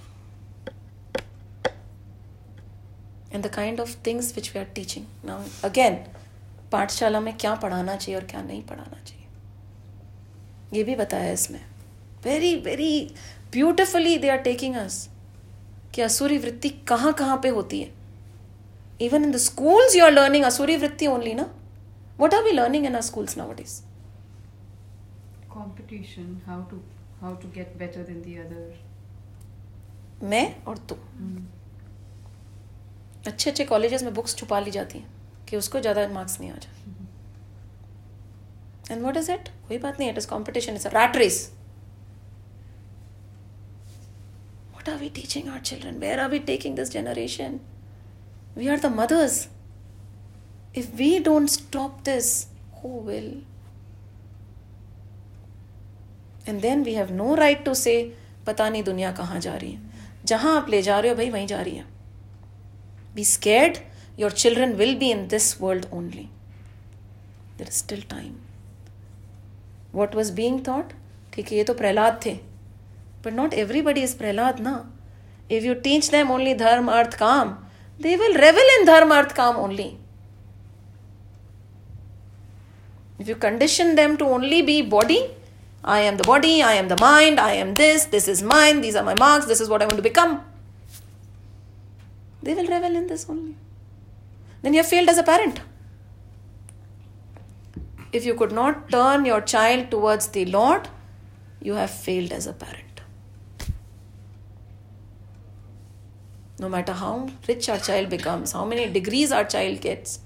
[3.34, 5.94] And the kind of things which we are teaching now again
[6.72, 9.26] पाठशाला में क्या पढ़ाना चाहिए और क्या नहीं पढ़ाना चाहिए?
[10.74, 11.60] ये भी बताया इसमें।
[12.24, 13.14] Very very
[13.52, 15.08] beautifully they are taking us
[15.94, 17.90] कि असुरी वृत्ति कहाँ कहाँ पे होती है?
[19.00, 21.46] Even in the schools you are learning asuri vritti only ना?
[22.20, 23.80] What are we learning in our schools ना what is
[25.54, 26.76] competition how to
[27.20, 30.94] how to get better than the other मैं और तू।
[33.26, 35.08] अच्छे अच्छे कॉलेजेस में बुक्स छुपा ली जाती हैं
[35.48, 36.70] कि उसको ज़्यादा मार्क्स नहीं आ जाए।
[38.90, 41.38] एंड व्हाट इज़ इट कोई बात नहीं it is competition is a rat race
[44.70, 47.60] what are we teaching our children where are we taking this generation
[48.56, 49.46] we are the mothers
[50.76, 52.34] if we don't stop this
[52.76, 53.30] who will
[56.46, 57.94] and then we have no right to say
[58.46, 59.90] पता नहीं दुनिया कहाँ जा रही है
[60.26, 61.84] जहाँ आप ले जा रहे हो भाई वहीं जा रही है
[63.14, 63.78] be scared
[64.18, 66.28] your children will be in this world only
[67.58, 68.34] there is still time
[69.94, 70.92] what was being thought
[71.32, 72.34] ठीक है ये तो प्रहलाद थे
[73.24, 74.76] but not everybody is Prahlad ना
[75.50, 77.56] if you teach them only dharma artha kama
[78.00, 79.90] they will रेवल in dharma artha kama only
[83.20, 85.20] if you condition them to only be body
[85.84, 88.94] i am the body i am the mind i am this this is mine these
[88.94, 90.44] are my marks this is what i want to become.
[92.44, 93.54] They will revel in this only.
[94.62, 95.60] Then you have failed as a parent.
[98.12, 100.88] If you could not turn your child towards the lord
[101.60, 103.00] you have failed as a parent.
[106.58, 110.20] No matter how rich our child becomes how many degrees our child gets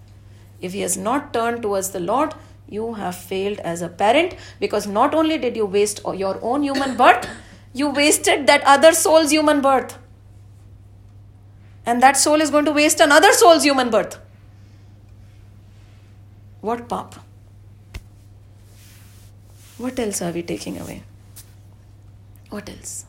[0.60, 2.34] if he has not turned towards the Lord,
[2.67, 6.95] you have failed as a parent because not only did you waste your own human
[6.95, 7.27] birth,
[7.73, 9.97] you wasted that other soul's human birth.
[11.85, 14.17] And that soul is going to waste another soul's human birth.
[16.61, 17.15] What pap?
[19.77, 21.03] What else are we taking away?
[22.49, 23.05] What else?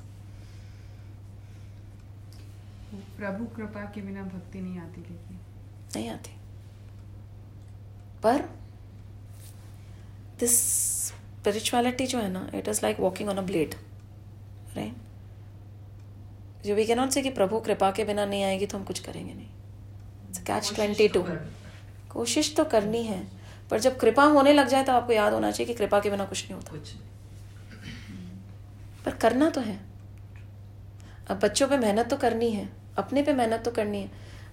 [3.19, 5.39] प्रभु कृपा के बिना भक्ति नहीं आती लेकिन
[5.97, 6.31] नहीं आती
[8.23, 8.43] पर
[10.40, 10.60] दिस
[11.08, 13.76] स्पिरिचुअलिटी जो है ना it is like walking on a blade
[14.76, 19.00] right जो वी कैनॉट से कि प्रभु कृपा के बिना नहीं आएगी तो हम कुछ
[19.00, 19.48] करेंगे नहीं।
[20.46, 21.24] कैच ट्वेंटी टू
[22.10, 23.22] कोशिश तो करनी है
[23.72, 26.26] पर जब कृपा होने लग जाए तो आपको याद होना चाहिए कि कृपा के बिना
[26.26, 26.94] कुछ नहीं होता। कुछ
[29.06, 29.80] पर करना तो है।
[31.30, 34.10] अब बच्चों पे मेहनत तो करनी है अपने पे मेहनत तो करनी है।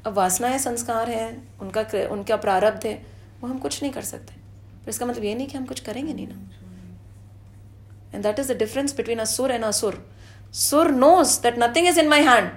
[0.06, 2.94] अब वासनाएँ संस्कार हैं उनका उनका प्रारब्ध है
[3.40, 4.43] वो हम कुछ नहीं कर सकते।
[4.84, 6.34] पर इसका मतलब ये नहीं कि हम कुछ करेंगे नहीं ना।
[8.14, 10.04] And that is the difference between asur and asur
[10.54, 12.50] sur knows that nothing is in my hand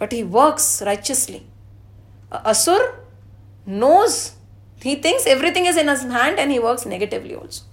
[0.00, 1.42] but he works righteously
[2.32, 2.86] asur
[3.68, 4.16] knows
[4.84, 7.68] he thinks everything is in hand and he works negatively also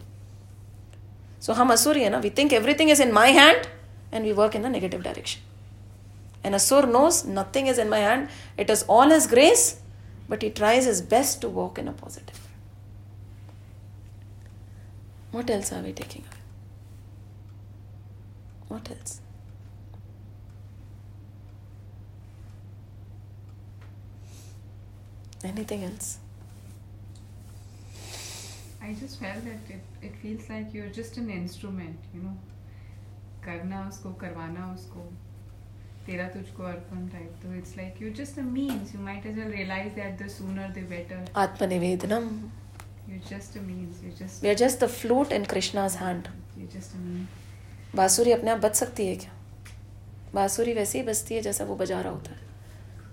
[1.41, 3.65] so हम असुर है ना we think everything is in my hand
[4.13, 8.27] and we work in the negative direction and asur knows nothing is in my hand
[8.59, 9.63] it is all is grace
[10.29, 12.46] but he tries is best to work in a positive
[15.36, 16.42] what else are we taking away
[18.68, 19.20] what else
[25.44, 26.18] anything else
[28.84, 32.36] I just felt that it, it feels like you're just an instrument, you know.
[33.44, 35.00] करना उसको करवाना उसको
[36.06, 39.50] तेरा तुझको अर्पण type तो it's like you just a means you might as well
[39.52, 42.28] realise that the sooner the better atmanivedanam
[43.09, 46.27] You just a means you just we are just the flute in krishna's hand.
[46.73, 49.31] Just a means बांसुरी अपने आप बज सकती है क्या?
[50.33, 52.45] बांसुरी वैसे ही बजती है जैसा वो बजा रहा होता है।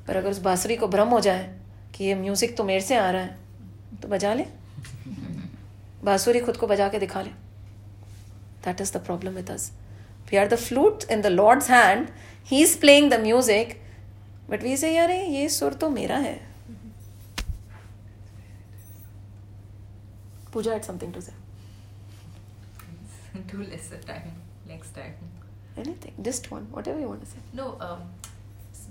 [0.07, 1.45] पर अगर उस बांसुरी को भ्रम हो जाए
[1.95, 4.47] कि ये म्यूज़िक तो मेरे से आ रहा है तो बजा ले।
[6.05, 7.31] बांसुरी खुद को बजा के दिखा ले।
[8.65, 9.71] That is the problem with us
[10.31, 12.09] we are the flute in the lord's hand
[12.47, 13.81] he is playing the music
[14.51, 16.37] but we say यार ये सुर तो मेरा है।
[20.55, 21.33] Pooja had something to say.
[23.49, 24.31] Do lesser time
[24.69, 25.15] next time.
[25.77, 27.39] Anything, just one, whatever you want to say.
[27.53, 28.03] No, um,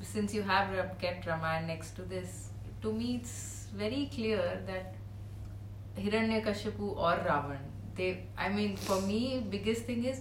[0.01, 2.49] since you have kept Ramayana next to this,
[2.81, 4.95] to me it's very clear that
[5.97, 7.59] Hiranyakashipu or Ravan,
[7.95, 10.19] they, I mean, for me, biggest thing is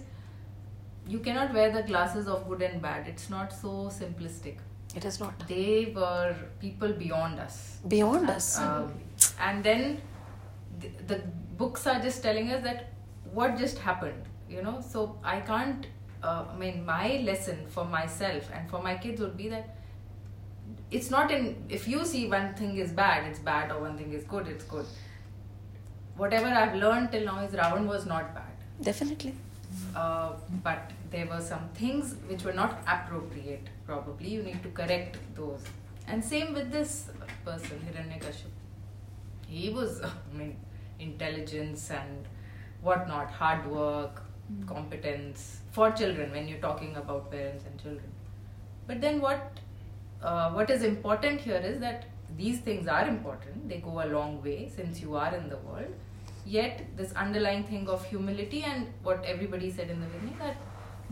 [1.05, 3.05] you cannot wear the glasses of good and bad.
[3.05, 4.59] It's not so simplistic.
[4.95, 5.45] It is not.
[5.49, 7.79] They were people beyond us.
[7.85, 8.57] Beyond us.
[8.59, 8.93] Um,
[9.41, 10.01] and then
[11.07, 11.21] the
[11.57, 12.91] books are just telling us that
[13.31, 14.81] what just happened you know?
[14.81, 15.87] So i can't
[16.23, 19.77] uh, i mean my lesson for myself and for my kids would be that
[20.91, 24.13] it's not in if you see one thing is bad it's bad or one thing
[24.13, 24.85] is good it's good.
[26.15, 28.51] Whatever i've learned till now is Ravan was not bad.
[28.81, 29.33] Definitely.
[29.95, 30.33] Uh,
[30.63, 34.29] but there were some things which were not appropriate probably.
[34.29, 35.63] You need to correct those.
[36.07, 37.09] And same with this
[37.43, 38.51] person hiranyakashipu.
[39.47, 40.55] He was i mean
[40.99, 42.27] intelligence and
[42.81, 44.23] whatnot hard work
[44.67, 48.11] competence for children when you're talking about parents and children.
[48.87, 49.59] But then what
[50.21, 52.05] uh, what is important here is that
[52.37, 53.69] these things are important.
[53.69, 55.93] They go a long way since you are in the world.
[56.45, 60.57] Yet this underlying thing of humility and what everybody said in the beginning that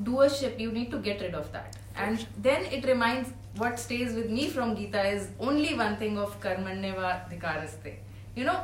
[0.04, 1.78] doership you need to get rid of that.
[1.96, 6.40] And then it reminds what stays with me from gita is only one thing of
[6.40, 7.94] karmanyeva dhikaraste
[8.36, 8.60] you know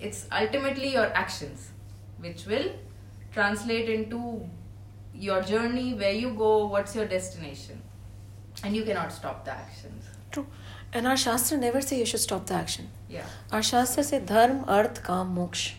[0.00, 1.70] it's ultimately your actions
[2.18, 2.70] which will
[3.32, 4.48] translate into
[5.14, 7.82] your journey where you go what's your destination
[8.62, 10.46] and you cannot stop the actions True.
[10.92, 12.88] And our Shastra never say you should stop the action.
[13.08, 15.74] yeah Our Shastra say dharma, arth, kam, moksha.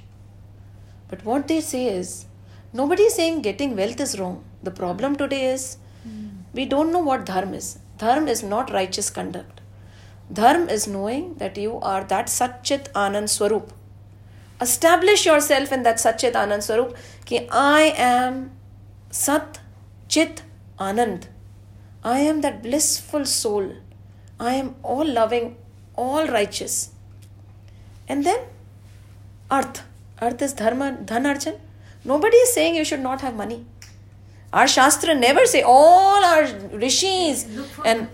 [1.07, 2.25] But what they say is,
[2.73, 4.43] nobody is saying getting wealth is wrong.
[4.63, 6.27] The problem today is, hmm.
[6.53, 7.79] we don't know what dharma is.
[7.97, 9.61] Dharma is not righteous conduct.
[10.31, 13.73] Dharma is knowing that you are that Satchit Anand Swarup.
[14.59, 16.93] Establish yourself in that Sachit Anand Swarup
[17.27, 18.45] कि I am
[19.15, 19.59] Sat
[20.11, 20.41] Chit
[20.81, 21.25] Anand
[22.05, 23.71] I am that blissful soul
[24.41, 25.49] I am all loving
[25.99, 26.89] all righteous
[28.09, 28.45] and then
[29.51, 29.83] artha
[30.23, 31.53] artha is dharma dhan archan
[32.17, 33.65] nobody is saying you should not have money
[34.53, 36.47] are shastra never say all are
[36.83, 37.07] rishi
[37.85, 38.07] and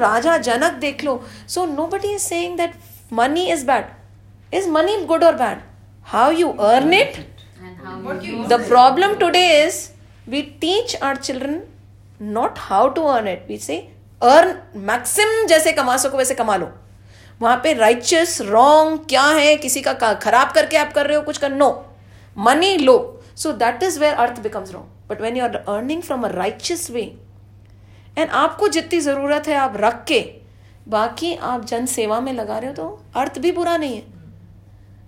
[0.00, 2.74] raja Janak देख लो so nobody is saying that
[3.12, 4.01] money is bad
[6.38, 7.18] You earn it?
[7.62, 8.68] And how What you use The it.
[8.68, 9.92] problem today is
[10.26, 11.62] we teach our children
[12.20, 13.46] not how to earn it.
[13.48, 13.78] We say,
[14.22, 14.50] earn
[14.90, 16.70] maximum जैसे कमा सको, वैसे कमा लो
[17.40, 21.38] वहाँ पे righteous wrong क्या है, किसी का- खराब करके आप कर रहे हो, कुछ
[21.38, 21.70] कर no
[22.38, 22.96] money low
[23.36, 26.90] so that is where artha becomes wrong but when you are earning from a righteous
[26.90, 27.02] way
[28.18, 30.20] and आपको जितनी ज़रूरत है आप रख के,
[30.88, 34.11] बाकी आप जन सेवा में लगा रहे हो तो अर्थ भी बुरा नहीं है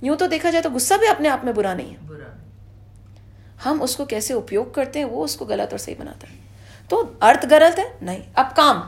[0.03, 2.31] यूँ तो देखा जाए तो गुस्सा भी अपने आप में बुरा नहीं है। बुरा।
[3.65, 6.39] हम उसको कैसे उपयोग करते हैं वो उसको गलत और सही बनाता है।
[6.91, 7.87] तो अर्थ गलत है?
[8.03, 8.83] नहीं। अब काम।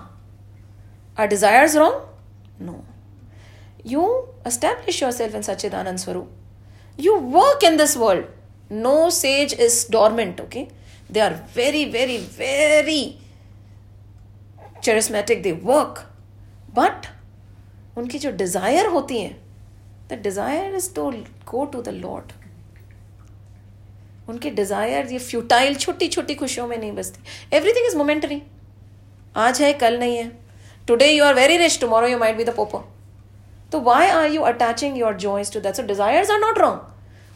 [1.18, 2.84] Are desires wrong no
[3.86, 4.08] you
[4.46, 10.66] establish yourself in Sachchidanand Swarup you work in this world no sage is dormant okay
[11.10, 13.18] they are very very very
[14.86, 15.38] charismatic.
[15.44, 15.96] They work.
[16.76, 17.06] But
[17.98, 19.30] उनकी जो डिज़ायर होती है
[20.11, 21.09] the desire is to
[21.51, 22.31] go to the Lord
[24.29, 28.41] उनकी Dzire ये futile छोटी छोटी खुशियों में नहीं बसती एवरीथिंग इज मोमेंटरी
[29.47, 30.31] आज है कल नहीं है
[30.87, 32.83] today you are very rich tomorrow you might be the pauper
[33.71, 36.89] तो why are you attaching your joys to that so desires are not wrong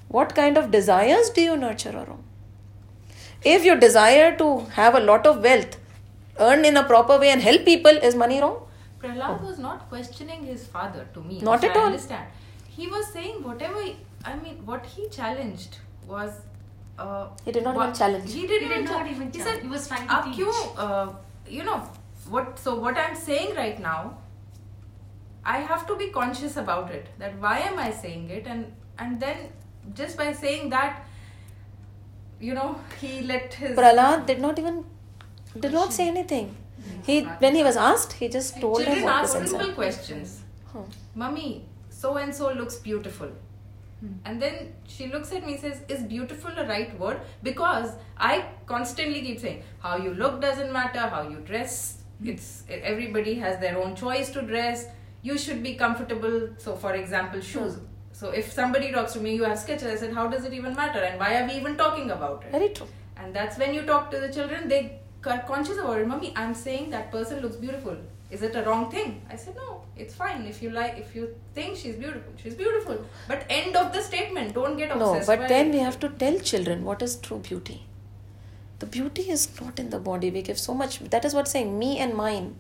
[0.10, 2.24] what kind of desires do you nurture or wrong?
[3.44, 5.78] If you desire to have a lot of wealth,
[6.40, 8.62] earn in a proper way and help people, is money wrong?
[9.02, 11.40] Prahlad was not questioning his father to me.
[11.42, 11.86] Not which at I all.
[11.88, 12.28] understand.
[12.81, 16.33] he was saying whatever he, I mean, what he challenged was.
[16.99, 18.33] Uh, he did not even challenge.
[18.33, 19.31] He did, he did not even.
[19.33, 20.39] He said he was trying to teach.
[20.39, 21.13] You, uh,
[21.59, 21.79] you know
[22.29, 22.59] what?
[22.59, 24.19] So what I'm saying right now,
[25.45, 27.09] I have to be conscious about it.
[27.19, 29.49] That why am I saying it, and and then
[29.95, 31.07] just by saying that,
[32.49, 32.69] you know,
[33.01, 33.77] he let his.
[33.79, 34.85] Prahlad did not even
[35.59, 36.55] did not say anything.
[37.09, 40.41] He when he was asked, he just told Children him what ask simple questions.
[40.73, 40.85] Huh.
[41.15, 41.65] Mummy,
[42.01, 43.31] so and so looks beautiful.
[44.01, 44.13] Hmm.
[44.25, 47.21] And then she looks at me says, Is beautiful a right word?
[47.43, 51.99] Because I constantly keep saying, How you look doesn't matter, how you dress.
[52.21, 52.31] Hmm.
[52.31, 54.87] It's everybody has their own choice to dress.
[55.23, 56.49] You should be comfortable.
[56.57, 57.75] So, for example, shoes.
[57.75, 57.85] Hmm.
[58.13, 60.75] So, if somebody talks to me, you have Skechers, I said, How does it even
[60.75, 61.01] matter?
[61.01, 62.53] And why are we even talking about it?
[62.53, 62.89] Very true.
[63.19, 66.09] And that's when you talk to the children, they are conscious about it.
[66.09, 67.97] Mommy, I'm saying that person looks beautiful.
[68.31, 69.21] Is it a wrong thing?
[69.29, 70.47] I said, no, it's fine.
[70.47, 72.99] If you like, if you think she's beautiful, she's beautiful.
[73.29, 74.55] But end of the statement.
[74.55, 75.73] Don't get obsessed No, but then it.
[75.75, 77.79] we have to tell children what is true beauty.
[78.81, 80.31] The beauty is not in the body.
[80.31, 80.99] We give so much.
[81.17, 82.57] That is what saying me and mine.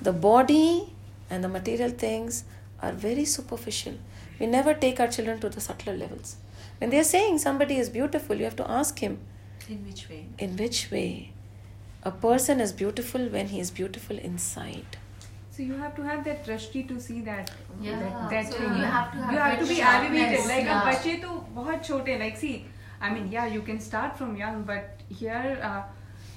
[0.00, 0.92] The body
[1.30, 2.44] and the material things
[2.80, 3.94] are very superficial.
[4.40, 6.36] We never take our children to the subtler levels.
[6.78, 9.18] When they are saying somebody is beautiful, you have to ask him
[9.68, 10.26] In which way?
[10.38, 11.32] in which way
[12.02, 14.96] a person is beautiful when he is beautiful inside.
[15.57, 17.51] So you have to have that drashti to see that
[17.81, 18.75] Yeah, that, that so thing.
[18.79, 20.49] you have to have you have that to be sharpness, elevated.
[20.55, 20.81] Like yeah.
[20.81, 22.55] अब बच्चे तो बहुत छोटे like see
[23.01, 25.81] I mean yeah you can start from young but here uh,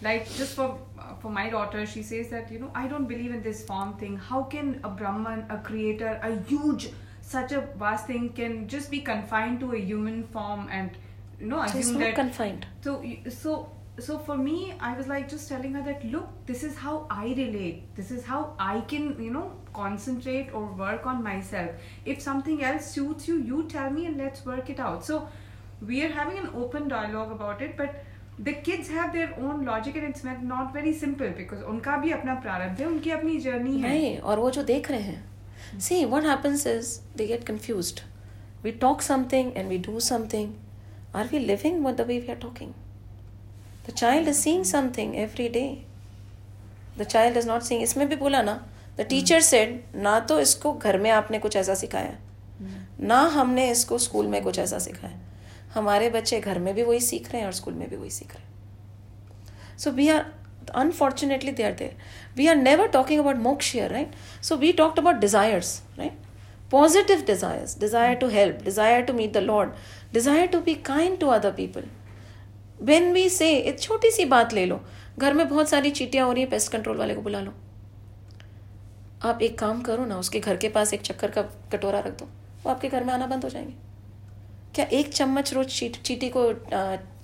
[0.07, 0.67] like just for
[0.99, 3.93] uh, for my daughter she says that you know I don't believe in this form
[4.05, 6.89] thing how can a Brahman a creator a huge
[7.35, 10.97] such a vast thing can just be confined to a human form and
[11.41, 12.67] you know So it's assume not that confined.
[12.89, 13.59] so y- so
[14.05, 14.57] so for me
[14.89, 18.25] i was like just telling her that look this is how i relate this is
[18.33, 19.47] how i can you know
[19.79, 24.47] concentrate or work on myself if something else suits you you tell me and let's
[24.53, 25.19] work it out so
[25.91, 28.01] we are having an open dialogue about it but
[28.49, 32.11] the kids have their own logic and it's not- not very simple because उनका भी
[32.19, 36.05] अपना प्रारब्ध है उनकी अपनी journey है नहीं और वो जो देख रहे हैं सी
[36.15, 38.01] what happens is they get confused
[38.67, 40.55] we talk something and we do something
[41.21, 42.73] are we living what the way we are talking
[43.90, 45.66] The child is seeing something every day
[46.98, 48.54] the child is not seeing इसमें भी बोला ना
[48.98, 53.04] the teacher said ना तो इसको घर में आपने कुछ ऐसा सिखाया hmm.
[53.08, 55.20] ना हमने इसको स्कूल में कुछ ऐसा सिखाया
[55.74, 58.36] हमारे बच्चे घर में भी वही सीख रहे हैं और स्कूल में भी वही सीख
[58.36, 60.26] रहे हैं। So we are
[60.76, 61.96] unfortunately they are there
[62.38, 63.36] we are never talking about
[63.66, 64.14] moksha right
[64.44, 66.24] so we talked about desires right
[66.72, 69.70] positive desires desire to help desire to meet the lord
[70.14, 71.84] desire to be kind to other people
[72.80, 74.80] When we say एक छोटी सी बात ले लो।
[75.18, 77.54] घर में बहुत सारी चीटियाँ हो रही है पेस्ट कंट्रोल वाले को बुला लो।
[79.24, 81.42] आप एक काम करो ना उसके घर के पास एक चक्कर का
[81.72, 82.26] कटोरा रख दो।
[82.64, 83.74] वो आपके घर में आना बंद हो जाएँगे।
[84.76, 85.98] क्या एक चम्मच रोज चीट,
[86.38, 86.54] को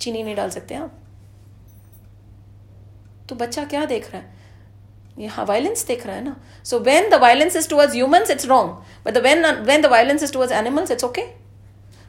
[0.00, 0.98] चीनी नहीं डाल सकते आप?
[3.28, 4.40] तो बच्चा क्या देख रहा है?
[5.18, 8.46] ये हाँ वायलेंस देख रहा है ना। So when the violence is towards humans it's
[8.46, 8.70] wrong
[9.06, 11.22] but when when the violence is towards animals it's okay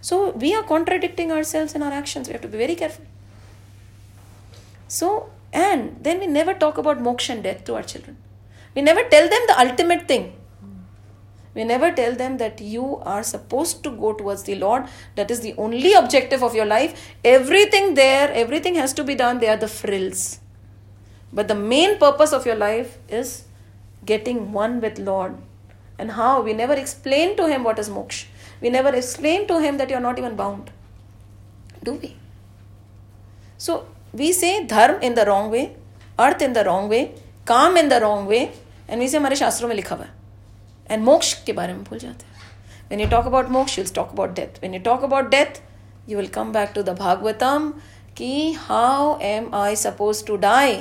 [0.03, 3.06] so we are contradicting ourselves in our actions we have to be very careful
[4.88, 8.18] So, and then we never talk about moksha and death to our children.
[8.76, 10.34] We never tell them the ultimate thing.
[11.53, 14.85] We never tell them that you are supposed to go towards the Lord.
[15.15, 17.15] That is the only objective of your life.
[17.23, 19.39] Everything there, everything has to be done.
[19.39, 20.39] They are the frills.
[21.31, 23.43] But the main purpose of your life is
[24.03, 25.38] getting one with Lord.
[25.99, 26.41] And how?
[26.41, 28.26] We never explain to him what is moksha.
[28.60, 30.72] We never explain to him that you are not even bound.
[31.84, 32.15] Do we?
[33.57, 35.64] So we say dharma in the wrong way
[36.19, 37.03] artha in the wrong way
[37.48, 38.40] kama in the wrong way
[38.90, 40.11] and we say हमारे शास्त्रों में लिखा हुआ है।
[40.91, 42.31] And मोक्ष के बारे में भूल जाते हैं।
[42.90, 45.61] When you talk about moksha you'll talk about death when you talk about death
[46.10, 47.73] you will come back to the Bhagavatam
[48.18, 50.73] कि how am I suppose to die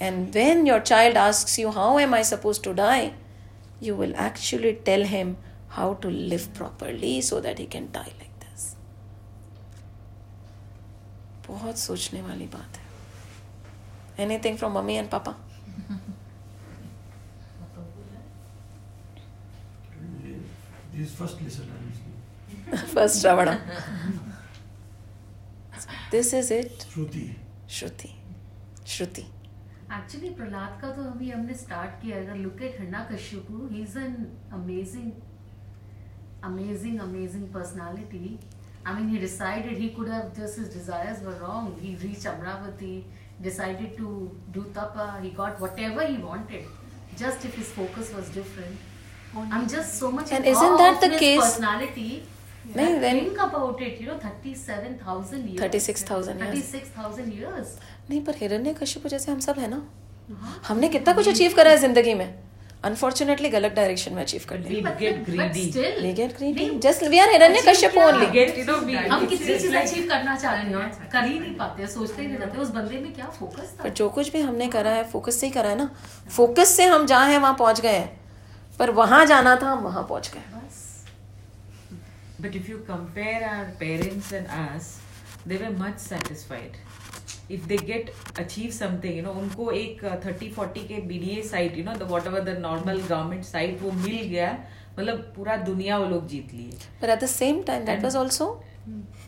[0.00, 3.10] and when your child ask you how am I suppose to die
[3.82, 5.36] you will actually tell him
[5.70, 8.21] how to live properly so that he can die
[11.52, 15.32] बहुत सोचने वाली बात है। Anything from mummy and papa.
[22.94, 23.48] First shravan
[26.10, 27.26] this is it Shruti.
[27.70, 28.08] Shruti
[28.94, 29.22] shruti
[29.96, 34.14] actually Prahlad का तो अभी हमने start किया अगर look at Hiranyakashipu he is an
[34.52, 35.12] amazing
[36.46, 38.28] amazing amazing personality.
[38.84, 42.94] I mean he decided he could have just his desires were wrong he reached amravati
[43.48, 44.08] decided to
[44.56, 46.64] do tapa he got whatever he wanted
[47.22, 48.90] just if his focus was different
[49.56, 51.42] i'm just so much And in isn't awe that of the his case?
[51.46, 52.10] personality
[52.64, 52.74] Yeah.
[52.78, 56.50] No, then- think about it you know 37000 years 36,000 years.
[56.50, 57.72] 36000 years
[58.10, 59.80] नहीं पर हिरण्य कश्यप जैसे हम सब है ना
[60.42, 62.26] हाँ। हमने कितना कुछ अचीव करा है ज़िंदगी में
[62.84, 64.82] अनफॉर्चुनेटली गलत डायरेक्शन में अचीव कर We लिया।
[67.24, 71.54] हिरण्य कश्यप you know, we, हम कितनी चीज़ अचीव करना चाहते हैं कर ही नहीं
[71.54, 73.82] पाते सोचते ही नहीं रहते उस बंदे में क्या फोकस था?
[73.82, 75.90] पर जो कुछ भी हमने करा है फोकस से ही करा है ना।
[76.36, 78.20] फोकस से हम जहाँ हैं वहाँ पहुँच गए हैं।
[78.78, 80.40] पर वहाँ जाना था हम वहाँ पहुँच गए।
[82.42, 84.98] But if you compare our parents and us,
[85.46, 86.74] they were much satisfied.
[87.54, 88.10] If they get
[88.42, 92.40] achieve something, you know, उनको एक थर्टी फोर्टी के BDA site you know the whatever
[92.44, 94.52] the normal government site वो मिल गया
[94.98, 98.48] मतलब पूरा दुनिया वो लोग जीत लिए at the same time that was also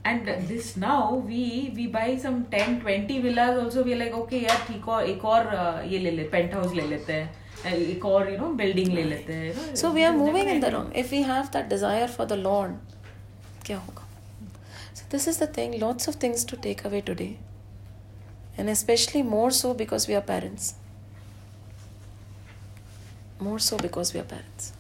[0.07, 1.45] and this now we
[1.77, 5.47] we buy some ten twenty villages also we like okay यार ठीक और एक और
[5.57, 7.33] uh, ये ले ले पेंट हाउस ले लेते हैं
[7.63, 10.73] uh, एक और यू नो बिल्डिंग ले लेते हैं are It's moving in the definitely-
[10.75, 10.91] wrong.
[11.05, 12.77] If we have that desire for the Lord,
[13.67, 14.03] क्या होगा?
[14.95, 15.81] So this is the thing.
[15.81, 17.33] Lots of things to take away today,
[18.58, 20.74] and especially more so because we are parents.
[23.40, 24.74] More so because we are parents.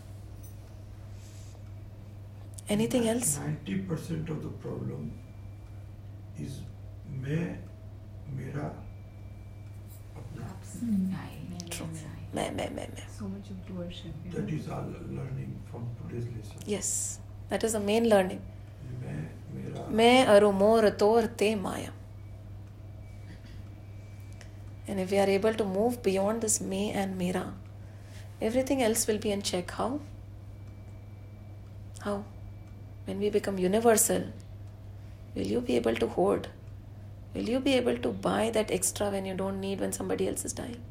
[2.69, 3.37] Anything else?
[3.39, 5.11] Ninety percent of the problem
[6.37, 6.59] is
[7.21, 7.45] मैं
[8.35, 8.65] मेरा
[10.17, 10.49] अपना.
[11.69, 11.87] True.
[12.35, 13.07] मैं मैं मैं मैं.
[13.17, 14.13] So much of worship.
[14.25, 14.59] you That know.
[14.59, 16.61] is all learning from today's lesson.
[16.67, 18.41] Yes, that is the main learning.
[19.03, 19.17] मैं
[19.55, 19.87] मेरा.
[20.01, 21.91] मैं अरु मोर तोर ते माया.
[24.88, 27.54] And if we are able to move beyond this me and mera,
[28.40, 29.70] everything else will be in check.
[29.70, 30.00] How?
[32.00, 32.24] How?
[33.06, 34.24] When we become universal,
[35.34, 36.48] will you be able to hoard?
[37.34, 40.44] Will you be able to buy that extra when you don't need when somebody else
[40.44, 40.82] is dying?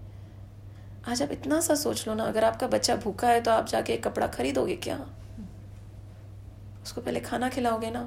[1.07, 3.93] आज आप इतना सा सोच लो ना अगर आपका बच्चा भूखा है तो आप जाके
[3.93, 4.95] एक कपड़ा खरीदोगे क्या
[6.83, 8.03] उसको पहले खाना खिलाओगे ना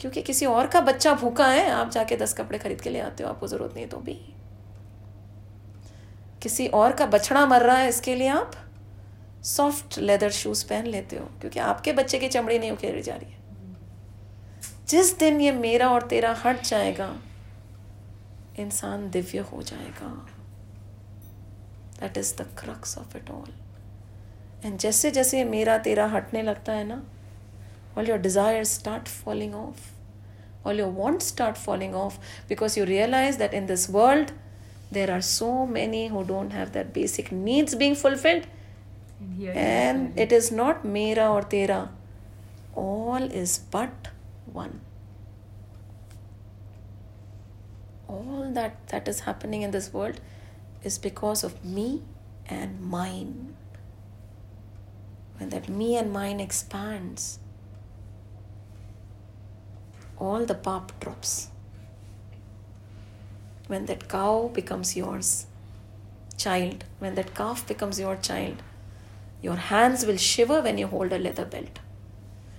[0.00, 3.24] क्योंकि किसी और का बच्चा भूखा है आप जाके दस कपड़े खरीद के ले आते
[3.24, 4.18] हो आपको ज़रूरत नहीं है तो भी
[6.42, 8.52] किसी और का बछड़ा मर रहा है, इसके लिए आप
[9.46, 13.32] सॉफ्ट लेदर शूज़ पहन लेते हो, क्योंकि आपके बच्चे की चमड़ी नहीं उखेड़ी जा रही
[13.32, 13.40] है।
[14.88, 17.14] जिस दिन ये मेरा और तेरा हट जाएगा,
[18.58, 20.08] इंसान दिव्य हो जाएगा।
[22.00, 23.52] That is the crux of it all
[24.64, 27.02] and जैसे जैसे ये मेरा तेरा हटने लगता है ना
[27.98, 33.38] all your desire start falling off all your want start falling off because you realise
[33.38, 34.30] that in this world
[34.92, 38.46] there are so many who don't have their basic needs being fulfilled.
[39.20, 41.90] And and it is not mera or tera.
[42.74, 44.08] All is but
[44.52, 44.80] one.
[48.08, 50.20] All that that is happening in this world
[50.82, 52.02] is because of me
[52.46, 53.54] and mine.
[55.38, 57.38] When that me and mine expands
[60.18, 61.51] all the pop drops
[63.72, 65.32] when that cow becomes yours
[66.44, 68.68] child when that calf becomes your child
[69.42, 71.80] your hands will shiver when you hold a leather belt.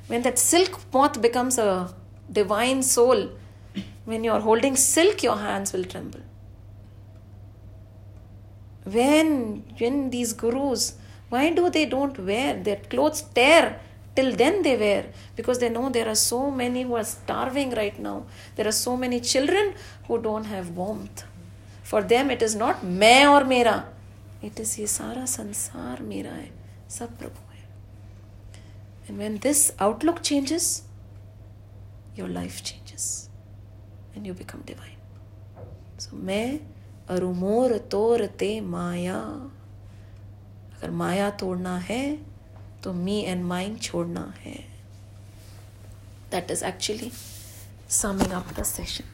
[0.08, 1.94] When that silk moth becomes a
[2.30, 3.30] divine soul,
[4.04, 6.20] when you are holding silk, your hands will tremble.
[8.84, 10.98] When when these gurus,
[11.30, 13.80] why do they don't wear their clothes tear?
[14.16, 17.98] Till then they wear because they know there are so many who are starving right
[18.00, 18.26] now.
[18.56, 19.74] There are so many children
[20.08, 21.24] who don't have warmth.
[21.84, 23.84] For them, it is not मैं और मेरा.
[24.44, 26.50] It is ये सारा संसार मेरा है
[26.92, 27.62] सब प्रभु है
[29.08, 30.84] and when this outlook changes
[32.18, 33.30] your life changes
[34.16, 35.00] and you become divine
[35.98, 36.60] so मैं
[37.16, 39.18] अरुमोर तोर ते माया
[40.76, 42.04] अगर माया तोड़ना है
[42.84, 44.56] तो मी एंड माइंड छोड़ना है.
[46.32, 47.12] That is actually
[47.90, 49.13] summing up the session.